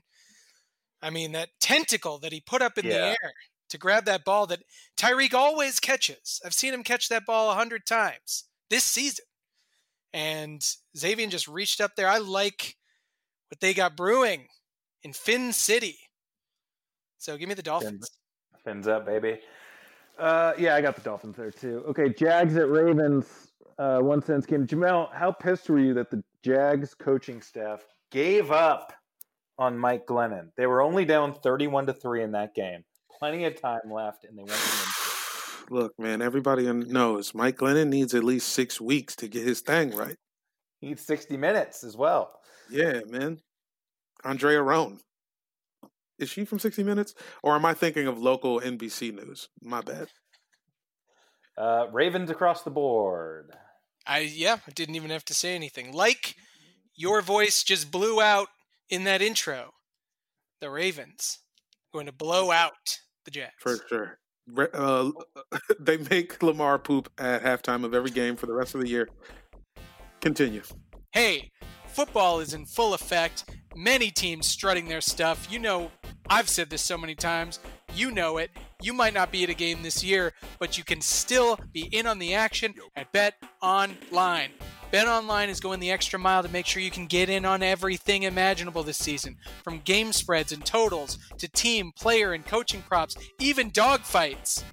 I 1.02 1.10
mean, 1.10 1.32
that 1.32 1.50
tentacle 1.60 2.18
that 2.20 2.34
he 2.34 2.42
put 2.42 2.62
up 2.62 2.78
in 2.78 2.88
the 2.88 3.00
air 3.00 3.34
to 3.70 3.78
grab 3.78 4.06
that 4.06 4.26
ball 4.26 4.48
that 4.48 4.64
Tyreek 4.98 5.34
always 5.34 5.80
catches. 5.80 6.42
I've 6.46 6.54
seen 6.54 6.74
him 6.74 6.84
catch 6.84 7.10
that 7.10 7.26
ball 7.26 7.52
a 7.52 7.56
hundred 7.56 7.86
times 7.86 8.46
this 8.70 8.84
season 8.84 9.26
and 10.16 10.66
Xavier 10.98 11.28
just 11.28 11.48
reached 11.48 11.82
up 11.82 11.96
there. 11.96 12.08
I 12.08 12.20
like 12.20 12.78
what 13.50 13.60
they 13.60 13.74
got 13.74 13.98
brewing 13.98 14.48
in 15.04 15.12
Finn 15.12 15.52
City. 15.52 15.98
So 17.18 17.38
give 17.38 17.50
me 17.50 17.56
the 17.56 17.62
Dolphins. 17.62 18.10
Fins 18.64 18.88
up, 18.88 19.06
baby. 19.06 19.40
Uh, 20.18 20.54
yeah, 20.58 20.76
I 20.76 20.82
got 20.82 20.96
the 20.96 21.02
Dolphins 21.02 21.36
there 21.36 21.52
too. 21.52 21.84
Okay, 21.90 22.10
Jags 22.10 22.56
at 22.56 22.70
Ravens. 22.70 23.26
Uh, 23.78 24.00
one 24.00 24.22
sense 24.22 24.46
game. 24.46 24.66
Jamel, 24.66 25.14
how 25.14 25.32
pissed 25.32 25.70
were 25.70 25.80
you 25.80 25.94
that 25.96 26.10
the 26.10 26.24
Jags 26.44 26.94
coaching 26.94 27.42
staff 27.42 27.86
gave 28.12 28.50
up 28.50 28.94
on 29.58 29.78
Mike 29.78 30.06
Glennon? 30.06 30.52
They 30.56 30.68
were 30.68 30.82
only 30.82 31.04
down 31.04 31.34
thirty-one 31.34 31.86
to 31.88 31.94
three 31.94 32.24
in 32.24 32.32
that 32.32 32.56
game. 32.56 32.86
Plenty 33.20 33.44
of 33.46 33.60
time 33.62 33.92
left, 33.92 34.24
and 34.24 34.38
they 34.38 34.44
went. 34.44 34.62
Look, 35.70 35.94
man, 36.00 36.22
everybody 36.22 36.72
knows 36.72 37.34
Mike 37.34 37.58
Glennon 37.58 37.90
needs 37.90 38.14
at 38.14 38.24
least 38.24 38.50
six 38.50 38.80
weeks 38.80 39.16
to 39.18 39.28
get 39.28 39.46
his 39.46 39.62
thing 39.62 39.96
right. 39.96 40.16
He 40.80 40.88
needs 40.88 41.02
sixty 41.02 41.36
minutes 41.36 41.84
as 41.84 41.98
well. 41.98 42.32
Yeah, 42.70 43.02
man. 43.10 43.40
Andrea 44.24 44.62
Roane. 44.62 45.00
Is 46.20 46.30
she 46.30 46.46
from 46.46 46.60
60 46.60 46.84
Minutes? 46.84 47.14
Or 47.44 47.56
am 47.56 47.66
I 47.66 47.74
thinking 47.74 48.08
of 48.08 48.18
local 48.18 48.60
NBC 48.62 49.14
news? 49.14 49.50
My 49.62 49.82
bad. 49.82 50.08
Uh, 51.58 51.88
Ravens 51.92 52.30
across 52.30 52.64
the 52.64 52.72
board. 52.72 53.52
I 54.08 54.20
yeah, 54.20 54.58
I 54.68 54.72
didn't 54.72 54.96
even 54.96 55.10
have 55.10 55.26
to 55.26 55.34
say 55.34 55.56
anything. 55.56 55.92
Like 55.92 56.36
your 56.96 57.22
voice 57.22 57.64
just 57.64 57.92
blew 57.92 58.22
out 58.22 58.48
in 58.90 59.04
that 59.06 59.22
intro. 59.22 59.72
The 60.62 60.70
Ravens 60.70 61.40
going 61.94 62.06
to 62.06 62.12
blow 62.12 62.52
out 62.52 63.00
the 63.24 63.32
Jets. 63.32 63.54
For 63.60 63.78
sure. 63.90 64.20
Uh, 64.74 65.12
they 65.80 65.98
make 65.98 66.42
Lamar 66.44 66.78
poop 66.78 67.12
at 67.18 67.44
halftime 67.44 67.84
of 67.84 67.94
every 67.94 68.12
game 68.12 68.36
for 68.36 68.46
the 68.46 68.54
rest 68.54 68.76
of 68.76 68.82
the 68.82 68.88
year. 68.88 69.10
Continue. 70.22 70.62
Hey, 71.12 71.52
football 71.88 72.40
is 72.40 72.54
in 72.54 72.66
full 72.66 72.94
effect. 72.94 73.46
Many 73.76 74.12
teams 74.12 74.46
strutting 74.48 74.88
their 74.88 75.02
stuff. 75.02 75.48
You 75.50 75.60
know, 75.60 75.92
I've 76.30 76.50
said 76.50 76.70
this 76.70 76.82
so 76.82 76.98
many 76.98 77.16
times. 77.16 77.60
You 77.94 78.12
know 78.12 78.38
it. 78.38 78.52
You 78.82 78.94
might 78.94 79.14
not 79.14 79.32
be 79.32 79.44
at 79.44 79.50
a 79.50 79.54
game 79.54 79.84
this 79.84 80.04
year, 80.04 80.34
but 80.60 80.78
you 80.78 80.84
can 80.84 81.02
still 81.02 81.60
be 81.72 81.88
in 81.92 82.08
on 82.08 82.20
the 82.20 82.34
action 82.34 82.74
at 82.96 83.12
Bet 83.12 83.36
Online. 83.62 84.52
Bet 84.92 85.08
Online 85.08 85.50
is 85.50 85.60
going 85.60 85.80
the 85.80 85.92
extra 85.92 86.18
mile 86.18 86.44
to 86.44 86.50
make 86.50 86.66
sure 86.66 86.82
you 86.82 86.92
can 86.92 87.08
get 87.08 87.30
in 87.30 87.46
on 87.46 87.64
everything 87.64 88.24
imaginable 88.24 88.84
this 88.84 88.98
season, 88.98 89.38
from 89.64 89.80
game 89.80 90.14
spreads 90.14 90.52
and 90.52 90.66
totals 90.66 91.18
to 91.38 91.48
team, 91.48 91.92
player, 91.98 92.34
and 92.34 92.46
coaching 92.46 92.82
props, 92.82 93.16
even 93.40 93.70
dog 93.72 94.02
fights. 94.02 94.64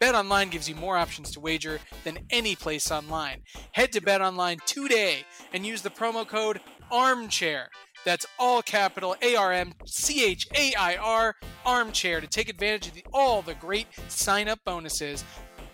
BetOnline 0.00 0.50
gives 0.50 0.68
you 0.68 0.74
more 0.74 0.96
options 0.96 1.30
to 1.30 1.40
wager 1.40 1.78
than 2.02 2.18
any 2.30 2.56
place 2.56 2.90
online. 2.90 3.42
Head 3.72 3.92
to 3.92 4.00
BetOnline 4.00 4.62
today 4.64 5.24
and 5.52 5.64
use 5.64 5.82
the 5.82 5.90
promo 5.90 6.26
code 6.26 6.60
ARMCHAIR. 6.90 7.66
That's 8.04 8.26
all 8.38 8.62
capital 8.62 9.16
A 9.22 9.36
R 9.36 9.52
M 9.52 9.72
C 9.86 10.24
H 10.24 10.46
A 10.54 10.74
I 10.74 10.96
R 10.96 11.34
armchair 11.64 12.20
to 12.20 12.26
take 12.26 12.48
advantage 12.48 12.88
of 12.88 12.94
the, 12.94 13.04
all 13.12 13.42
the 13.42 13.54
great 13.54 13.86
sign 14.08 14.48
up 14.48 14.60
bonuses. 14.64 15.24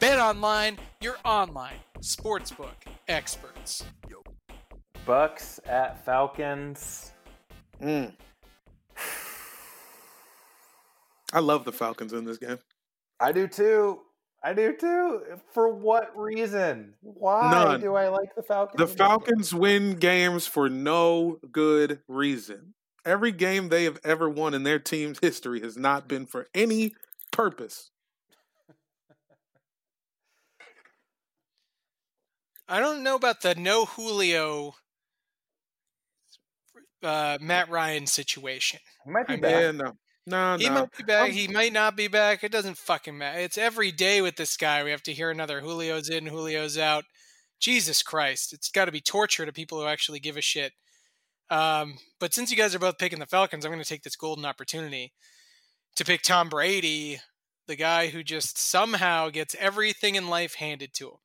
BetOnline, 0.01 0.79
your 1.01 1.17
online 1.25 1.77
sportsbook 2.01 2.75
experts. 3.09 3.85
Bucks 5.05 5.61
at 5.67 6.05
Falcons. 6.05 7.13
Mm. 7.83 8.13
I 11.33 11.41
love 11.41 11.65
the 11.65 11.73
Falcons 11.73 12.13
in 12.13 12.25
this 12.25 12.39
game. 12.39 12.59
I 13.19 13.33
do 13.33 13.47
too. 13.47 14.01
I 14.43 14.55
do 14.55 14.75
too. 14.77 15.23
For 15.53 15.69
what 15.69 16.17
reason? 16.17 16.95
Why 17.03 17.51
None. 17.51 17.81
do 17.81 17.95
I 17.95 18.09
like 18.09 18.35
the 18.35 18.43
Falcons? 18.43 18.79
The 18.79 18.85
in 18.85 18.89
game? 18.89 18.97
Falcons 18.97 19.55
win 19.55 19.95
games 19.97 20.47
for 20.47 20.69
no 20.69 21.39
good 21.53 22.01
reason. 22.09 22.75
Every 23.05 23.33
game 23.33 23.69
they 23.69 23.85
have 23.85 23.99
ever 24.05 24.29
won 24.29 24.55
in 24.55 24.63
their 24.63 24.79
team's 24.79 25.19
history 25.21 25.61
has 25.61 25.77
not 25.77 26.09
been 26.09 26.27
for 26.27 26.47
any 26.55 26.95
purpose. 27.31 27.91
I 32.69 32.79
don't 32.79 33.03
know 33.03 33.17
about 33.17 33.43
the 33.43 33.55
no 33.57 33.85
Julio 33.85 34.75
uh, 37.03 37.39
Matt 37.41 37.69
Ryan 37.69 38.07
situation. 38.07 38.81
He 39.05 39.11
might 39.11 39.27
be 39.27 39.35
I 39.35 39.37
mean, 39.37 39.43
back. 39.43 39.53
Yeah, 39.53 39.71
no. 39.73 39.93
No, 40.27 40.57
He 40.59 40.69
no. 40.69 40.75
might 40.75 40.97
be 40.97 41.03
back. 41.05 41.31
He 41.31 41.49
might 41.49 41.73
not 41.73 41.97
be 41.97 42.09
back. 42.09 42.45
It 42.45 42.53
doesn't 42.53 42.79
fucking 42.79 43.17
matter. 43.17 43.39
It's 43.41 43.59
every 43.59 43.91
day 43.91 44.21
with 44.21 44.37
this 44.37 44.57
guy. 44.57 44.85
We 44.85 44.91
have 44.91 45.03
to 45.05 45.13
hear 45.13 45.31
another 45.31 45.61
Julio's 45.61 46.09
in, 46.09 46.27
Julio's 46.27 46.79
out. 46.79 47.05
Jesus 47.59 48.03
Christ. 48.03 48.53
It's 48.53 48.71
got 48.71 48.87
to 48.87 48.93
be 48.93 49.01
torture 49.01 49.45
to 49.45 49.53
people 49.53 49.81
who 49.81 49.87
actually 49.87 50.21
give 50.21 50.37
a 50.37 50.41
shit. 50.41 50.73
Um, 51.51 51.99
but 52.19 52.33
since 52.33 52.51
you 52.51 52.57
guys 52.57 52.75
are 52.75 52.79
both 52.79 52.99
picking 52.99 53.19
the 53.19 53.27
Falcons, 53.27 53.65
I'm 53.65 53.73
going 53.73 53.83
to 53.83 53.89
take 53.89 54.03
this 54.03 54.17
golden 54.17 54.45
opportunity 54.45 55.13
to 55.97 56.05
pick 56.05 56.23
Tom 56.23 56.49
Brady, 56.49 57.21
the 57.67 57.77
guy 57.77 58.09
who 58.09 58.23
just 58.23 58.57
somehow 58.57 59.31
gets 59.31 59.57
everything 59.59 60.15
in 60.15 60.29
life 60.29 60.55
handed 60.55 60.95
to 60.95 61.09
him. 61.09 61.17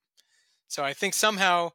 So 0.68 0.84
I 0.84 0.94
think 0.94 1.14
somehow 1.14 1.72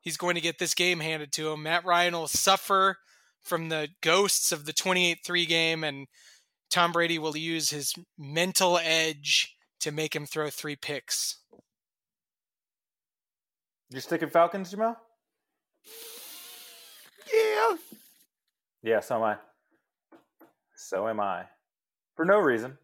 he's 0.00 0.16
going 0.16 0.34
to 0.34 0.40
get 0.40 0.58
this 0.58 0.74
game 0.74 1.00
handed 1.00 1.30
to 1.32 1.50
him. 1.52 1.62
Matt 1.62 1.84
Ryan 1.84 2.14
will 2.14 2.26
suffer 2.28 2.96
from 3.42 3.68
the 3.68 3.88
ghosts 4.00 4.50
of 4.50 4.64
the 4.64 4.72
28 4.72 5.18
3 5.24 5.46
game, 5.46 5.84
and 5.84 6.06
Tom 6.74 6.90
Brady 6.90 7.20
will 7.20 7.36
use 7.36 7.70
his 7.70 7.94
mental 8.18 8.78
edge 8.82 9.54
to 9.78 9.92
make 9.92 10.12
him 10.12 10.26
throw 10.26 10.50
three 10.50 10.74
picks. 10.74 11.36
You're 13.90 14.00
sticking 14.00 14.28
Falcons, 14.28 14.72
Jamal? 14.72 14.96
Yeah. 17.32 17.76
Yeah, 18.82 18.98
so 18.98 19.14
am 19.14 19.22
I. 19.22 19.36
So 20.74 21.06
am 21.06 21.20
I. 21.20 21.44
For 22.16 22.24
no 22.24 22.38
reason. 22.38 22.76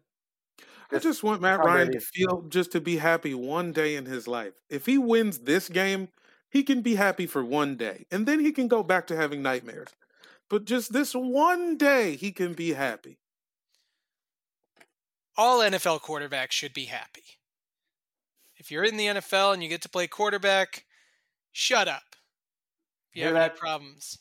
I 0.89 0.99
just 0.99 1.21
want 1.21 1.41
Matt 1.41 1.57
Tom 1.57 1.65
Ryan 1.65 1.87
to 1.87 1.91
Brady's- 1.91 2.09
feel 2.13 2.43
just 2.43 2.71
to 2.71 2.79
be 2.79 2.95
happy 2.95 3.33
one 3.33 3.73
day 3.73 3.97
in 3.97 4.05
his 4.05 4.25
life. 4.25 4.53
If 4.69 4.85
he 4.85 4.97
wins 4.97 5.39
this 5.39 5.67
game, 5.67 6.07
he 6.49 6.63
can 6.63 6.81
be 6.81 6.95
happy 6.95 7.27
for 7.27 7.43
one 7.43 7.75
day, 7.75 8.05
and 8.09 8.25
then 8.25 8.39
he 8.39 8.53
can 8.53 8.69
go 8.69 8.83
back 8.83 9.05
to 9.07 9.17
having 9.17 9.41
nightmares. 9.41 9.89
But 10.49 10.63
just 10.63 10.93
this 10.93 11.13
one 11.13 11.75
day, 11.75 12.15
he 12.15 12.31
can 12.31 12.53
be 12.53 12.71
happy. 12.71 13.17
All 15.37 15.59
NFL 15.59 16.01
quarterbacks 16.01 16.51
should 16.51 16.73
be 16.73 16.85
happy. 16.85 17.23
If 18.57 18.69
you're 18.71 18.83
in 18.83 18.97
the 18.97 19.07
NFL 19.07 19.53
and 19.53 19.63
you 19.63 19.69
get 19.69 19.81
to 19.83 19.89
play 19.89 20.07
quarterback, 20.07 20.85
shut 21.51 21.87
up. 21.87 22.03
If 23.09 23.15
you 23.15 23.23
Hear 23.23 23.33
have 23.33 23.43
any 23.43 23.49
that? 23.53 23.57
problems. 23.57 24.19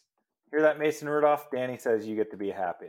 Hear 0.50 0.62
that, 0.62 0.78
Mason 0.78 1.08
Rudolph? 1.08 1.50
Danny 1.50 1.76
says 1.76 2.06
you 2.06 2.16
get 2.16 2.30
to 2.30 2.36
be 2.36 2.50
happy. 2.50 2.86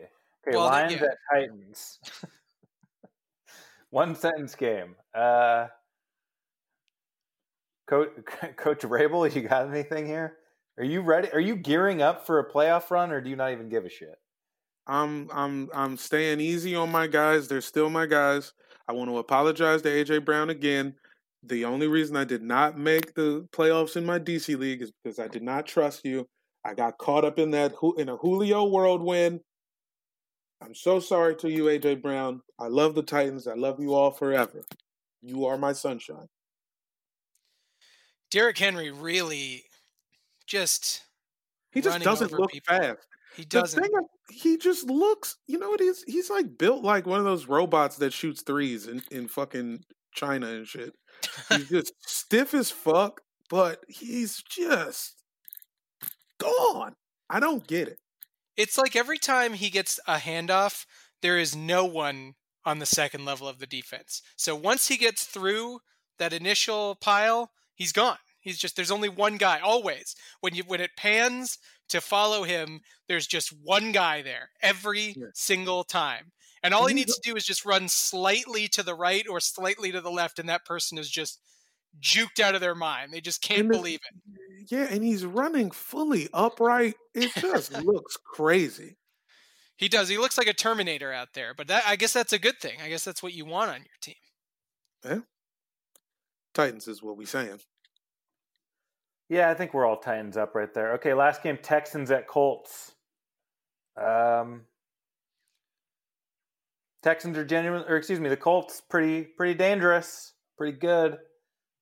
Okay, 0.48 0.58
Well, 0.58 0.66
Lions 0.68 0.94
yeah. 0.94 1.04
at 1.08 1.18
Titans. 1.32 2.00
One 3.90 4.16
sentence 4.16 4.56
game. 4.56 4.96
Uh, 5.14 5.68
Coach, 7.88 8.10
Coach 8.56 8.80
Vrabel, 8.80 9.34
you 9.36 9.42
got 9.42 9.68
anything 9.70 10.06
here? 10.06 10.38
Are 10.78 10.84
you 10.86 11.02
ready? 11.02 11.30
Are 11.34 11.40
you 11.40 11.56
gearing 11.58 12.02
up 12.02 12.26
for 12.26 12.40
a 12.40 12.50
playoff 12.50 12.90
run, 12.90 13.12
or 13.12 13.20
do 13.22 13.30
you 13.30 13.36
not 13.36 13.52
even 13.52 13.68
give 13.70 13.86
a 13.86 13.90
shit? 13.90 14.18
I'm 14.88 15.30
I'm 15.32 15.70
I'm 15.74 15.98
staying 15.98 16.40
easy 16.40 16.76
on 16.76 16.92
my 16.92 17.08
guys. 17.08 17.48
They're 17.48 17.62
still 17.62 17.90
my 17.90 18.06
guys. 18.06 18.54
I 18.88 18.94
want 18.94 19.10
to 19.10 19.20
apologize 19.20 19.82
to 19.84 19.90
AJ 19.90 20.26
Brown 20.26 20.50
again. 20.50 20.96
The 21.44 21.66
only 21.66 21.88
reason 21.88 22.16
I 22.16 22.24
did 22.24 22.44
not 22.44 22.78
make 22.78 23.14
the 23.14 23.48
playoffs 23.52 23.96
in 23.96 24.06
my 24.06 24.20
DC 24.20 24.58
league 24.58 24.82
is 24.82 24.92
because 25.04 25.18
I 25.18 25.28
did 25.28 25.44
not 25.44 25.66
trust 25.66 26.06
you. 26.06 26.28
I 26.66 26.74
got 26.74 26.98
caught 26.98 27.26
up 27.26 27.40
in 27.40 27.52
that 27.52 27.74
in 27.98 28.10
a 28.10 28.18
Julio 28.18 28.66
whirlwind. 28.66 29.40
I'm 30.64 30.76
so 30.76 31.00
sorry 31.00 31.36
to 31.38 31.50
you, 31.50 31.66
AJ 31.66 32.02
Brown. 32.02 32.42
I 32.60 32.68
love 32.68 32.94
the 32.94 33.02
Titans. 33.02 33.48
I 33.48 33.56
love 33.56 33.80
you 33.80 33.96
all 33.96 34.12
forever. 34.12 34.64
You 35.24 35.46
are 35.46 35.58
my 35.58 35.74
sunshine. 35.74 36.28
Derrick 38.30 38.58
Henry 38.58 38.92
really 38.92 39.64
just 40.46 41.02
He 41.72 41.82
just 41.82 42.02
doesn't 42.02 42.32
look 42.32 42.52
people. 42.52 42.78
fast. 42.78 43.08
He 43.36 43.46
doesn't. 43.46 43.84
is, 43.84 43.92
he 44.30 44.58
just 44.58 44.90
looks. 44.90 45.38
You 45.48 45.60
know 45.60 45.70
what? 45.70 45.80
He's 45.80 46.04
he's 46.04 46.30
like 46.30 46.58
built 46.58 46.84
like 46.84 47.06
one 47.06 47.20
of 47.20 47.26
those 47.26 47.48
robots 47.48 47.98
that 47.98 48.14
shoots 48.14 48.42
threes 48.42 48.88
in, 48.88 49.02
in 49.12 49.28
fucking 49.28 49.84
China 50.14 50.48
and 50.48 50.68
shit. 50.68 50.94
He's 51.50 51.70
just 51.70 51.94
stiff 52.08 52.54
as 52.54 52.72
fuck, 52.72 53.22
but 53.50 53.84
he's 53.88 54.42
just 54.44 55.22
gone. 56.40 56.96
I 57.30 57.40
don't 57.40 57.66
get 57.66 57.88
it. 57.88 58.00
It's 58.58 58.78
like 58.78 58.96
every 58.96 59.18
time 59.18 59.54
he 59.54 59.70
gets 59.70 60.00
a 60.08 60.18
handoff, 60.18 60.86
there 61.22 61.38
is 61.38 61.56
no 61.56 61.86
one 61.86 62.34
on 62.66 62.80
the 62.80 62.86
second 62.86 63.26
level 63.26 63.48
of 63.48 63.60
the 63.60 63.68
defense. 63.68 64.22
So 64.36 64.56
once 64.56 64.88
he 64.88 64.98
gets 64.98 65.24
through 65.24 65.80
that 66.20 66.34
initial 66.34 66.96
pile, 66.96 67.52
he's 67.74 67.92
gone. 67.92 68.18
He's 68.42 68.58
just 68.58 68.76
there's 68.76 68.92
only 68.92 69.10
one 69.10 69.38
guy 69.38 69.60
always. 69.60 70.16
When 70.42 70.54
you 70.56 70.64
when 70.68 70.82
it 70.82 70.92
pans 70.98 71.58
to 71.89 72.02
follow 72.02 72.44
him, 72.44 72.82
there's 73.08 73.28
just 73.28 73.50
one 73.64 73.92
guy 73.92 74.22
there 74.22 74.50
every 74.62 75.14
Yeah. 75.18 75.28
single 75.34 75.84
time. 75.84 76.32
And 76.64 76.74
all 76.74 76.86
he 76.88 76.94
needs 76.94 77.16
to 77.18 77.30
do 77.32 77.36
is 77.36 77.46
just 77.46 77.66
run 77.66 77.88
slightly 77.89 78.68
to 78.70 78.84
the 78.84 78.94
right 78.96 79.28
or 79.28 79.39
slightly 79.39 79.92
to 79.92 80.02
the 80.02 80.12
left 80.12 80.38
and 80.39 80.48
that 80.50 80.66
person 80.66 80.98
is 80.98 81.10
just 81.10 81.39
juked 82.00 82.39
out 82.39 82.56
of 82.56 82.62
their 82.62 82.76
mind. 82.76 83.12
They 83.12 83.20
just 83.22 83.42
can't 83.42 83.68
believe 83.70 84.00
it. 84.10 84.68
Yeah, 84.72 84.88
and 84.89 85.04
he's 85.04 85.26
running 85.26 85.72
fully 85.72 86.30
upright. 86.34 86.96
It 87.16 87.32
just 87.36 87.72
looks 87.84 88.16
crazy. 88.18 88.98
He 89.76 89.89
does. 89.89 90.08
He 90.10 90.20
looks 90.20 90.38
like 90.38 90.48
a 90.48 90.54
Terminator 90.54 91.12
out 91.12 91.30
there, 91.34 91.54
but 91.56 91.68
that, 91.68 91.84
I 91.88 91.96
guess 91.96 92.14
that's 92.14 92.34
a 92.34 92.39
good 92.39 92.60
thing. 92.62 92.80
I 92.82 92.88
guess 92.89 93.04
that's 93.04 93.24
what 93.24 93.34
you 93.34 93.46
want 93.46 93.72
on 93.72 93.78
your 93.78 93.98
team. 94.00 94.16
Yeah. 95.04 95.20
Titans 96.54 96.88
is 96.88 97.02
what 97.02 97.18
we 97.18 97.26
saying. 97.26 97.60
Yeah, 99.32 99.50
I 99.50 99.54
think 99.54 99.74
we're 99.74 99.86
all 99.86 99.96
Titans 99.96 100.36
up 100.36 100.56
right 100.56 100.74
there. 100.74 100.96
Okay, 100.96 101.14
last 101.14 101.42
game 101.42 101.58
Texans 101.58 102.12
at 102.12 102.28
Colts. 102.28 102.92
Um, 103.96 104.64
Texans 107.02 107.38
are 107.38 107.46
genuine, 107.46 107.86
or 107.88 107.96
excuse 107.96 108.20
me, 108.20 108.28
the 108.28 108.36
Colts 108.36 108.82
pretty 108.90 109.24
pretty 109.24 109.54
dangerous, 109.54 110.34
pretty 110.58 110.78
good. 110.78 111.18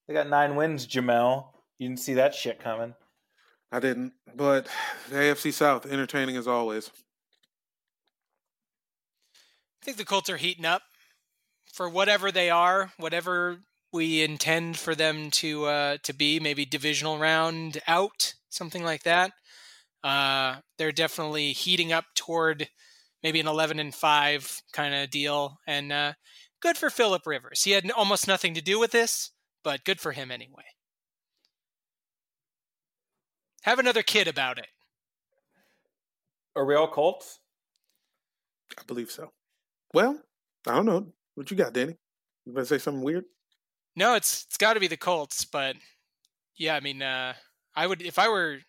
They 0.07 0.13
got 0.13 0.29
nine 0.29 0.55
wins. 0.55 0.85
Jamel, 0.85 1.47
you 1.79 1.87
didn't 1.87 2.01
see 2.01 2.13
that 2.13 2.35
shit 2.35 2.59
coming. 2.59 2.93
I 3.71 3.79
didn't, 3.79 4.13
but 4.35 4.67
the 5.09 5.15
AFC 5.15 5.51
South 5.51 5.87
entertaining 5.87 6.37
as 6.37 6.47
always. 6.47 6.91
I 9.81 9.85
think 9.85 9.97
the 9.97 10.05
Colts 10.05 10.29
are 10.29 10.37
heating 10.37 10.65
up 10.65 10.83
for 11.73 11.89
whatever 11.89 12.31
they 12.31 12.51
are, 12.51 12.91
whatever 12.97 13.57
we 13.91 14.23
intend 14.23 14.77
for 14.77 14.95
them 14.95 15.31
to 15.31 15.65
uh, 15.65 15.97
to 16.03 16.13
be. 16.13 16.39
Maybe 16.39 16.65
divisional 16.65 17.17
round 17.19 17.79
out, 17.87 18.33
something 18.49 18.83
like 18.83 19.03
that. 19.03 19.31
Uh, 20.03 20.57
they're 20.77 20.91
definitely 20.91 21.51
heating 21.51 21.91
up 21.91 22.05
toward 22.15 22.69
maybe 23.21 23.39
an 23.39 23.47
11 23.47 23.79
and 23.79 23.93
5 23.93 24.61
kind 24.71 24.95
of 24.95 25.09
deal 25.09 25.57
and 25.67 25.91
uh, 25.91 26.13
good 26.61 26.77
for 26.77 26.89
philip 26.89 27.27
rivers 27.27 27.63
he 27.63 27.71
had 27.71 27.91
almost 27.91 28.25
nothing 28.25 28.53
to 28.53 28.61
do 28.61 28.79
with 28.79 28.91
this 28.91 29.31
but 29.61 29.83
good 29.83 29.99
for 29.99 30.13
him 30.13 30.31
anyway 30.31 30.63
have 33.63 33.77
another 33.77 34.03
kid 34.03 34.25
about 34.25 34.57
it 34.57 34.67
Are 36.55 36.65
we 36.65 36.75
all 36.75 36.87
Colts? 36.87 37.39
I 38.77 38.83
believe 38.85 39.11
so. 39.11 39.31
Well, 39.93 40.19
I 40.67 40.75
don't 40.75 40.85
know. 40.85 41.13
What 41.35 41.49
you 41.49 41.57
got, 41.57 41.73
Danny? 41.73 41.95
You 42.45 42.53
gonna 42.53 42.65
say 42.65 42.77
something 42.77 43.03
weird? 43.03 43.25
No 43.99 44.15
it's 44.15 44.45
it's 44.45 44.57
got 44.57 44.73
to 44.73 44.79
be 44.79 44.87
the 44.87 44.97
colts 44.97 45.45
but 45.45 45.75
yeah 46.57 46.75
i 46.75 46.79
mean 46.79 47.01
uh, 47.01 47.33
i 47.75 47.85
would 47.85 48.01
if 48.01 48.17
i 48.17 48.27
were 48.27 48.59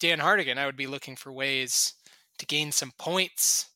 dan 0.00 0.18
hardigan 0.18 0.58
i 0.58 0.66
would 0.66 0.76
be 0.76 0.88
looking 0.88 1.14
for 1.14 1.32
ways 1.32 1.94
to 2.38 2.46
gain 2.46 2.72
some 2.72 2.92
points 2.98 3.70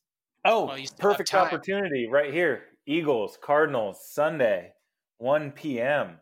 Oh, 0.45 0.66
Well, 0.66 0.78
you 0.78 0.86
still 0.86 1.11
have 1.11 1.18
perfect 1.18 1.34
opportunity 1.34 2.09
right 2.09 2.32
here. 2.32 2.64
Eagles, 2.86 3.39
Cardinals, 3.43 4.01
Sunday, 4.09 4.72
1 5.18 5.53
p.m. 5.53 6.20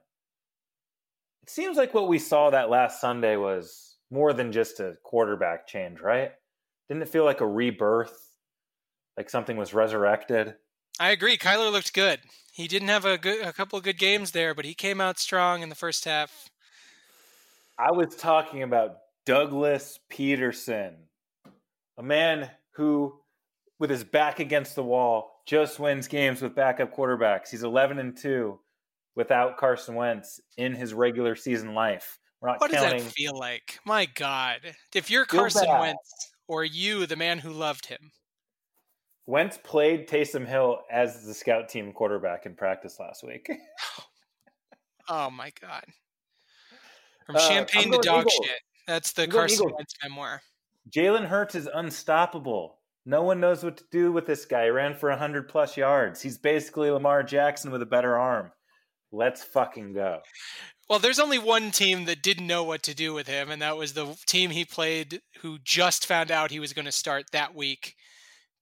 It 1.43 1.51
seems 1.51 1.77
like 1.77 1.95
what 1.95 2.09
we 2.09 2.19
saw 2.19 2.51
that 2.51 2.71
last 2.71 3.01
Sunday 3.01 3.37
was 3.37 3.99
more 4.11 4.33
than 4.33 4.53
just 4.53 4.81
a 4.81 4.97
quarterback 5.05 5.67
change, 5.67 6.01
right? 6.01 6.33
Didn't 6.89 7.03
it 7.03 7.09
feel 7.09 7.25
like 7.25 7.41
a 7.41 7.47
rebirth? 7.47 8.19
Like 9.17 9.31
something 9.31 9.57
was 9.57 9.75
resurrected? 9.75 10.57
I 10.99 11.11
agree. 11.11 11.37
Kyler 11.37 11.71
looked 11.71 11.93
good. 11.93 12.21
He 12.53 12.69
didn't 12.69 12.89
have 12.89 13.05
a 13.05 13.19
good, 13.19 13.45
a 13.45 13.53
couple 13.53 13.77
of 13.79 13.85
good 13.85 13.99
games 13.99 14.31
there, 14.31 14.55
but 14.55 14.65
he 14.65 14.75
came 14.75 15.01
out 15.01 15.19
strong 15.19 15.63
in 15.63 15.69
the 15.69 15.75
first 15.75 16.05
half. 16.05 16.49
I 17.79 17.91
was 17.91 18.17
talking 18.17 18.63
about 18.63 18.97
Douglas 19.27 19.99
Pederson, 20.11 20.95
a 21.99 22.03
man 22.03 22.51
who, 22.71 23.21
with 23.79 23.91
his 23.91 24.05
back 24.05 24.41
against 24.41 24.75
the 24.75 24.83
wall, 24.83 25.43
just 25.45 25.79
wins 25.79 26.09
games 26.09 26.41
with 26.41 26.55
backup 26.55 26.97
quarterbacks. 26.97 27.51
He's 27.51 27.63
11 27.63 27.99
and 27.99 28.17
2 28.17 28.59
without 29.15 29.59
Carson 29.59 29.95
Wentz 29.95 30.41
in 30.57 30.73
his 30.73 30.95
regular 30.95 31.37
season 31.37 31.75
life. 31.75 32.19
We're 32.41 32.51
not 32.51 32.61
What 32.61 32.71
does 32.71 32.83
that 32.83 33.01
feel 33.03 33.37
like? 33.37 33.79
My 33.85 34.07
God, 34.07 34.61
if 34.95 35.11
you're 35.11 35.27
Carson. 35.27 35.69
Wentz 35.69 36.33
or 36.49 36.65
you, 36.65 37.07
the 37.07 37.17
man 37.17 37.39
who 37.39 37.51
loved 37.51 37.87
him, 37.87 38.13
Wentz 39.27 39.59
played 39.63 40.09
Taysom 40.09 40.47
Hill 40.47 40.81
as 40.91 41.25
the 41.25 41.35
scout 41.35 41.69
team 41.69 41.93
quarterback 41.93 42.47
in 42.47 42.55
practice 42.55 42.99
last 43.01 43.25
week. 43.25 43.51
oh 45.09 45.31
my 45.31 45.53
God, 45.61 45.85
from 47.27 47.37
Uh, 47.37 47.41
champagne 47.49 47.87
I'm 47.87 47.93
to 47.93 47.99
dog 47.99 48.21
Eagles. 48.27 48.47
shit. 48.47 48.61
That's 48.87 49.13
the 49.13 49.25
I'm 49.25 49.31
Carson. 49.31 49.71
Wentz 49.75 49.95
memoir. 50.03 50.43
Jalen 50.91 51.27
Hurts 51.27 51.57
is 51.57 51.69
unstoppable. 51.73 52.79
No 53.05 53.23
one 53.23 53.41
knows 53.41 53.65
what 53.65 53.77
to 53.79 53.85
do 53.91 54.13
with 54.13 54.27
this 54.27 54.45
guy. 54.45 54.65
He 54.65 54.71
ran 54.71 54.95
for 54.95 55.11
100 55.11 55.49
plus 55.49 55.77
yards. 55.77 56.23
He's 56.23 56.39
basically 56.39 56.91
Lamar 56.91 57.23
Jackson 57.23 57.71
with 57.71 57.83
a 57.83 57.87
better 57.87 58.17
arm. 58.17 58.53
Let's 59.13 59.43
fucking 59.43 59.95
go. 59.95 60.21
Well, 60.89 60.99
there's 61.01 61.19
only 61.19 61.39
one 61.39 61.73
team 61.73 62.05
that 62.05 62.23
didn't 62.23 62.47
know 62.47 62.63
what 62.63 62.83
to 62.85 62.95
do 62.95 63.13
with 63.13 63.27
him, 63.27 63.51
and 63.51 63.61
that 63.63 63.77
was 63.77 63.93
the 63.95 64.17
team 64.27 64.51
he 64.51 64.65
played, 64.65 65.21
who 65.41 65.59
just 65.65 66.07
found 66.07 66.31
out 66.31 66.51
he 66.53 66.61
was 66.61 66.73
going 66.73 66.85
to 66.85 66.93
start 66.93 67.25
that 67.33 67.55
week. 67.55 67.95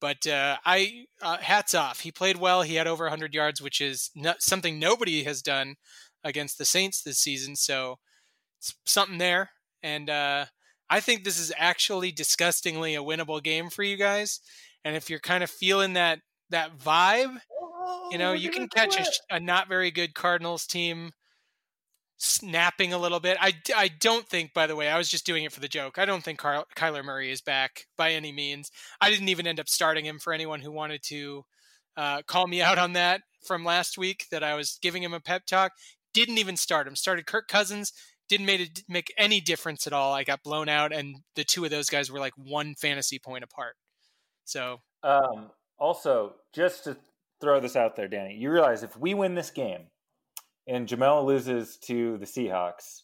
But 0.05 0.27
uh, 0.27 0.59
I 0.67 1.07
uh, 1.23 1.39
hats 1.39 1.73
off. 1.73 2.01
He 2.01 2.13
played 2.13 2.37
well. 2.37 2.61
He 2.61 2.75
had 2.75 2.87
over 2.87 3.05
100 3.05 3.33
yards, 3.33 3.63
which 3.63 3.81
is 3.81 4.11
no, 4.15 4.35
something 4.39 4.79
nobody 4.79 5.25
has 5.25 5.41
done 5.41 5.77
against 6.23 6.59
the 6.59 6.67
Saints 6.67 7.01
this 7.01 7.17
season. 7.17 7.57
So 7.57 8.01
it's 8.59 8.75
something 8.85 9.17
there. 9.17 9.49
And 9.83 10.11
uh, 10.11 10.45
I 10.91 11.01
think 11.01 11.25
this 11.25 11.39
is 11.39 11.55
actually 11.57 12.13
disgustingly 12.13 12.95
a 12.95 13.03
winnable 13.03 13.43
game 13.43 13.71
for 13.71 13.83
you 13.83 13.97
guys. 13.97 14.41
And 14.85 14.95
if 14.95 15.09
you're 15.09 15.21
kind 15.21 15.43
of 15.43 15.49
feeling 15.49 15.95
that 15.95 16.19
that 16.51 16.77
vibe, 16.77 17.39
you 18.11 18.19
know, 18.19 18.35
you 18.35 18.51
can 18.51 18.69
catch 18.69 18.99
a, 18.99 19.37
a 19.37 19.41
not 19.41 19.71
very 19.71 19.91
good 19.91 20.15
Cardinals 20.15 20.67
team 20.67 21.13
snapping 22.17 22.93
a 22.93 22.99
little 22.99 23.21
bit. 23.21 23.37
I, 23.41 23.55
I 23.77 23.89
don't 23.89 24.27
think, 24.29 24.55
by 24.55 24.67
the 24.67 24.77
way, 24.77 24.89
I 24.89 24.97
was 24.99 25.09
just 25.09 25.27
doing 25.27 25.45
it 25.45 25.53
for 25.53 25.61
the 25.61 25.69
joke. 25.69 25.99
I 25.99 26.05
don't 26.05 26.23
think 26.23 26.39
Car- 26.39 26.67
Kyler 26.77 27.05
Murray 27.05 27.31
is 27.31 27.41
back 27.41 27.87
by 27.97 28.12
any 28.12 28.33
means. 28.33 28.71
I 29.01 29.11
didn't 29.11 29.29
even 29.29 29.47
end 29.47 29.61
up 29.61 29.69
starting 29.69 30.05
him 30.05 30.19
for 30.19 30.33
anyone 30.33 30.61
who 30.61 30.73
wanted 30.73 31.03
to 31.09 31.45
uh, 31.97 32.23
call 32.23 32.47
me 32.47 32.62
out 32.62 32.79
on 32.79 32.93
that 32.95 33.23
from 33.47 33.65
last 33.65 33.99
week 33.99 34.27
that 34.31 34.43
I 34.43 34.55
was 34.55 34.79
giving 34.81 35.03
him 35.03 35.15
a 35.15 35.21
pep 35.21 35.47
talk. 35.47 35.73
Didn't 36.12 36.39
even 36.39 36.57
start 36.57 36.87
him. 36.87 36.97
Started 36.97 37.27
Kirk 37.27 37.49
Cousins. 37.49 37.93
Didn't 38.29 38.47
make 38.47 38.61
it 38.61 38.83
make 38.89 39.12
any 39.19 39.41
difference 39.41 39.87
at 39.87 39.93
all. 39.93 40.15
I 40.15 40.25
got 40.25 40.43
blown 40.43 40.69
out, 40.69 40.95
and 40.95 41.17
the 41.37 41.45
two 41.45 41.65
of 41.65 41.71
those 41.71 41.91
guys 41.91 42.11
were 42.11 42.21
like 42.21 42.33
one 42.37 42.75
fantasy 42.75 43.19
point 43.19 43.45
apart. 43.45 43.75
So 44.45 44.81
Um, 45.03 45.51
also, 45.79 46.35
just 46.55 46.85
to 46.85 46.97
throw 47.41 47.61
this 47.61 47.77
out 47.77 47.97
there, 47.97 48.09
Danny, 48.09 48.37
you 48.37 48.51
realize 48.51 48.83
if 48.83 48.97
we 48.97 49.12
win 49.12 49.35
this 49.35 49.51
game 49.51 49.89
and 50.67 50.89
Jamel 50.89 51.25
loses 51.25 51.77
to 51.85 52.19
the 52.19 52.27
Seahawks, 52.27 53.03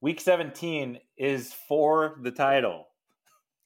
week 0.00 0.20
17 0.20 0.98
is 1.16 1.52
for 1.68 2.16
the 2.22 2.30
title. 2.30 2.86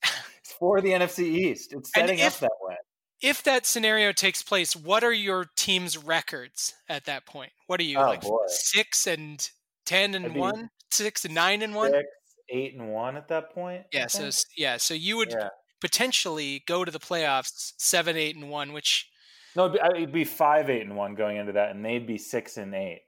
it's 0.03 0.53
for 0.59 0.81
the 0.81 0.91
NFC 0.91 1.21
East. 1.25 1.73
It's 1.73 1.91
setting 1.93 2.19
if- 2.19 2.35
up 2.35 2.41
that 2.41 2.51
way. 2.63 2.77
if 3.23 3.43
that 3.45 3.67
scenario 3.67 4.13
takes 4.13 4.43
place, 4.43 4.75
what 4.77 5.03
are 5.05 5.13
your 5.13 5.47
team's 5.57 5.97
records 5.97 6.75
at 6.89 7.05
that 7.07 7.27
point? 7.27 7.53
What 7.67 7.81
are 7.81 7.85
you 7.85 7.99
Oh, 7.99 8.07
like 8.07 8.23
boy. 8.23 8.39
six 8.49 9.07
and 9.07 9.49
ten 9.85 10.15
and 10.15 10.35
one, 10.35 10.71
six 10.91 11.25
and 11.25 11.35
nine 11.35 11.63
and 11.63 11.75
one? 11.75 11.93
Six, 11.93 12.05
eight, 12.51 12.75
and 12.75 12.93
one 12.93 13.17
at 13.17 13.29
that 13.29 13.51
point. 13.55 13.85
Yeah, 13.93 14.07
so 14.07 14.31
yeah, 14.57 14.77
so 14.77 14.95
you 14.95 15.17
would 15.17 15.31
yeah. 15.33 15.49
potentially 15.81 16.63
go 16.67 16.85
to 16.85 16.91
the 16.93 17.01
playoffs 17.01 17.73
seven, 17.79 18.17
eight, 18.17 18.37
and 18.37 18.51
one, 18.51 18.73
which 18.73 19.09
No, 19.57 19.67
it'd 19.67 19.81
be, 19.81 19.97
it'd 19.97 20.13
be 20.13 20.25
five, 20.25 20.69
eight, 20.69 20.83
and 20.83 20.97
one 20.97 21.15
going 21.15 21.39
into 21.39 21.53
that, 21.53 21.71
and 21.71 21.83
they'd 21.85 22.07
be 22.07 22.19
six 22.19 22.57
and 22.59 22.75
eight, 22.75 23.03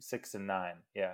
six 0.00 0.34
and 0.34 0.46
nine. 0.46 0.74
Yeah, 0.94 1.12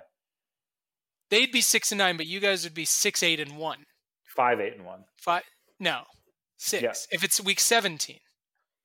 they'd 1.29 1.51
be 1.51 1.61
six 1.61 1.91
and 1.91 1.99
nine, 1.99 2.17
but 2.17 2.27
you 2.27 2.39
guys 2.39 2.63
would 2.63 2.73
be 2.73 2.85
six, 2.85 3.23
eight, 3.23 3.39
and 3.39 3.57
one. 3.57 3.85
five, 4.23 4.59
eight, 4.59 4.75
and 4.75 4.85
one. 4.85 5.05
Five, 5.17 5.43
no, 5.79 6.03
six. 6.57 7.07
If 7.11 7.23
it's 7.23 7.41
week 7.41 7.59
seventeen, 7.59 8.19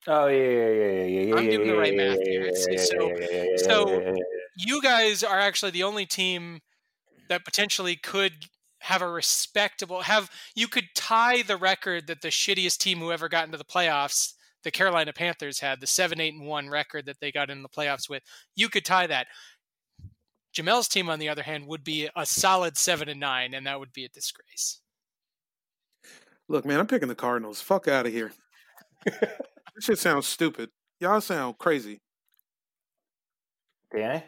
Oh 0.06 0.26
yeah, 0.28 0.36
yeah, 0.38 0.48
yeah, 0.48 0.70
yeah, 0.70 1.02
yeah, 1.04 1.20
yeah. 1.22 1.36
I'm 1.36 1.44
yeah, 1.44 1.50
doing 1.50 1.68
the 1.68 1.76
right 1.76 1.92
yeah, 1.94 2.08
math 2.08 2.18
yeah, 2.24 2.30
here. 2.30 2.44
yeah, 2.44 2.50
yeah, 2.70 2.78
so- 2.84 3.08
yeah, 3.08 3.14
yeah, 3.18 3.26
yeah, 3.30 3.42
yeah, 3.50 3.56
so- 3.56 3.88
yeah, 3.90 3.98
yeah, 4.00 4.12
yeah. 4.16 4.22
you 4.56 4.82
guys 4.82 5.22
are 5.22 5.38
actually 5.38 5.72
the 5.72 5.82
only 5.82 6.06
team 6.06 6.60
that 7.28 7.44
potentially 7.44 7.96
could 7.96 8.32
have 8.82 9.02
a 9.02 9.08
respectable 9.08 10.00
have 10.00 10.30
you 10.54 10.66
could 10.66 10.86
tie 10.96 11.42
the 11.42 11.56
record 11.58 12.06
that 12.06 12.22
the 12.22 12.28
shittiest 12.28 12.78
team 12.78 12.98
who 12.98 13.12
ever 13.12 13.28
got 13.28 13.44
into 13.44 13.58
the 13.58 13.64
playoffs 13.64 14.32
the 14.64 14.70
carolina 14.70 15.12
panthers 15.12 15.60
had 15.60 15.80
the 15.82 15.86
7 15.86 16.18
8 16.18 16.32
and 16.32 16.46
1 16.46 16.68
record 16.70 17.04
that 17.04 17.20
they 17.20 17.30
got 17.30 17.50
in 17.50 17.60
the 17.62 17.68
playoffs 17.68 18.08
with 18.08 18.22
you 18.56 18.70
could 18.70 18.84
tie 18.86 19.06
that 19.06 19.26
jamel's 20.52 20.88
team 20.88 21.08
on 21.08 21.18
the 21.18 21.28
other 21.28 21.42
hand 21.42 21.66
would 21.66 21.84
be 21.84 22.08
a 22.16 22.26
solid 22.26 22.76
7 22.76 23.08
and 23.08 23.20
9 23.20 23.54
and 23.54 23.66
that 23.66 23.78
would 23.78 23.92
be 23.92 24.04
a 24.04 24.08
disgrace 24.08 24.80
Look, 26.48 26.64
man, 26.64 26.80
I'm 26.80 26.88
picking 26.88 27.06
the 27.06 27.14
Cardinals. 27.14 27.60
Fuck 27.60 27.86
out 27.86 28.06
of 28.06 28.12
here. 28.12 28.32
this 29.04 29.20
shit 29.82 30.00
sounds 30.00 30.26
stupid. 30.26 30.68
Y'all 30.98 31.20
sound 31.20 31.58
crazy. 31.58 32.00
Danny? 33.94 34.24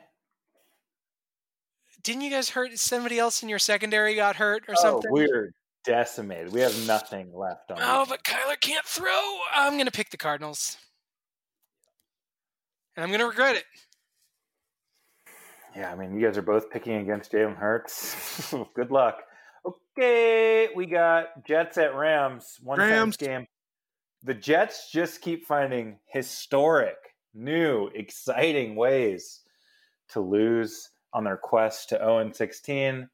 didn't 2.05 2.23
you 2.23 2.31
guys 2.31 2.49
hurt 2.51 2.77
somebody 2.79 3.19
else 3.19 3.43
in 3.43 3.49
your 3.49 3.59
secondary 3.59 4.15
got 4.15 4.37
hurt 4.37 4.65
or 4.69 4.75
Oh, 4.79 4.83
something 4.83 5.11
we're 5.11 5.53
decimated. 5.85 6.53
We 6.53 6.61
have 6.61 6.87
nothing 6.87 7.33
left 7.35 7.71
on. 7.73 7.79
Oh, 7.81 8.07
but 8.09 8.23
Kyler 8.25 8.59
can't 8.61 8.85
throw. 8.85 9.39
I'm 9.53 9.75
going 9.75 9.87
to 9.87 9.93
pick 9.93 10.11
the 10.11 10.17
Cardinals. 10.17 10.77
And 12.97 13.03
I'm 13.03 13.11
going 13.11 13.21
to 13.21 13.27
regret 13.27 13.57
it. 13.57 13.65
Yeah, 15.75 15.91
I 15.91 15.95
mean, 15.95 16.15
you 16.15 16.27
guys 16.27 16.37
are 16.37 16.43
both 16.43 16.71
picking 16.71 16.97
against 16.97 17.33
Jalen 17.33 17.57
Hurts. 17.57 18.55
Good 18.75 18.91
luck. 18.91 19.23
Okay, 19.67 20.69
we 20.75 20.87
got 20.87 21.45
Jets 21.47 21.79
at 21.79 21.95
Rams. 21.95 22.59
One 22.63 22.79
Rams. 22.79 23.17
game. 23.17 23.47
The 24.23 24.35
Jets 24.35 24.91
just 24.91 25.21
keep 25.21 25.47
finding 25.47 25.99
historic, 26.07 26.97
new, 27.35 27.89
exciting 27.95 28.77
ways 28.77 29.41
to 30.11 30.21
lose 30.21 30.91
on 31.13 31.25
their 31.25 31.37
quest 31.37 31.89
to 31.91 31.97
0 31.97 32.19
and 32.19 32.37
16. 32.37 33.09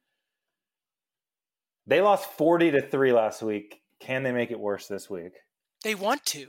They 1.87 2.01
lost 2.01 2.31
40 2.33 2.73
to 2.73 2.83
3 2.83 3.13
last 3.13 3.43
week. 3.43 3.81
Can 4.01 4.23
they 4.23 4.33
make 4.33 4.51
it 4.51 4.61
worse 4.61 4.87
this 4.87 5.09
week? 5.09 5.33
They 5.83 5.95
want 5.95 6.25
to. 6.27 6.49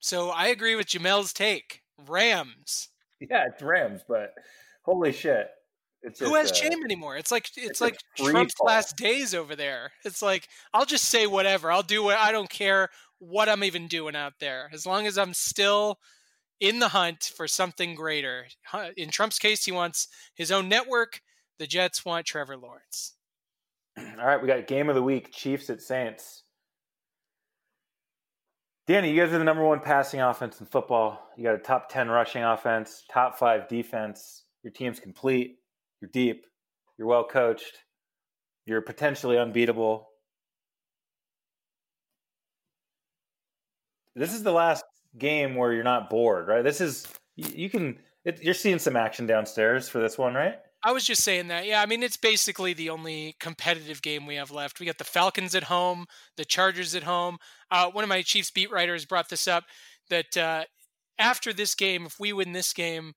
So 0.00 0.30
I 0.30 0.48
agree 0.48 0.76
with 0.76 0.86
Jamel's 0.86 1.32
take. 1.32 1.82
Rams. 2.06 2.90
Yeah, 3.20 3.46
it's 3.52 3.62
Rams, 3.62 4.02
but 4.06 4.34
holy 4.86 5.12
shit. 5.12 5.48
It's 6.02 6.20
Who 6.20 6.34
has 6.34 6.50
uh, 6.52 6.54
shame 6.54 6.84
anymore? 6.84 7.16
It's 7.16 7.32
like 7.32 7.48
it's, 7.56 7.70
it's 7.70 7.80
like 7.80 7.98
Trump's 8.16 8.54
fall. 8.54 8.68
last 8.68 8.96
days 8.96 9.34
over 9.34 9.56
there. 9.56 9.92
It's 10.04 10.22
like 10.22 10.48
I'll 10.72 10.86
just 10.86 11.06
say 11.06 11.26
whatever. 11.26 11.70
I'll 11.70 11.82
do 11.82 12.02
what 12.02 12.16
I 12.16 12.32
don't 12.32 12.48
care 12.48 12.88
what 13.18 13.48
I'm 13.48 13.64
even 13.64 13.88
doing 13.88 14.16
out 14.16 14.34
there. 14.40 14.70
As 14.72 14.86
long 14.86 15.06
as 15.06 15.18
I'm 15.18 15.34
still 15.34 15.98
in 16.60 16.78
the 16.78 16.88
hunt 16.88 17.32
for 17.36 17.46
something 17.46 17.94
greater. 17.94 18.46
In 18.96 19.10
Trump's 19.10 19.38
case, 19.38 19.64
he 19.64 19.72
wants 19.72 20.08
his 20.34 20.50
own 20.50 20.68
network. 20.68 21.20
The 21.58 21.66
Jets 21.66 22.04
want 22.04 22.26
Trevor 22.26 22.56
Lawrence. 22.56 23.14
All 23.98 24.26
right, 24.26 24.40
we 24.40 24.48
got 24.48 24.66
game 24.66 24.88
of 24.88 24.94
the 24.94 25.02
week: 25.02 25.32
Chiefs 25.32 25.70
at 25.70 25.80
Saints. 25.80 26.42
Danny, 28.86 29.10
you 29.10 29.20
guys 29.20 29.32
are 29.32 29.38
the 29.38 29.44
number 29.44 29.64
one 29.64 29.80
passing 29.80 30.20
offense 30.20 30.60
in 30.60 30.66
football. 30.66 31.20
You 31.36 31.44
got 31.44 31.54
a 31.56 31.58
top 31.58 31.88
ten 31.88 32.08
rushing 32.08 32.44
offense, 32.44 33.04
top 33.10 33.38
five 33.38 33.68
defense. 33.68 34.44
Your 34.66 34.72
team's 34.72 34.98
complete. 34.98 35.58
You're 36.00 36.10
deep. 36.12 36.44
You're 36.98 37.06
well 37.06 37.22
coached. 37.22 37.78
You're 38.66 38.80
potentially 38.80 39.38
unbeatable. 39.38 40.08
This 44.16 44.34
is 44.34 44.42
the 44.42 44.50
last 44.50 44.84
game 45.16 45.54
where 45.54 45.72
you're 45.72 45.84
not 45.84 46.10
bored, 46.10 46.48
right? 46.48 46.64
This 46.64 46.80
is 46.80 47.06
you 47.36 47.70
can. 47.70 48.00
It, 48.24 48.42
you're 48.42 48.54
seeing 48.54 48.80
some 48.80 48.96
action 48.96 49.24
downstairs 49.24 49.88
for 49.88 50.00
this 50.00 50.18
one, 50.18 50.34
right? 50.34 50.56
I 50.82 50.90
was 50.90 51.04
just 51.04 51.22
saying 51.22 51.46
that. 51.46 51.64
Yeah, 51.64 51.80
I 51.80 51.86
mean, 51.86 52.02
it's 52.02 52.16
basically 52.16 52.72
the 52.72 52.90
only 52.90 53.36
competitive 53.38 54.02
game 54.02 54.26
we 54.26 54.34
have 54.34 54.50
left. 54.50 54.80
We 54.80 54.86
got 54.86 54.98
the 54.98 55.04
Falcons 55.04 55.54
at 55.54 55.62
home, 55.62 56.06
the 56.36 56.44
Chargers 56.44 56.96
at 56.96 57.04
home. 57.04 57.38
Uh, 57.70 57.88
one 57.92 58.02
of 58.02 58.08
my 58.08 58.22
Chiefs 58.22 58.50
beat 58.50 58.72
writers 58.72 59.04
brought 59.04 59.28
this 59.28 59.46
up 59.46 59.62
that 60.10 60.36
uh, 60.36 60.64
after 61.20 61.52
this 61.52 61.76
game, 61.76 62.04
if 62.04 62.18
we 62.18 62.32
win 62.32 62.52
this 62.52 62.72
game, 62.72 63.14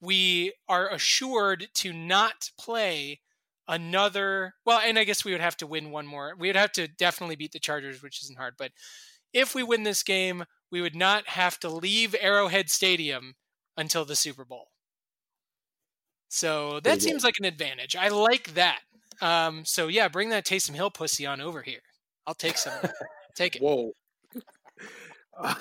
we 0.00 0.52
are 0.68 0.88
assured 0.88 1.68
to 1.74 1.92
not 1.92 2.50
play 2.58 3.20
another. 3.68 4.54
Well, 4.64 4.80
and 4.84 4.98
I 4.98 5.04
guess 5.04 5.24
we 5.24 5.32
would 5.32 5.40
have 5.40 5.56
to 5.58 5.66
win 5.66 5.90
one 5.90 6.06
more. 6.06 6.34
We 6.38 6.48
would 6.48 6.56
have 6.56 6.72
to 6.72 6.88
definitely 6.88 7.36
beat 7.36 7.52
the 7.52 7.58
Chargers, 7.58 8.02
which 8.02 8.22
isn't 8.22 8.38
hard. 8.38 8.54
But 8.58 8.72
if 9.32 9.54
we 9.54 9.62
win 9.62 9.82
this 9.82 10.02
game, 10.02 10.44
we 10.70 10.80
would 10.80 10.96
not 10.96 11.28
have 11.28 11.58
to 11.60 11.68
leave 11.68 12.14
Arrowhead 12.20 12.70
Stadium 12.70 13.34
until 13.76 14.04
the 14.04 14.16
Super 14.16 14.44
Bowl. 14.44 14.68
So 16.28 16.80
that 16.80 17.00
seems 17.00 17.22
like 17.22 17.36
an 17.38 17.44
advantage. 17.44 17.94
I 17.94 18.08
like 18.08 18.54
that. 18.54 18.80
Um, 19.20 19.64
so 19.64 19.86
yeah, 19.86 20.08
bring 20.08 20.30
that 20.30 20.44
Taysom 20.44 20.74
Hill 20.74 20.90
pussy 20.90 21.26
on 21.26 21.40
over 21.40 21.62
here. 21.62 21.80
I'll 22.26 22.34
take 22.34 22.58
some. 22.58 22.72
take 23.36 23.56
it. 23.56 23.62
Whoa. 23.62 23.92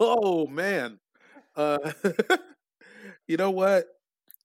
oh 0.00 0.46
man. 0.48 0.98
Uh 1.56 1.92
you 3.32 3.38
know 3.38 3.50
what? 3.50 3.86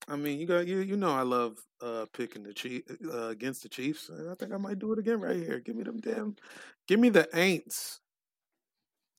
I 0.08 0.16
mean, 0.16 0.40
you 0.40 0.48
got 0.48 0.66
you 0.66 0.78
you 0.80 0.96
know 0.96 1.12
I 1.12 1.24
love 1.24 1.58
uh 1.82 2.06
picking 2.14 2.42
the 2.44 2.54
Chief 2.54 2.84
uh, 3.14 3.28
against 3.28 3.62
the 3.64 3.68
Chiefs. 3.70 4.08
and 4.08 4.30
I 4.30 4.36
think 4.36 4.54
I 4.54 4.58
might 4.58 4.80
do 4.80 4.94
it 4.94 5.00
again 5.00 5.20
right 5.20 5.36
here. 5.36 5.60
Give 5.60 5.76
me 5.76 5.84
them 5.84 6.00
damn 6.00 6.38
give 6.88 7.00
me 7.02 7.10
the 7.10 7.28
Aints. 7.34 8.00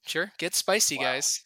Sure, 0.07 0.33
get 0.39 0.55
spicy, 0.55 0.97
Wow. 0.97 1.03
guys. 1.03 1.45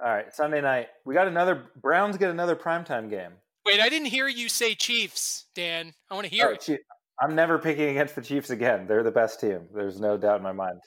All 0.00 0.08
right, 0.12 0.32
Sunday 0.32 0.60
night. 0.60 0.88
We 1.04 1.14
got 1.14 1.26
another 1.26 1.64
Browns 1.80 2.16
get 2.16 2.30
another 2.30 2.54
primetime 2.54 3.10
game. 3.10 3.32
Wait, 3.66 3.80
I 3.80 3.88
didn't 3.88 4.06
hear 4.08 4.28
you 4.28 4.48
say 4.48 4.74
Chiefs, 4.76 5.46
Dan. 5.56 5.92
I 6.08 6.14
want 6.14 6.26
to 6.28 6.32
hear 6.32 6.46
Oh, 6.46 6.52
it. 6.52 6.60
Chief- 6.60 6.78
I'm 7.20 7.34
never 7.34 7.58
picking 7.58 7.88
against 7.88 8.14
the 8.14 8.22
Chiefs 8.22 8.50
again. 8.50 8.86
They're 8.86 9.02
the 9.02 9.10
best 9.10 9.40
team. 9.40 9.66
There's 9.74 10.00
no 10.00 10.16
doubt 10.16 10.36
in 10.36 10.42
my 10.44 10.52
mind. 10.52 10.80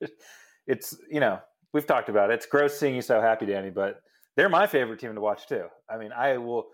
it's 0.66 0.96
you 1.08 1.20
know 1.20 1.38
we've 1.72 1.86
talked 1.86 2.08
about 2.08 2.30
it. 2.30 2.34
It's 2.34 2.46
gross 2.46 2.76
seeing 2.78 2.96
you 2.96 3.02
so 3.02 3.20
happy, 3.20 3.46
Danny, 3.46 3.70
but 3.70 4.00
they're 4.36 4.48
my 4.48 4.66
favorite 4.66 5.00
team 5.00 5.14
to 5.14 5.20
watch 5.20 5.46
too. 5.46 5.66
I 5.88 5.98
mean, 5.98 6.12
I 6.12 6.38
will. 6.38 6.66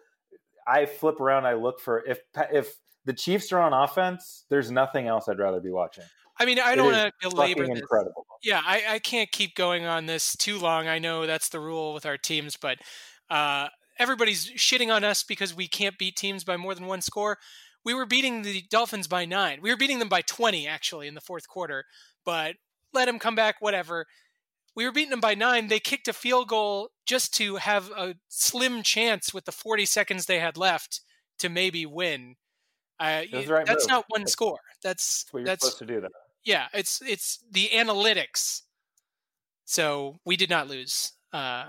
I 0.67 0.87
flip 0.87 1.21
around. 1.21 1.47
I 1.47 1.55
look 1.55 1.81
for 1.81 2.05
if 2.05 2.21
if 2.53 2.75
the 3.05 3.13
Chiefs 3.13 3.53
are 3.53 3.61
on 3.61 3.73
offense. 3.73 4.45
There's 4.51 4.71
nothing 4.71 5.07
else 5.07 5.29
I'd 5.29 5.39
rather 5.39 5.61
be 5.61 5.71
watching. 5.71 6.05
I 6.41 6.45
mean, 6.45 6.61
I 6.61 6.77
don't 6.77 6.93
want 6.93 7.13
to 7.21 7.31
belabor 7.31 7.67
this. 7.67 7.81
incredible. 7.81 8.25
Yeah, 8.45 8.63
I, 8.65 8.83
I 8.89 8.99
can't 9.01 9.31
keep 9.33 9.57
going 9.57 9.87
on 9.87 10.07
this 10.07 10.37
too 10.37 10.59
long. 10.59 10.87
I 10.87 11.01
know 11.01 11.27
that's 11.27 11.49
the 11.49 11.59
rule 11.59 11.95
with 11.95 12.07
our 12.07 12.17
teams, 12.17 12.57
but 12.57 12.79
uh, 13.29 13.69
everybody's 13.99 14.49
shitting 14.53 14.95
on 14.95 15.03
us 15.03 15.25
because 15.25 15.55
we 15.55 15.67
can't 15.67 15.99
beat 15.99 16.17
teams 16.17 16.45
by 16.45 16.57
more 16.57 16.75
than 16.75 16.87
one 16.87 17.01
score. 17.01 17.39
We 17.85 17.93
were 17.93 18.07
beating 18.07 18.43
the 18.43 18.63
Dolphins 18.71 19.09
by 19.09 19.25
nine. 19.25 19.61
We 19.63 19.71
were 19.71 19.77
beating 19.77 19.99
them 19.99 20.09
by 20.09 20.23
20, 20.23 20.69
actually, 20.69 21.09
in 21.09 21.15
the 21.15 21.21
fourth 21.21 21.49
quarter, 21.49 21.85
but 22.25 22.55
let 22.93 23.07
them 23.07 23.19
come 23.19 23.35
back, 23.35 23.57
whatever. 23.61 24.07
We 24.79 24.87
were 24.87 24.93
beating 24.93 25.11
them 25.11 25.19
by 25.19 25.35
nine. 25.35 25.67
They 25.67 25.81
kicked 25.81 26.07
a 26.07 26.13
field 26.13 26.47
goal 26.47 26.91
just 27.05 27.35
to 27.35 27.57
have 27.57 27.91
a 27.97 28.15
slim 28.29 28.85
chance 28.85 29.35
with 29.35 29.45
the 29.45 29.51
40 29.51 29.85
seconds 29.85 30.27
they 30.27 30.39
had 30.39 30.57
left 30.57 31.01
to 31.41 31.49
maybe 31.49 31.85
win. 31.85 32.37
Uh, 33.01 33.23
the 33.33 33.45
right 33.49 33.67
that's 33.67 33.89
not 33.89 34.05
one 34.07 34.29
score. 34.29 34.61
That's 34.85 35.25
That's 35.25 35.33
what 35.33 35.39
you're 35.41 35.47
that's 35.47 35.65
supposed 35.65 35.79
to 35.81 35.87
do. 35.87 36.01
Though. 36.03 36.09
yeah, 36.45 36.67
it's 36.73 37.03
it's 37.03 37.43
the 37.51 37.71
analytics. 37.75 38.63
So 39.65 40.21
we 40.25 40.37
did 40.37 40.49
not 40.49 40.69
lose 40.69 41.11
uh, 41.33 41.65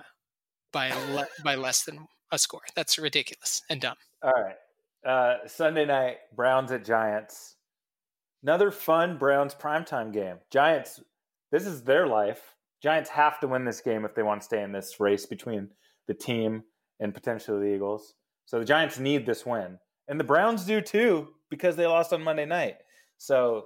by 0.71 0.91
le- 1.11 1.29
by 1.43 1.55
less 1.55 1.85
than 1.85 2.07
a 2.31 2.37
score. 2.37 2.61
That's 2.75 2.99
ridiculous 2.99 3.63
and 3.71 3.81
dumb. 3.81 3.97
All 4.21 4.33
right. 4.33 4.55
Uh, 5.03 5.47
Sunday 5.47 5.87
night, 5.87 6.17
Browns 6.35 6.71
at 6.71 6.85
Giants. 6.85 7.55
Another 8.43 8.69
fun 8.69 9.17
Browns 9.17 9.55
primetime 9.55 10.13
game. 10.13 10.35
Giants, 10.51 11.01
this 11.51 11.65
is 11.65 11.81
their 11.81 12.05
life. 12.05 12.53
Giants 12.81 13.09
have 13.09 13.39
to 13.39 13.47
win 13.47 13.65
this 13.65 13.81
game 13.81 14.05
if 14.05 14.15
they 14.15 14.23
want 14.23 14.41
to 14.41 14.45
stay 14.45 14.63
in 14.63 14.71
this 14.71 14.99
race 14.99 15.25
between 15.25 15.69
the 16.07 16.13
team 16.13 16.63
and 16.99 17.13
potentially 17.13 17.59
the 17.59 17.75
Eagles. 17.75 18.13
So 18.45 18.59
the 18.59 18.65
Giants 18.65 18.99
need 18.99 19.25
this 19.25 19.45
win. 19.45 19.77
And 20.07 20.19
the 20.19 20.23
Browns 20.23 20.65
do 20.65 20.81
too 20.81 21.29
because 21.49 21.75
they 21.75 21.85
lost 21.85 22.13
on 22.13 22.23
Monday 22.23 22.45
night. 22.45 22.77
So 23.17 23.65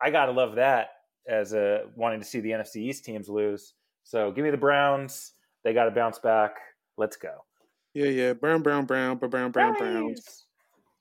I 0.00 0.10
got 0.10 0.26
to 0.26 0.32
love 0.32 0.54
that 0.56 0.88
as 1.28 1.52
a 1.52 1.86
wanting 1.96 2.20
to 2.20 2.26
see 2.26 2.40
the 2.40 2.50
NFC 2.50 2.76
East 2.76 3.04
teams 3.04 3.28
lose. 3.28 3.74
So 4.04 4.30
give 4.30 4.44
me 4.44 4.50
the 4.50 4.56
Browns. 4.56 5.32
They 5.62 5.72
got 5.72 5.84
to 5.84 5.90
bounce 5.90 6.18
back. 6.18 6.56
Let's 6.96 7.16
go. 7.16 7.44
Yeah, 7.92 8.06
yeah. 8.06 8.32
Brown, 8.34 8.62
brown, 8.62 8.86
brown, 8.86 9.18
brown, 9.18 9.30
brown, 9.30 9.52
brown, 9.52 9.74
browns. 9.74 10.46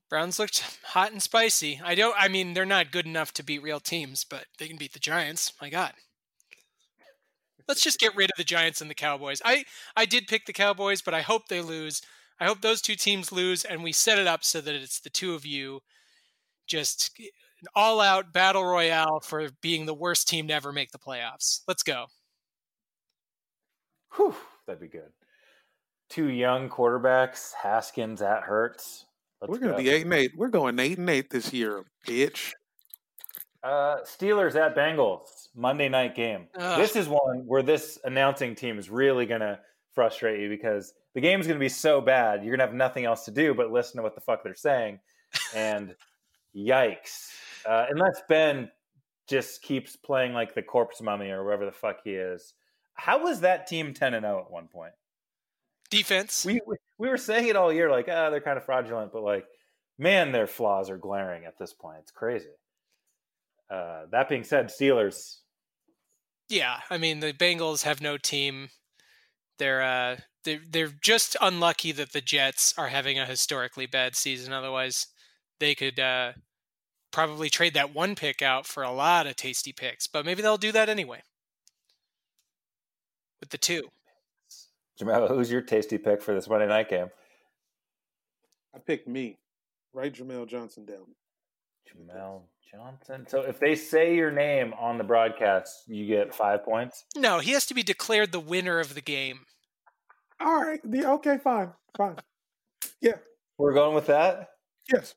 Browns 0.09 0.37
looked 0.37 0.79
hot 0.83 1.11
and 1.11 1.21
spicy. 1.21 1.81
I 1.83 1.95
don't. 1.95 2.15
I 2.17 2.27
mean, 2.27 2.53
they're 2.53 2.65
not 2.65 2.91
good 2.91 3.05
enough 3.05 3.33
to 3.33 3.43
beat 3.43 3.63
real 3.63 3.79
teams, 3.79 4.23
but 4.23 4.45
they 4.59 4.67
can 4.67 4.77
beat 4.77 4.93
the 4.93 4.99
Giants. 4.99 5.53
My 5.59 5.69
God. 5.69 5.93
Let's 7.67 7.81
just 7.81 7.99
get 7.99 8.15
rid 8.15 8.29
of 8.29 8.37
the 8.37 8.43
Giants 8.43 8.81
and 8.81 8.89
the 8.89 8.95
Cowboys. 8.95 9.41
I 9.45 9.63
I 9.95 10.05
did 10.05 10.27
pick 10.27 10.45
the 10.45 10.53
Cowboys, 10.53 11.01
but 11.01 11.13
I 11.13 11.21
hope 11.21 11.47
they 11.47 11.61
lose. 11.61 12.01
I 12.39 12.45
hope 12.45 12.61
those 12.61 12.81
two 12.81 12.95
teams 12.95 13.31
lose, 13.31 13.63
and 13.63 13.83
we 13.83 13.91
set 13.91 14.19
it 14.19 14.27
up 14.27 14.43
so 14.43 14.59
that 14.61 14.75
it's 14.75 14.99
the 14.99 15.09
two 15.09 15.33
of 15.33 15.45
you, 15.45 15.81
just 16.67 17.11
an 17.19 17.67
all-out 17.75 18.33
battle 18.33 18.65
royale 18.65 19.19
for 19.21 19.49
being 19.61 19.85
the 19.85 19.93
worst 19.93 20.27
team 20.27 20.47
to 20.47 20.53
ever 20.53 20.73
make 20.73 20.91
the 20.91 20.97
playoffs. 20.99 21.61
Let's 21.67 21.83
go. 21.83 22.07
Whew, 24.15 24.35
that'd 24.65 24.81
be 24.81 24.87
good. 24.87 25.11
Two 26.09 26.29
young 26.29 26.69
quarterbacks, 26.69 27.53
Haskins 27.53 28.21
at 28.21 28.43
Hurts. 28.43 29.05
Let's 29.41 29.51
We're 29.51 29.59
gonna 29.59 29.71
go. 29.73 29.77
be 29.77 29.89
eight 29.89 30.03
and 30.03 30.13
eight. 30.13 30.31
We're 30.35 30.49
going 30.49 30.79
eight 30.79 30.97
and 30.97 31.09
eight 31.09 31.29
this 31.29 31.53
year, 31.53 31.85
bitch. 32.07 32.51
Uh, 33.63 34.01
Steelers 34.03 34.55
at 34.55 34.75
Bengals, 34.75 35.47
Monday 35.55 35.87
night 35.87 36.15
game. 36.15 36.47
Ugh. 36.57 36.77
This 36.79 36.95
is 36.95 37.07
one 37.07 37.43
where 37.45 37.61
this 37.63 37.97
announcing 38.03 38.55
team 38.55 38.77
is 38.77 38.89
really 38.89 39.25
going 39.25 39.39
to 39.41 39.59
frustrate 39.93 40.41
you 40.41 40.49
because 40.49 40.93
the 41.13 41.21
game's 41.21 41.47
going 41.47 41.57
to 41.57 41.63
be 41.63 41.69
so 41.69 42.01
bad. 42.01 42.43
You're 42.43 42.57
going 42.57 42.59
to 42.59 42.65
have 42.65 42.75
nothing 42.75 43.05
else 43.05 43.25
to 43.25 43.31
do 43.31 43.53
but 43.53 43.71
listen 43.71 43.97
to 43.97 44.03
what 44.03 44.15
the 44.15 44.21
fuck 44.21 44.43
they're 44.43 44.53
saying. 44.55 44.99
And 45.55 45.95
yikes. 46.55 47.29
Uh, 47.65 47.85
unless 47.89 48.21
Ben 48.29 48.69
just 49.27 49.61
keeps 49.61 49.95
playing 49.95 50.33
like 50.33 50.53
the 50.53 50.61
corpse 50.61 51.01
mummy 51.01 51.29
or 51.29 51.43
whoever 51.43 51.65
the 51.65 51.71
fuck 51.71 51.97
he 52.03 52.11
is. 52.11 52.53
How 52.95 53.23
was 53.23 53.39
that 53.41 53.65
team 53.67 53.93
10 53.93 54.13
and 54.13 54.23
0 54.25 54.39
at 54.45 54.51
one 54.51 54.67
point? 54.67 54.93
Defense. 55.89 56.45
we 56.45 56.59
we- 56.67 56.75
we 56.99 57.09
were 57.09 57.17
saying 57.17 57.47
it 57.47 57.55
all 57.55 57.73
year, 57.73 57.89
like, 57.89 58.07
ah, 58.09 58.29
they're 58.29 58.39
kind 58.39 58.57
of 58.57 58.63
fraudulent, 58.65 59.11
but 59.11 59.23
like, 59.23 59.45
man, 59.97 60.31
their 60.31 60.47
flaws 60.47 60.89
are 60.89 60.97
glaring 60.97 61.45
at 61.45 61.57
this 61.57 61.73
point. 61.73 61.97
It's 62.01 62.11
crazy. 62.11 62.49
Uh, 63.73 64.05
that 64.11 64.29
being 64.29 64.43
said, 64.43 64.67
Steelers. 64.67 65.37
Yeah, 66.47 66.81
I 66.91 66.99
mean 66.99 67.21
the 67.21 67.33
Bengals 67.33 67.83
have 67.83 68.01
no 68.01 68.17
team. 68.17 68.69
They're 69.57 69.81
uh 69.81 70.17
they're 70.43 70.61
they're 70.69 70.91
just 71.01 71.35
unlucky 71.41 71.91
that 71.93 72.11
the 72.11 72.21
Jets 72.21 72.75
are 72.77 72.89
having 72.89 73.17
a 73.17 73.25
historically 73.25 73.87
bad 73.87 74.15
season. 74.15 74.53
Otherwise, 74.53 75.07
they 75.59 75.73
could 75.73 75.99
uh 75.99 76.33
probably 77.11 77.49
trade 77.49 77.73
that 77.73 77.95
one 77.95 78.13
pick 78.13 78.43
out 78.43 78.67
for 78.67 78.83
a 78.83 78.91
lot 78.91 79.25
of 79.25 79.35
tasty 79.35 79.71
picks. 79.71 80.07
But 80.07 80.25
maybe 80.25 80.43
they'll 80.43 80.57
do 80.57 80.71
that 80.71 80.89
anyway. 80.89 81.23
With 83.39 83.49
the 83.49 83.57
two. 83.57 83.89
Jamal, 84.99 85.27
who's 85.27 85.51
your 85.51 85.61
tasty 85.61 85.97
pick 85.97 86.21
for 86.21 86.35
this 86.35 86.47
Monday 86.47 86.67
night 86.67 86.89
game? 86.89 87.07
I 88.75 88.79
picked 88.79 89.07
me. 89.07 89.39
Write 89.93 90.13
Jamel 90.13 90.47
Johnson 90.47 90.85
down. 90.85 91.15
Jamal 91.95 92.49
Johnson. 92.71 93.25
So 93.27 93.41
if 93.41 93.59
they 93.59 93.75
say 93.75 94.15
your 94.15 94.31
name 94.31 94.73
on 94.79 94.97
the 94.97 95.03
broadcast, 95.03 95.83
you 95.87 96.05
get 96.07 96.33
five 96.33 96.63
points. 96.63 97.05
No, 97.15 97.39
he 97.39 97.51
has 97.51 97.65
to 97.67 97.73
be 97.73 97.83
declared 97.83 98.31
the 98.31 98.39
winner 98.39 98.79
of 98.79 98.95
the 98.95 99.01
game. 99.01 99.41
All 100.39 100.63
right. 100.63 100.79
The, 100.83 101.09
okay, 101.11 101.37
fine. 101.37 101.71
Fine. 101.95 102.17
Yeah. 103.01 103.17
We're 103.57 103.73
going 103.73 103.95
with 103.95 104.07
that. 104.07 104.49
Yes. 104.91 105.15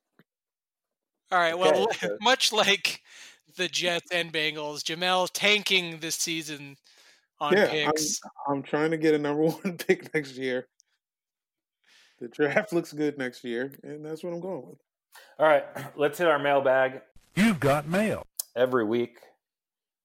All 1.33 1.39
right. 1.39 1.59
Well, 1.59 1.85
Okay, 1.85 2.09
much 2.21 2.53
like 2.53 3.01
the 3.57 3.69
Jets 3.69 4.11
and 4.13 4.33
Bengals, 4.33 4.83
Jamel 4.83 5.29
tanking 5.33 5.99
this 5.99 6.17
season 6.17 6.77
on 7.41 7.55
Yeah, 7.55 7.67
picks. 7.67 8.21
I'm 8.49 8.63
trying 8.63 8.91
to 8.91 8.97
get 8.97 9.15
a 9.15 9.19
number 9.19 9.43
one 9.47 9.79
pick 9.79 10.13
next 10.15 10.37
year. 10.37 10.69
The 12.21 12.29
draft 12.29 12.73
looks 12.73 12.93
good 12.93 13.19
next 13.19 13.45
year, 13.45 13.73
and 13.83 14.05
that's 14.05 14.23
what 14.23 14.33
I'm 14.33 14.41
going 14.41 14.67
with. 14.67 14.79
All 15.39 15.47
right, 15.47 15.65
let's 15.97 16.19
hit 16.19 16.29
our 16.29 16.39
mailbag. 16.39 17.03
You've 17.35 17.61
got 17.61 17.89
mail. 17.89 18.27
Every 18.55 18.85
week, 18.85 19.19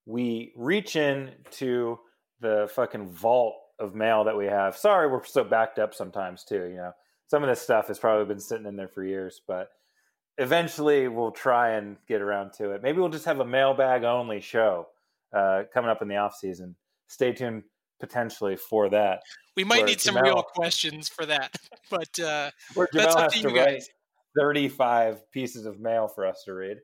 we 0.06 0.52
reach 0.56 0.96
in 0.96 1.32
to 1.52 2.00
the 2.42 2.70
fucking 2.76 3.10
vault 3.10 3.56
of 3.80 3.96
mail 3.96 4.24
that 4.26 4.38
we 4.38 4.46
have. 4.46 4.76
Sorry, 4.76 5.08
we're 5.08 5.24
so 5.24 5.44
backed 5.44 5.80
up 5.80 5.94
sometimes 5.94 6.44
too. 6.44 6.66
You 6.66 6.76
know, 6.78 6.92
some 7.28 7.44
of 7.44 7.50
this 7.50 7.62
stuff 7.62 7.88
has 7.88 7.98
probably 7.98 8.26
been 8.26 8.40
sitting 8.42 8.66
in 8.66 8.76
there 8.76 8.90
for 8.90 9.04
years, 9.04 9.42
but 9.48 9.70
eventually 10.38 11.08
we'll 11.08 11.32
try 11.32 11.72
and 11.72 11.98
get 12.08 12.22
around 12.22 12.54
to 12.54 12.72
it. 12.72 12.84
Maybe 12.84 13.00
we'll 13.00 13.10
just 13.10 13.26
have 13.26 13.40
a 13.40 13.46
mailbag 13.46 14.04
only 14.04 14.42
show 14.42 14.88
uh, 15.34 15.64
coming 15.74 15.90
up 15.90 16.02
in 16.02 16.08
the 16.08 16.18
off 16.18 16.36
season. 16.36 16.76
Stay 17.08 17.32
tuned 17.32 17.64
potentially 18.00 18.56
for 18.56 18.90
that. 18.90 19.22
we 19.56 19.64
might 19.64 19.86
need 19.86 20.02
some 20.02 20.16
Jamel- 20.16 20.24
real 20.24 20.44
questions 20.44 21.08
for 21.08 21.26
that, 21.26 21.56
but 21.90 22.20
uh, 22.20 22.52
That's 22.76 23.16
Jamel 23.16 23.16
up 23.16 23.32
to 23.32 23.42
to 23.42 23.50
you 23.50 23.56
write 23.56 23.66
guys. 23.66 23.90
35 24.38 25.32
pieces 25.32 25.66
of 25.66 25.80
mail 25.80 26.08
for 26.08 26.26
us 26.26 26.44
to 26.46 26.54
read. 26.54 26.78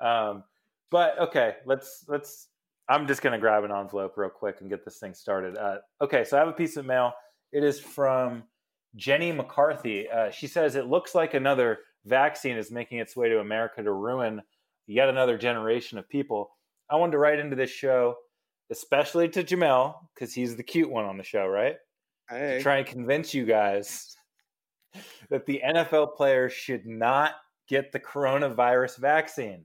Um, 0.00 0.44
but 0.90 1.18
okay, 1.18 1.56
let's 1.66 2.04
let's. 2.08 2.48
I'm 2.88 3.06
just 3.06 3.22
gonna 3.22 3.38
grab 3.38 3.64
an 3.64 3.72
envelope 3.72 4.14
real 4.16 4.30
quick 4.30 4.60
and 4.60 4.68
get 4.68 4.84
this 4.84 4.98
thing 4.98 5.14
started. 5.14 5.56
Uh, 5.56 5.78
okay, 6.02 6.24
so 6.24 6.36
I 6.36 6.40
have 6.40 6.48
a 6.48 6.52
piece 6.52 6.76
of 6.76 6.84
mail. 6.84 7.12
It 7.52 7.64
is 7.64 7.80
from 7.80 8.44
Jenny 8.96 9.32
McCarthy. 9.32 10.08
Uh, 10.08 10.30
she 10.30 10.46
says 10.46 10.76
it 10.76 10.86
looks 10.86 11.14
like 11.14 11.34
another 11.34 11.78
vaccine 12.04 12.56
is 12.56 12.70
making 12.70 12.98
its 12.98 13.16
way 13.16 13.28
to 13.28 13.40
America 13.40 13.82
to 13.82 13.92
ruin 13.92 14.42
yet 14.86 15.08
another 15.08 15.38
generation 15.38 15.98
of 15.98 16.08
people. 16.08 16.50
I 16.90 16.96
wanted 16.96 17.12
to 17.12 17.18
write 17.18 17.38
into 17.38 17.56
this 17.56 17.70
show, 17.70 18.16
especially 18.70 19.28
to 19.30 19.42
Jamel 19.42 19.94
because 20.14 20.34
he's 20.34 20.56
the 20.56 20.62
cute 20.62 20.90
one 20.90 21.06
on 21.06 21.16
the 21.16 21.24
show, 21.24 21.46
right? 21.46 21.76
Hey, 22.28 22.56
to 22.58 22.62
try 22.62 22.78
and 22.78 22.86
convince 22.86 23.34
you 23.34 23.44
guys 23.46 24.13
that 25.30 25.46
the 25.46 25.60
NFL 25.66 26.16
players 26.16 26.52
should 26.52 26.86
not 26.86 27.32
get 27.68 27.92
the 27.92 28.00
coronavirus 28.00 28.98
vaccine. 28.98 29.64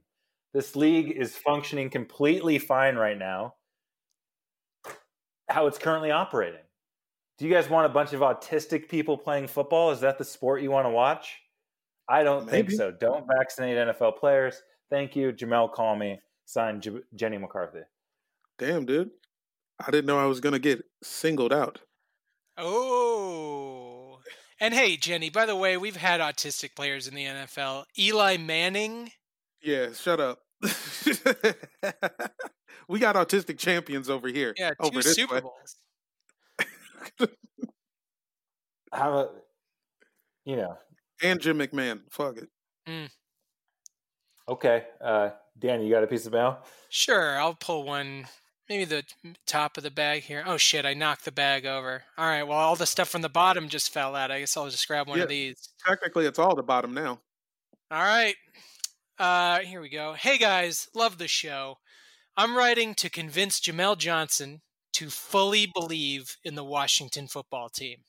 This 0.52 0.74
league 0.74 1.12
is 1.16 1.36
functioning 1.36 1.90
completely 1.90 2.58
fine 2.58 2.96
right 2.96 3.18
now. 3.18 3.54
How 5.48 5.66
it's 5.66 5.78
currently 5.78 6.10
operating. 6.10 6.60
Do 7.38 7.46
you 7.46 7.52
guys 7.52 7.68
want 7.70 7.86
a 7.86 7.88
bunch 7.88 8.12
of 8.12 8.20
autistic 8.20 8.88
people 8.88 9.16
playing 9.16 9.46
football? 9.48 9.90
Is 9.90 10.00
that 10.00 10.18
the 10.18 10.24
sport 10.24 10.62
you 10.62 10.70
want 10.70 10.86
to 10.86 10.90
watch? 10.90 11.38
I 12.08 12.22
don't 12.22 12.48
think 12.48 12.70
so. 12.70 12.90
Don't 12.90 13.24
vaccinate 13.26 13.76
NFL 13.76 14.18
players. 14.18 14.62
Thank 14.90 15.14
you. 15.16 15.32
Jamel, 15.32 15.72
call 15.72 15.96
me. 15.96 16.18
Signed 16.44 16.82
J- 16.82 17.00
Jenny 17.14 17.38
McCarthy. 17.38 17.80
damn, 18.58 18.84
dude. 18.84 19.10
I 19.78 19.90
didn't 19.90 20.06
know 20.06 20.18
I 20.18 20.26
was 20.26 20.40
gonna 20.40 20.58
get 20.58 20.82
singled 21.02 21.52
out. 21.52 21.80
oh. 22.58 23.69
And 24.60 24.74
hey, 24.74 24.96
Jenny, 24.98 25.30
by 25.30 25.46
the 25.46 25.56
way, 25.56 25.78
we've 25.78 25.96
had 25.96 26.20
autistic 26.20 26.76
players 26.76 27.08
in 27.08 27.14
the 27.14 27.24
NFL. 27.24 27.84
Eli 27.98 28.36
Manning. 28.36 29.10
Yeah, 29.62 29.92
shut 29.92 30.20
up. 30.20 30.40
we 32.86 32.98
got 32.98 33.16
autistic 33.16 33.58
champions 33.58 34.10
over 34.10 34.28
here. 34.28 34.52
Yeah, 34.58 34.70
two 34.70 34.88
over 34.88 35.00
Super 35.00 35.36
way. 35.36 35.40
Bowls. 35.40 35.76
How 38.92 39.08
about, 39.10 39.34
you 40.44 40.56
know, 40.56 40.76
and 41.22 41.40
Jim 41.40 41.58
McMahon. 41.58 42.00
Fuck 42.10 42.36
it. 42.38 42.48
okay. 44.48 44.84
Uh, 45.02 45.30
Dan, 45.58 45.80
you 45.82 45.90
got 45.90 46.04
a 46.04 46.06
piece 46.06 46.26
of 46.26 46.32
mail? 46.32 46.58
Sure, 46.90 47.38
I'll 47.38 47.54
pull 47.54 47.84
one. 47.84 48.26
Maybe 48.70 48.84
the 48.84 49.04
top 49.46 49.76
of 49.76 49.82
the 49.82 49.90
bag 49.90 50.22
here. 50.22 50.44
Oh 50.46 50.56
shit, 50.56 50.86
I 50.86 50.94
knocked 50.94 51.24
the 51.24 51.32
bag 51.32 51.66
over. 51.66 52.04
All 52.16 52.24
right, 52.26 52.44
well, 52.44 52.56
all 52.56 52.76
the 52.76 52.86
stuff 52.86 53.08
from 53.08 53.20
the 53.20 53.28
bottom 53.28 53.68
just 53.68 53.92
fell 53.92 54.14
out. 54.14 54.30
I 54.30 54.38
guess 54.38 54.56
I'll 54.56 54.70
just 54.70 54.86
grab 54.86 55.08
one 55.08 55.18
Yeah. 55.18 55.24
of 55.24 55.28
these. 55.28 55.70
Technically, 55.84 56.24
it's 56.24 56.38
all 56.38 56.54
the 56.54 56.62
bottom 56.62 56.94
now. 56.94 57.20
All 57.90 58.02
right. 58.04 58.36
Uh, 59.18 59.58
here 59.58 59.80
we 59.80 59.88
go. 59.88 60.12
Hey 60.12 60.38
guys, 60.38 60.88
love 60.94 61.18
the 61.18 61.26
show. 61.26 61.78
I'm 62.36 62.56
writing 62.56 62.94
to 62.94 63.10
convince 63.10 63.58
Jamel 63.60 63.98
Johnson 63.98 64.62
to 64.92 65.10
fully 65.10 65.66
believe 65.74 66.36
in 66.44 66.54
the 66.54 66.62
Washington 66.64 67.26
football 67.26 67.68
team. 67.70 68.04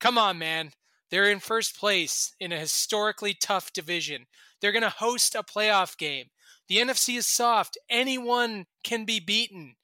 Come 0.00 0.16
on, 0.16 0.38
man. 0.38 0.72
They're 1.10 1.30
in 1.30 1.38
first 1.38 1.78
place 1.78 2.34
in 2.40 2.50
a 2.50 2.58
historically 2.58 3.34
tough 3.34 3.74
division. 3.74 4.24
They're 4.60 4.72
going 4.72 4.82
to 4.82 4.88
host 4.88 5.34
a 5.34 5.42
playoff 5.42 5.98
game. 5.98 6.26
The 6.68 6.78
NFC 6.78 7.18
is 7.18 7.26
soft. 7.26 7.76
Anyone 7.90 8.66
can 8.82 9.04
be 9.04 9.20
beaten. 9.20 9.76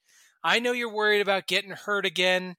I 0.44 0.58
know 0.60 0.72
you're 0.72 0.92
worried 0.92 1.22
about 1.22 1.46
getting 1.46 1.70
hurt 1.70 2.04
again, 2.04 2.56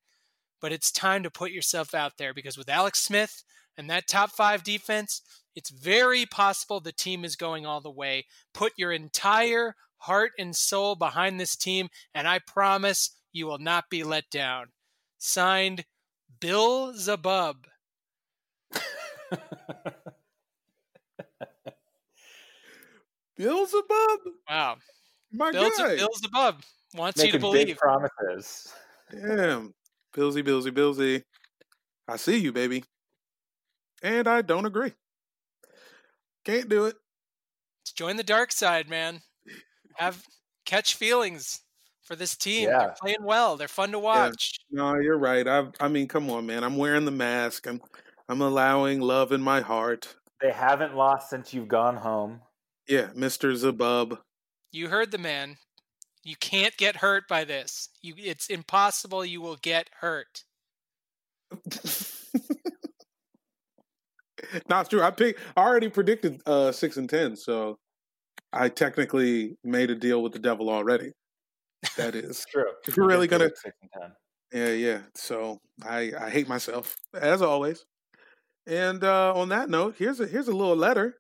but 0.60 0.72
it's 0.72 0.92
time 0.92 1.22
to 1.24 1.30
put 1.30 1.52
yourself 1.52 1.94
out 1.94 2.14
there 2.18 2.34
because 2.34 2.58
with 2.58 2.68
Alex 2.68 3.00
Smith 3.00 3.44
and 3.78 3.88
that 3.90 4.08
top 4.08 4.32
five 4.32 4.64
defense, 4.64 5.22
it's 5.56 5.70
very 5.70 6.26
possible 6.26 6.80
the 6.80 6.92
team 6.92 7.24
is 7.24 7.36
going 7.36 7.66
all 7.66 7.82
the 7.82 7.92
way. 7.92 8.26
Put 8.54 8.74
your 8.78 8.92
entire 8.92 9.76
heart 10.00 10.32
and 10.40 10.56
soul 10.56 10.96
behind 10.96 11.40
this 11.40 11.56
team, 11.56 11.90
and 12.14 12.28
I 12.28 12.40
promise 12.40 13.12
you 13.32 13.46
will 13.46 13.60
not 13.60 13.86
be 13.90 14.04
let 14.04 14.30
down. 14.32 14.68
Signed, 15.20 15.86
Bill 16.40 16.92
Zabub. 16.94 17.56
Beelzebub, 23.38 24.20
Wow. 24.50 24.78
my 25.32 25.52
Bill, 25.52 25.70
guy. 25.78 25.96
Bill 25.98 26.10
Zabub 26.22 26.64
wants 26.96 27.24
you 27.24 27.32
to 27.32 27.38
Making 27.38 27.52
big 27.54 27.66
believe. 27.68 27.78
promises. 27.78 28.74
Damn, 29.12 29.74
Billsy, 30.16 30.44
Billsy, 30.44 30.72
Billsy. 30.72 31.24
I 32.08 32.18
see 32.18 32.38
you, 32.38 32.52
baby. 32.52 32.84
And 34.04 34.28
I 34.28 34.42
don't 34.42 34.66
agree. 34.66 34.94
Can't 36.44 36.70
do 36.70 36.86
it. 36.86 36.96
Join 37.96 38.18
the 38.18 38.24
dark 38.24 38.52
side, 38.52 38.90
man. 38.90 39.22
Have 39.96 40.24
catch 40.66 40.96
feelings 40.96 41.62
for 42.04 42.16
this 42.16 42.36
team. 42.36 42.70
Yeah. 42.70 42.80
They're 42.80 42.96
playing 43.02 43.24
well. 43.24 43.58
They're 43.58 43.68
fun 43.68 43.92
to 43.92 44.00
watch. 44.00 44.60
No, 44.70 44.96
you're 45.00 45.18
right. 45.18 45.48
I, 45.48 45.68
I 45.80 45.88
mean, 45.88 46.08
come 46.08 46.30
on, 46.30 46.46
man. 46.46 46.64
I'm 46.64 46.78
wearing 46.78 47.06
the 47.06 47.12
mask. 47.12 47.68
I'm, 47.68 47.82
I'm 48.30 48.42
allowing 48.42 49.02
love 49.02 49.32
in 49.32 49.42
my 49.42 49.62
heart. 49.62 50.16
They 50.42 50.52
haven't 50.52 50.96
lost 50.96 51.30
since 51.30 51.54
you've 51.54 51.68
gone 51.68 51.96
home. 51.96 52.42
Yeah, 52.88 53.10
Mister 53.16 53.52
Zabub. 53.54 54.20
You 54.72 54.90
heard 54.90 55.12
the 55.12 55.18
man. 55.18 55.58
You 56.26 56.36
can't 56.36 56.76
get 56.76 56.98
hurt 56.98 57.28
by 57.30 57.44
this. 57.44 57.90
You, 58.02 58.16
it's 58.18 58.48
impossible. 58.48 59.24
You 59.24 59.42
will 59.42 59.58
get 59.62 59.90
hurt. 60.02 60.44
no, 64.68 64.80
it's 64.80 64.90
true. 64.90 65.04
I 65.04 65.12
picked. 65.12 65.40
I 65.56 65.62
already 65.62 65.88
predicted 65.88 66.42
uh, 66.48 66.72
six 66.72 66.98
and 66.98 67.08
ten, 67.08 67.36
so 67.36 67.78
I 68.52 68.70
technically 68.70 69.56
made 69.64 69.92
a 69.92 69.96
deal 69.96 70.24
with 70.24 70.34
the 70.34 70.40
devil 70.40 70.68
already. 70.70 71.12
That 71.96 72.16
is. 72.16 72.44
True. 72.52 72.72
If 72.88 72.98
you're 72.98 73.06
really 73.06 73.28
gonna- 73.28 73.52
six 73.56 73.76
and 73.82 73.92
ten. 74.02 74.12
Yeah, 74.52 74.70
yeah. 74.74 75.00
So 75.16 75.60
I 75.84 76.12
I 76.20 76.30
hate 76.32 76.48
myself 76.48 76.96
as 77.14 77.44
always. 77.44 77.86
And 78.66 79.04
uh, 79.04 79.34
on 79.36 79.50
that 79.50 79.70
note, 79.70 79.96
here's 80.00 80.20
a 80.20 80.26
here's 80.26 80.48
a 80.48 80.56
little 80.56 80.76
letter 80.76 81.18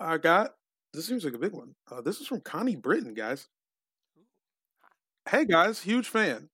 I 0.00 0.18
got. 0.18 0.50
This 0.92 1.06
seems 1.06 1.24
like 1.24 1.34
a 1.34 1.38
big 1.38 1.52
one. 1.52 1.74
Uh, 1.90 2.00
this 2.00 2.20
is 2.20 2.26
from 2.26 2.40
Connie 2.40 2.74
Britton, 2.76 3.14
guys. 3.14 3.46
Hey 5.28 5.44
guys, 5.44 5.82
huge 5.82 6.08
fan 6.08 6.50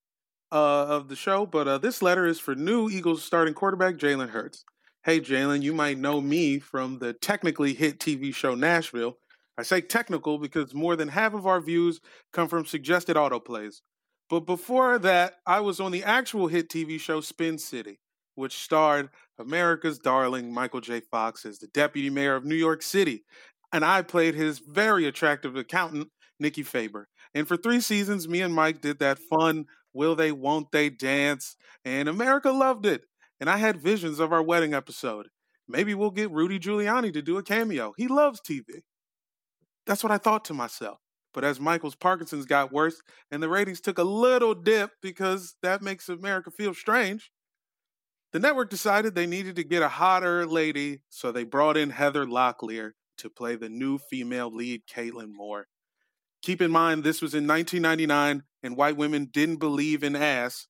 uh, 0.50 0.86
of 0.86 1.08
the 1.08 1.14
show, 1.14 1.44
but 1.44 1.68
uh, 1.68 1.76
this 1.76 2.00
letter 2.00 2.24
is 2.24 2.40
for 2.40 2.54
new 2.54 2.88
Eagles 2.88 3.22
starting 3.22 3.52
quarterback 3.52 3.96
Jalen 3.96 4.30
Hurts. 4.30 4.64
Hey 5.04 5.20
Jalen, 5.20 5.60
you 5.60 5.74
might 5.74 5.98
know 5.98 6.22
me 6.22 6.58
from 6.58 6.98
the 6.98 7.12
technically 7.12 7.74
hit 7.74 7.98
TV 7.98 8.34
show 8.34 8.54
Nashville. 8.54 9.18
I 9.58 9.62
say 9.62 9.82
technical 9.82 10.38
because 10.38 10.72
more 10.72 10.96
than 10.96 11.08
half 11.08 11.34
of 11.34 11.46
our 11.46 11.60
views 11.60 12.00
come 12.32 12.48
from 12.48 12.64
suggested 12.64 13.14
autoplays. 13.14 13.82
But 14.30 14.46
before 14.46 14.98
that, 15.00 15.34
I 15.46 15.60
was 15.60 15.78
on 15.78 15.92
the 15.92 16.04
actual 16.04 16.46
hit 16.46 16.70
TV 16.70 16.98
show 16.98 17.20
Spin 17.20 17.58
City, 17.58 18.00
which 18.36 18.56
starred 18.56 19.10
America's 19.38 19.98
darling 19.98 20.50
Michael 20.50 20.80
J. 20.80 21.00
Fox 21.00 21.44
as 21.44 21.58
the 21.58 21.66
deputy 21.66 22.08
mayor 22.08 22.36
of 22.36 22.46
New 22.46 22.54
York 22.54 22.80
City. 22.80 23.24
And 23.70 23.84
I 23.84 24.00
played 24.00 24.34
his 24.34 24.60
very 24.60 25.04
attractive 25.04 25.56
accountant, 25.56 26.08
Nikki 26.40 26.62
Faber. 26.62 27.08
And 27.34 27.48
for 27.48 27.56
three 27.56 27.80
seasons, 27.80 28.28
me 28.28 28.42
and 28.42 28.54
Mike 28.54 28.80
did 28.80 28.98
that 28.98 29.18
fun 29.18 29.66
will 29.94 30.14
they, 30.14 30.32
won't 30.32 30.70
they 30.72 30.90
dance. 30.90 31.56
And 31.84 32.08
America 32.08 32.50
loved 32.50 32.86
it. 32.86 33.02
And 33.40 33.50
I 33.50 33.56
had 33.56 33.82
visions 33.82 34.20
of 34.20 34.32
our 34.32 34.42
wedding 34.42 34.74
episode. 34.74 35.28
Maybe 35.68 35.94
we'll 35.94 36.10
get 36.10 36.30
Rudy 36.30 36.58
Giuliani 36.58 37.12
to 37.12 37.22
do 37.22 37.38
a 37.38 37.42
cameo. 37.42 37.92
He 37.96 38.08
loves 38.08 38.40
TV. 38.40 38.82
That's 39.86 40.02
what 40.02 40.12
I 40.12 40.18
thought 40.18 40.44
to 40.46 40.54
myself. 40.54 40.98
But 41.34 41.44
as 41.44 41.58
Michael's 41.58 41.94
Parkinson's 41.94 42.44
got 42.44 42.72
worse 42.72 43.00
and 43.30 43.42
the 43.42 43.48
ratings 43.48 43.80
took 43.80 43.98
a 43.98 44.04
little 44.04 44.54
dip 44.54 44.90
because 45.00 45.56
that 45.62 45.82
makes 45.82 46.08
America 46.08 46.50
feel 46.50 46.74
strange, 46.74 47.30
the 48.32 48.38
network 48.38 48.70
decided 48.70 49.14
they 49.14 49.26
needed 49.26 49.56
to 49.56 49.64
get 49.64 49.82
a 49.82 49.88
hotter 49.88 50.46
lady, 50.46 51.02
so 51.10 51.32
they 51.32 51.44
brought 51.44 51.76
in 51.76 51.90
Heather 51.90 52.26
Locklear 52.26 52.92
to 53.18 53.30
play 53.30 53.56
the 53.56 53.68
new 53.68 53.98
female 53.98 54.50
lead, 54.50 54.82
Caitlin 54.86 55.32
Moore. 55.32 55.66
Keep 56.42 56.60
in 56.60 56.70
mind, 56.70 57.04
this 57.04 57.22
was 57.22 57.34
in 57.34 57.46
1999, 57.46 58.42
and 58.62 58.76
white 58.76 58.96
women 58.96 59.26
didn't 59.26 59.56
believe 59.56 60.02
in 60.02 60.16
ass. 60.16 60.66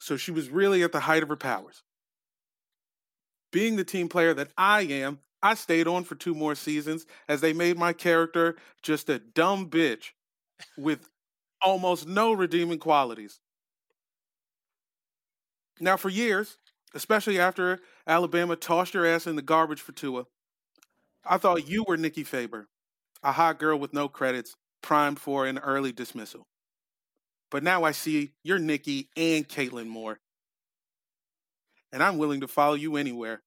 So 0.00 0.16
she 0.16 0.30
was 0.30 0.48
really 0.48 0.82
at 0.82 0.92
the 0.92 1.00
height 1.00 1.22
of 1.22 1.28
her 1.28 1.36
powers. 1.36 1.82
Being 3.52 3.76
the 3.76 3.84
team 3.84 4.08
player 4.08 4.32
that 4.34 4.50
I 4.56 4.82
am, 4.82 5.20
I 5.42 5.54
stayed 5.54 5.86
on 5.86 6.04
for 6.04 6.14
two 6.14 6.34
more 6.34 6.54
seasons 6.54 7.04
as 7.28 7.40
they 7.40 7.52
made 7.52 7.76
my 7.76 7.92
character 7.92 8.56
just 8.82 9.10
a 9.10 9.18
dumb 9.18 9.68
bitch 9.68 10.12
with 10.78 11.08
almost 11.60 12.06
no 12.06 12.32
redeeming 12.32 12.78
qualities. 12.78 13.40
Now, 15.80 15.96
for 15.96 16.08
years, 16.08 16.58
especially 16.94 17.38
after 17.38 17.80
Alabama 18.06 18.56
tossed 18.56 18.94
your 18.94 19.06
ass 19.06 19.26
in 19.26 19.36
the 19.36 19.42
garbage 19.42 19.80
for 19.80 19.92
Tua, 19.92 20.24
I 21.24 21.38
thought 21.38 21.68
you 21.68 21.84
were 21.86 21.96
Nikki 21.96 22.24
Faber, 22.24 22.68
a 23.22 23.32
hot 23.32 23.58
girl 23.58 23.78
with 23.78 23.92
no 23.92 24.08
credits, 24.08 24.54
primed 24.82 25.18
for 25.18 25.46
an 25.46 25.58
early 25.58 25.92
dismissal. 25.92 26.42
But 27.50 27.62
now 27.62 27.84
I 27.84 27.92
see 27.92 28.32
you're 28.42 28.58
Nikki 28.58 29.08
and 29.16 29.48
Caitlin 29.48 29.86
Moore. 29.86 30.18
And 31.92 32.02
I'm 32.02 32.18
willing 32.18 32.40
to 32.40 32.48
follow 32.48 32.74
you 32.74 32.96
anywhere. 32.96 33.42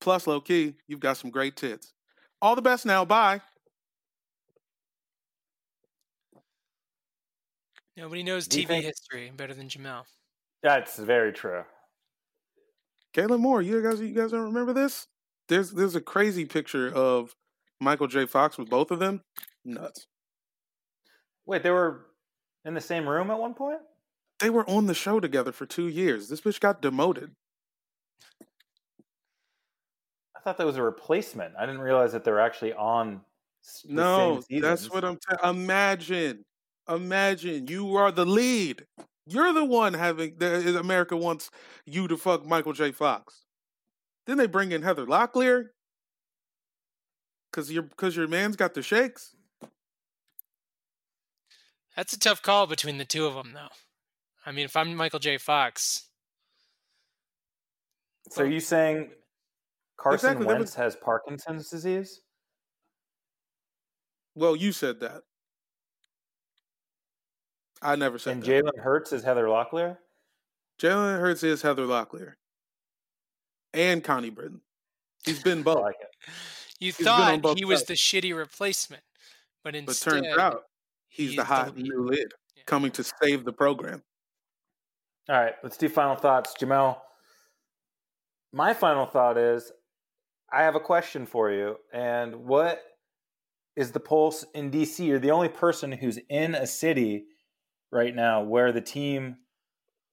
Plus, 0.00 0.26
low 0.26 0.40
key, 0.40 0.74
you've 0.86 1.00
got 1.00 1.16
some 1.16 1.30
great 1.30 1.56
tits. 1.56 1.92
All 2.40 2.54
the 2.54 2.62
best 2.62 2.86
now. 2.86 3.04
Bye. 3.04 3.40
Nobody 7.96 8.22
knows 8.22 8.46
TV 8.46 8.66
think- 8.66 8.84
history 8.84 9.32
better 9.36 9.54
than 9.54 9.68
Jamel. 9.68 10.04
That's 10.62 10.98
very 10.98 11.32
true. 11.32 11.64
Caitlin 13.14 13.40
Moore, 13.40 13.62
you 13.62 13.82
guys, 13.82 14.00
you 14.00 14.14
guys 14.14 14.30
don't 14.30 14.42
remember 14.42 14.72
this? 14.72 15.06
There's 15.48 15.70
there's 15.72 15.96
a 15.96 16.00
crazy 16.00 16.44
picture 16.44 16.92
of 16.92 17.34
Michael 17.80 18.06
J. 18.06 18.26
Fox 18.26 18.58
with 18.58 18.68
both 18.68 18.90
of 18.90 18.98
them. 18.98 19.22
Nuts. 19.64 20.06
Wait, 21.46 21.62
they 21.62 21.70
were 21.70 22.06
in 22.64 22.74
the 22.74 22.80
same 22.80 23.08
room 23.08 23.30
at 23.30 23.38
one 23.38 23.54
point? 23.54 23.80
They 24.40 24.50
were 24.50 24.68
on 24.68 24.86
the 24.86 24.94
show 24.94 25.20
together 25.20 25.52
for 25.52 25.66
two 25.66 25.88
years. 25.88 26.28
This 26.28 26.40
bitch 26.40 26.60
got 26.60 26.82
demoted. 26.82 27.30
I 30.36 30.40
thought 30.40 30.58
that 30.58 30.66
was 30.66 30.76
a 30.76 30.82
replacement. 30.82 31.54
I 31.58 31.66
didn't 31.66 31.80
realize 31.80 32.12
that 32.12 32.24
they 32.24 32.30
were 32.30 32.40
actually 32.40 32.72
on. 32.74 33.20
the 33.84 33.92
No, 33.92 34.42
that's 34.48 34.90
what 34.90 35.04
I'm 35.04 35.18
saying. 35.28 35.56
Imagine, 35.56 36.44
imagine 36.88 37.66
you 37.66 37.96
are 37.96 38.12
the 38.12 38.24
lead. 38.24 38.84
You're 39.26 39.52
the 39.52 39.64
one 39.64 39.94
having 39.94 40.36
the 40.38 40.78
America 40.78 41.16
wants 41.16 41.50
you 41.84 42.08
to 42.08 42.16
fuck 42.16 42.46
Michael 42.46 42.72
J. 42.72 42.92
Fox. 42.92 43.44
Then 44.26 44.38
they 44.38 44.46
bring 44.46 44.72
in 44.72 44.82
Heather 44.82 45.06
Locklear 45.06 45.66
because 47.50 47.70
your 47.70 47.82
because 47.82 48.16
your 48.16 48.28
man's 48.28 48.56
got 48.56 48.74
the 48.74 48.82
shakes. 48.82 49.34
That's 51.96 52.12
a 52.12 52.18
tough 52.18 52.42
call 52.42 52.66
between 52.66 52.98
the 52.98 53.04
two 53.04 53.26
of 53.26 53.34
them, 53.34 53.52
though. 53.54 53.68
I 54.46 54.52
mean, 54.52 54.64
if 54.64 54.76
I'm 54.76 54.94
Michael 54.94 55.18
J. 55.18 55.36
Fox, 55.36 56.04
So 58.30 58.44
are 58.44 58.46
you 58.46 58.60
saying 58.60 59.10
Carson 59.96 60.30
Exactly, 60.30 60.46
Wentz 60.46 60.60
was- 60.60 60.74
has 60.76 60.96
Parkinson's 60.96 61.68
disease? 61.68 62.20
Well, 64.36 64.54
you 64.54 64.70
said 64.70 65.00
that. 65.00 65.22
I 67.82 67.96
never 67.96 68.18
said 68.18 68.42
that. 68.42 68.48
And 68.48 68.66
that. 68.68 68.74
Jalen 68.76 68.82
Hurts 68.82 69.12
is 69.12 69.24
Heather 69.24 69.46
Locklear? 69.46 69.98
Jalen 70.80 71.18
Hurts 71.20 71.42
is 71.42 71.62
Heather 71.62 71.86
Locklear 71.86 72.34
and 73.74 74.04
Connie 74.04 74.30
Britton. 74.30 74.60
He's 75.24 75.42
been 75.42 75.58
I 75.60 75.62
both, 75.62 75.80
like 75.80 75.96
it. 76.00 76.30
You 76.80 76.92
been 76.92 77.08
on 77.08 77.20
thought 77.34 77.42
both 77.42 77.58
he 77.58 77.64
was 77.64 77.80
sides. 77.80 77.88
the 77.88 77.94
shitty 77.94 78.36
replacement, 78.36 79.02
but 79.64 79.72
but 79.72 79.74
instead, 79.76 80.10
turns 80.24 80.38
out 80.38 80.62
he's, 81.08 81.36
the 81.36 81.44
hot 81.44 81.76
lead. 81.76 81.86
new 81.88 82.02
lid 82.06 82.32
Yeah. 82.56 82.62
coming 82.66 82.90
to 82.92 83.04
save 83.04 83.44
the 83.44 83.52
program. 83.52 84.02
All 85.28 85.36
right, 85.40 85.54
let's 85.62 85.76
do 85.76 85.88
final 85.88 86.16
thoughts. 86.16 86.54
Jamel, 86.60 86.98
my 88.52 88.72
final 88.72 89.04
thought 89.06 89.36
is 89.36 89.70
I 90.50 90.62
have 90.62 90.74
a 90.74 90.80
question 90.80 91.26
for 91.26 91.50
you. 91.50 91.76
And 91.92 92.34
what 92.46 92.82
is 93.76 93.92
the 93.92 94.00
pulse 94.00 94.44
in 94.54 94.70
DC? 94.70 95.06
You're 95.06 95.18
the 95.18 95.30
only 95.32 95.48
person 95.50 95.92
who's 95.92 96.18
in 96.30 96.54
a 96.54 96.66
city 96.66 97.26
right 97.92 98.14
now 98.14 98.42
where 98.42 98.72
the 98.72 98.80
team 98.80 99.36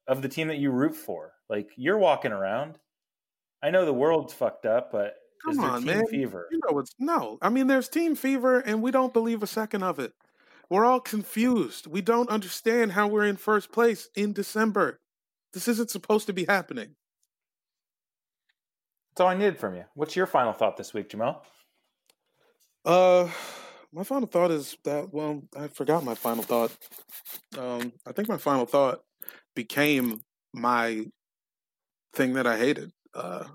of 0.08 0.22
the 0.22 0.30
team 0.30 0.50
that 0.50 0.58
you 0.58 0.72
root 0.72 0.96
for, 0.96 1.32
like 1.50 1.70
you're 1.78 1.98
walking 1.98 2.32
around. 2.34 2.78
I 3.64 3.70
know 3.72 3.86
the 3.86 3.94
world's 3.94 4.34
fucked 4.34 4.66
up, 4.66 4.92
but 4.92 5.16
is 5.16 5.16
Come 5.46 5.60
on, 5.60 5.84
team 5.84 5.88
man. 5.88 6.08
fever? 6.08 6.48
You 6.52 6.60
know 6.68 6.80
it's 6.80 6.94
no. 7.00 7.38
I 7.42 7.50
mean, 7.50 7.68
there's 7.68 7.88
team 7.88 8.16
fever, 8.16 8.60
and 8.60 8.82
we 8.82 8.92
don't 8.92 9.14
believe 9.14 9.44
a 9.44 9.48
second 9.48 9.84
of 9.84 10.00
it. 10.00 10.14
We're 10.70 10.86
all 10.86 11.00
confused. 11.00 11.86
We 11.86 12.02
don't 12.02 12.30
understand 12.30 12.94
how 12.94 13.08
we're 13.08 13.26
in 13.26 13.38
first 13.38 13.72
place 13.72 14.10
in 14.16 14.34
December. 14.34 15.00
This 15.54 15.68
isn't 15.68 15.92
supposed 15.92 16.28
to 16.28 16.34
be 16.34 16.46
happening. 16.46 16.96
That's 19.12 19.22
all 19.22 19.28
I 19.28 19.36
needed 19.36 19.60
from 19.60 19.76
you. 19.76 19.86
What's 19.94 20.16
your 20.16 20.26
final 20.26 20.54
thought 20.54 20.76
this 20.76 20.94
week, 20.94 21.10
Jamel? 21.10 21.38
Uh, 22.84 23.30
my 23.94 24.04
final 24.04 24.28
thought 24.28 24.52
is 24.52 24.78
that 24.84 25.14
well, 25.14 25.44
I 25.56 25.68
forgot 25.68 26.04
my 26.04 26.16
final 26.16 26.44
thought. 26.44 26.76
Um, 27.58 27.94
I 28.06 28.12
think 28.12 28.28
my 28.28 28.38
final 28.38 28.66
thought 28.66 29.02
became 29.56 30.22
my 30.54 31.06
thing 32.14 32.34
that 32.34 32.48
I 32.48 32.58
hated. 32.58 32.92
Uh, 33.14 33.46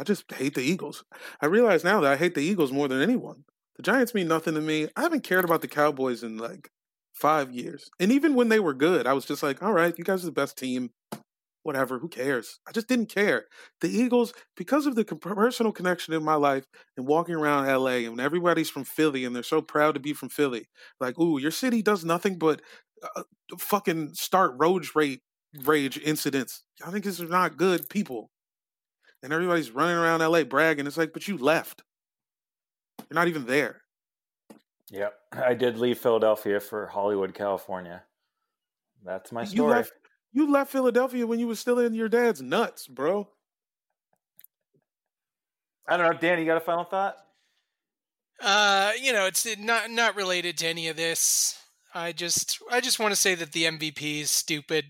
I 0.00 0.02
just 0.02 0.32
hate 0.32 0.54
the 0.54 0.62
Eagles. 0.62 1.04
I 1.42 1.46
realize 1.46 1.84
now 1.84 2.00
that 2.00 2.10
I 2.10 2.16
hate 2.16 2.34
the 2.34 2.40
Eagles 2.40 2.72
more 2.72 2.88
than 2.88 3.02
anyone. 3.02 3.44
The 3.76 3.82
Giants 3.82 4.14
mean 4.14 4.28
nothing 4.28 4.54
to 4.54 4.60
me. 4.62 4.88
I 4.96 5.02
haven't 5.02 5.24
cared 5.24 5.44
about 5.44 5.60
the 5.60 5.68
Cowboys 5.68 6.22
in 6.22 6.38
like 6.38 6.70
five 7.12 7.52
years, 7.52 7.90
and 8.00 8.10
even 8.10 8.34
when 8.34 8.48
they 8.48 8.60
were 8.60 8.72
good, 8.72 9.06
I 9.06 9.12
was 9.12 9.26
just 9.26 9.42
like, 9.42 9.62
"All 9.62 9.74
right, 9.74 9.96
you 9.98 10.04
guys 10.04 10.22
are 10.22 10.26
the 10.26 10.32
best 10.32 10.56
team." 10.56 10.90
Whatever, 11.62 11.98
who 11.98 12.08
cares? 12.08 12.58
I 12.66 12.72
just 12.72 12.88
didn't 12.88 13.14
care. 13.14 13.44
The 13.82 13.90
Eagles, 13.90 14.32
because 14.56 14.86
of 14.86 14.94
the 14.94 15.04
personal 15.04 15.72
connection 15.72 16.14
in 16.14 16.24
my 16.24 16.34
life, 16.34 16.64
and 16.96 17.06
walking 17.06 17.34
around 17.34 17.66
LA 17.66 18.08
and 18.08 18.18
everybody's 18.18 18.70
from 18.70 18.84
Philly 18.84 19.26
and 19.26 19.36
they're 19.36 19.42
so 19.42 19.60
proud 19.60 19.92
to 19.92 20.00
be 20.00 20.14
from 20.14 20.30
Philly. 20.30 20.68
Like, 21.00 21.18
ooh, 21.18 21.38
your 21.38 21.50
city 21.50 21.82
does 21.82 22.02
nothing 22.02 22.38
but 22.38 22.62
uh, 23.14 23.24
fucking 23.58 24.14
start 24.14 24.52
road 24.56 24.86
rage 24.94 25.20
rage 25.64 25.98
incidents. 25.98 26.62
I 26.84 26.90
think 26.90 27.04
these 27.04 27.20
are 27.20 27.26
not 27.26 27.58
good 27.58 27.90
people. 27.90 28.30
And 29.22 29.32
everybody's 29.32 29.70
running 29.70 29.96
around 29.96 30.20
LA 30.20 30.44
bragging. 30.44 30.86
It's 30.86 30.96
like, 30.96 31.12
but 31.12 31.28
you 31.28 31.36
left. 31.36 31.82
You're 33.08 33.14
not 33.14 33.28
even 33.28 33.46
there. 33.46 33.82
Yep. 34.90 35.14
I 35.32 35.54
did 35.54 35.78
leave 35.78 35.98
Philadelphia 35.98 36.60
for 36.60 36.86
Hollywood, 36.86 37.34
California. 37.34 38.02
That's 39.04 39.32
my 39.32 39.42
You 39.42 39.46
story. 39.48 39.70
left 39.72 39.92
you 40.32 40.50
left 40.50 40.70
Philadelphia 40.70 41.26
when 41.26 41.40
you 41.40 41.48
were 41.48 41.56
still 41.56 41.78
in 41.80 41.92
your 41.94 42.08
dad's 42.08 42.40
nuts, 42.40 42.86
bro. 42.86 43.28
I 45.88 45.96
don't 45.96 46.06
know. 46.12 46.18
Dan, 46.18 46.38
you 46.38 46.44
got 46.44 46.56
a 46.56 46.60
final 46.60 46.84
thought? 46.84 47.16
Uh, 48.40 48.92
you 49.00 49.12
know, 49.12 49.26
it's 49.26 49.46
not 49.58 49.90
not 49.90 50.14
related 50.16 50.56
to 50.58 50.66
any 50.68 50.88
of 50.88 50.96
this. 50.96 51.58
I 51.92 52.12
just 52.12 52.60
I 52.70 52.80
just 52.80 53.00
want 53.00 53.12
to 53.12 53.20
say 53.20 53.34
that 53.34 53.52
the 53.52 53.64
MVP 53.64 54.20
is 54.20 54.30
stupid. 54.30 54.86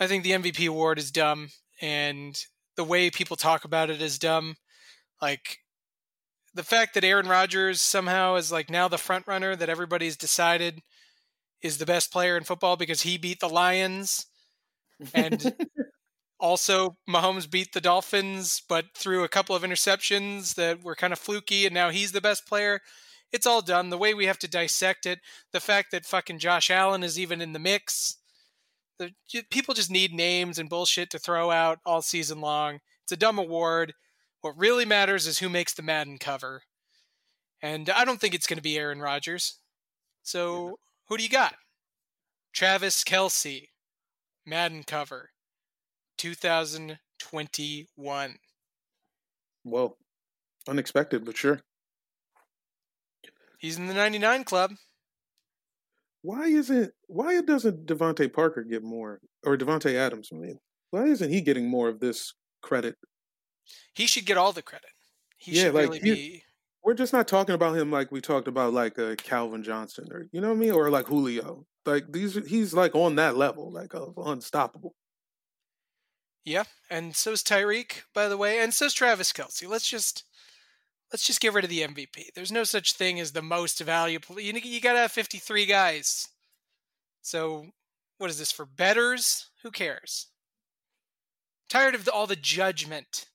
I 0.00 0.06
think 0.08 0.24
the 0.24 0.32
MVP 0.32 0.68
award 0.68 0.98
is 0.98 1.12
dumb, 1.12 1.50
and 1.80 2.36
the 2.76 2.84
way 2.84 3.10
people 3.10 3.36
talk 3.36 3.64
about 3.64 3.90
it 3.90 4.02
is 4.02 4.18
dumb. 4.18 4.56
Like 5.20 5.58
the 6.54 6.62
fact 6.62 6.94
that 6.94 7.04
Aaron 7.04 7.28
Rodgers 7.28 7.80
somehow 7.80 8.36
is 8.36 8.52
like 8.52 8.70
now 8.70 8.88
the 8.88 8.98
front 8.98 9.26
runner 9.26 9.56
that 9.56 9.68
everybody's 9.68 10.16
decided 10.16 10.80
is 11.62 11.78
the 11.78 11.86
best 11.86 12.12
player 12.12 12.36
in 12.36 12.44
football 12.44 12.76
because 12.76 13.02
he 13.02 13.18
beat 13.18 13.40
the 13.40 13.48
Lions, 13.48 14.26
and 15.14 15.54
also 16.38 16.96
Mahomes 17.08 17.50
beat 17.50 17.72
the 17.72 17.80
Dolphins, 17.80 18.62
but 18.68 18.86
threw 18.94 19.24
a 19.24 19.28
couple 19.28 19.56
of 19.56 19.62
interceptions 19.62 20.54
that 20.56 20.84
were 20.84 20.94
kind 20.94 21.12
of 21.12 21.18
fluky, 21.18 21.64
and 21.64 21.74
now 21.74 21.90
he's 21.90 22.12
the 22.12 22.20
best 22.20 22.46
player. 22.46 22.80
It's 23.32 23.46
all 23.46 23.62
done. 23.62 23.90
The 23.90 23.98
way 23.98 24.14
we 24.14 24.26
have 24.26 24.38
to 24.40 24.48
dissect 24.48 25.06
it, 25.06 25.18
the 25.52 25.60
fact 25.60 25.90
that 25.90 26.06
fucking 26.06 26.38
Josh 26.38 26.70
Allen 26.70 27.02
is 27.02 27.18
even 27.18 27.40
in 27.40 27.52
the 27.52 27.58
mix. 27.58 28.18
The, 28.98 29.12
people 29.50 29.74
just 29.74 29.90
need 29.90 30.12
names 30.12 30.58
and 30.58 30.68
bullshit 30.68 31.10
to 31.10 31.18
throw 31.18 31.50
out 31.50 31.78
all 31.84 32.02
season 32.02 32.40
long. 32.40 32.78
It's 33.02 33.12
a 33.12 33.16
dumb 33.16 33.38
award. 33.38 33.94
What 34.40 34.56
really 34.56 34.84
matters 34.84 35.26
is 35.26 35.38
who 35.38 35.48
makes 35.48 35.74
the 35.74 35.82
Madden 35.82 36.18
cover. 36.18 36.62
And 37.62 37.88
I 37.90 38.04
don't 38.04 38.20
think 38.20 38.34
it's 38.34 38.46
going 38.46 38.58
to 38.58 38.62
be 38.62 38.78
Aaron 38.78 39.00
Rodgers. 39.00 39.58
So 40.22 40.78
who 41.08 41.16
do 41.16 41.22
you 41.22 41.28
got? 41.28 41.54
Travis 42.52 43.02
Kelce, 43.02 43.68
Madden 44.46 44.84
cover, 44.84 45.30
2021. 46.18 48.34
well, 49.64 49.96
unexpected, 50.68 51.24
but 51.24 51.36
sure. 51.36 51.60
He's 53.58 53.78
in 53.78 53.86
the 53.86 53.94
99 53.94 54.44
club. 54.44 54.72
Why 56.24 56.46
isn't 56.46 56.92
why 57.06 57.40
doesn't 57.42 57.86
DeVante 57.86 58.32
Parker 58.32 58.64
get 58.64 58.82
more 58.82 59.20
or 59.44 59.58
Davante 59.58 59.94
Adams? 59.94 60.30
I 60.32 60.36
mean, 60.36 60.58
why 60.90 61.04
isn't 61.04 61.30
he 61.30 61.42
getting 61.42 61.68
more 61.68 61.88
of 61.90 62.00
this 62.00 62.32
credit? 62.62 62.96
He 63.94 64.06
should 64.06 64.24
get 64.26 64.38
all 64.38 64.52
the 64.52 64.62
credit. 64.62 64.90
He 65.36 65.52
Yeah, 65.52 65.64
should 65.64 65.74
like, 65.74 65.84
really 65.90 66.00
he- 66.00 66.14
be. 66.14 66.44
we're 66.82 66.94
just 66.94 67.12
not 67.12 67.28
talking 67.28 67.54
about 67.54 67.76
him 67.76 67.90
like 67.90 68.10
we 68.10 68.20
talked 68.22 68.48
about 68.48 68.72
like 68.72 68.98
uh, 68.98 69.16
Calvin 69.16 69.62
Johnson 69.62 70.06
or 70.12 70.28
you 70.32 70.40
know 70.40 70.48
what 70.48 70.56
I 70.56 70.60
mean, 70.60 70.72
or 70.72 70.90
like 70.90 71.06
Julio. 71.06 71.66
Like 71.86 72.10
these, 72.10 72.34
he's 72.48 72.72
like 72.72 72.94
on 72.94 73.16
that 73.16 73.36
level, 73.36 73.70
like 73.70 73.92
of 73.94 74.14
unstoppable. 74.16 74.94
Yeah, 76.44 76.64
and 76.90 77.14
so 77.16 77.32
is 77.32 77.42
Tyreek, 77.42 78.02
by 78.14 78.28
the 78.28 78.36
way, 78.36 78.60
and 78.60 78.72
so 78.72 78.86
is 78.86 78.94
Travis 78.94 79.32
Kelce. 79.32 79.68
Let's 79.68 79.88
just 79.88 80.24
let's 81.14 81.24
just 81.24 81.40
get 81.40 81.52
rid 81.52 81.62
of 81.62 81.70
the 81.70 81.82
MVP. 81.82 82.34
There's 82.34 82.50
no 82.50 82.64
such 82.64 82.94
thing 82.94 83.20
as 83.20 83.30
the 83.30 83.40
most 83.40 83.78
valuable. 83.78 84.40
You 84.40 84.52
you 84.54 84.80
gotta 84.80 84.98
have 84.98 85.12
53 85.12 85.64
guys. 85.64 86.26
So 87.22 87.66
what 88.18 88.30
is 88.30 88.38
this 88.40 88.50
for 88.50 88.66
betters? 88.66 89.48
Who 89.62 89.70
cares? 89.70 90.26
Tired 91.68 91.94
of 91.94 92.04
the, 92.04 92.10
all 92.10 92.26
the 92.26 92.34
judgment. 92.34 93.26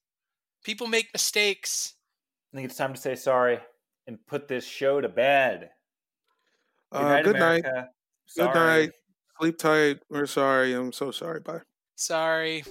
People 0.61 0.88
make 0.88 1.07
mistakes. 1.13 1.93
I 2.51 2.57
think 2.57 2.65
it's 2.69 2.77
time 2.77 2.93
to 2.93 2.99
say 2.99 3.15
sorry 3.15 3.59
and 4.07 4.17
put 4.27 4.49
this 4.49 4.65
show 4.65 4.99
to 4.99 5.07
bed. 5.07 5.69
Good 6.91 7.01
Uh, 7.01 7.09
night, 7.09 7.23
good 7.23 7.36
night. 7.39 7.63
Good 8.36 8.53
night. 8.55 8.91
Sleep 9.39 9.57
tight. 9.57 9.99
We're 10.09 10.25
sorry. 10.25 10.73
I'm 10.73 10.91
so 10.91 11.11
sorry. 11.11 11.39
Bye. 11.39 11.61
Sorry. 11.95 12.65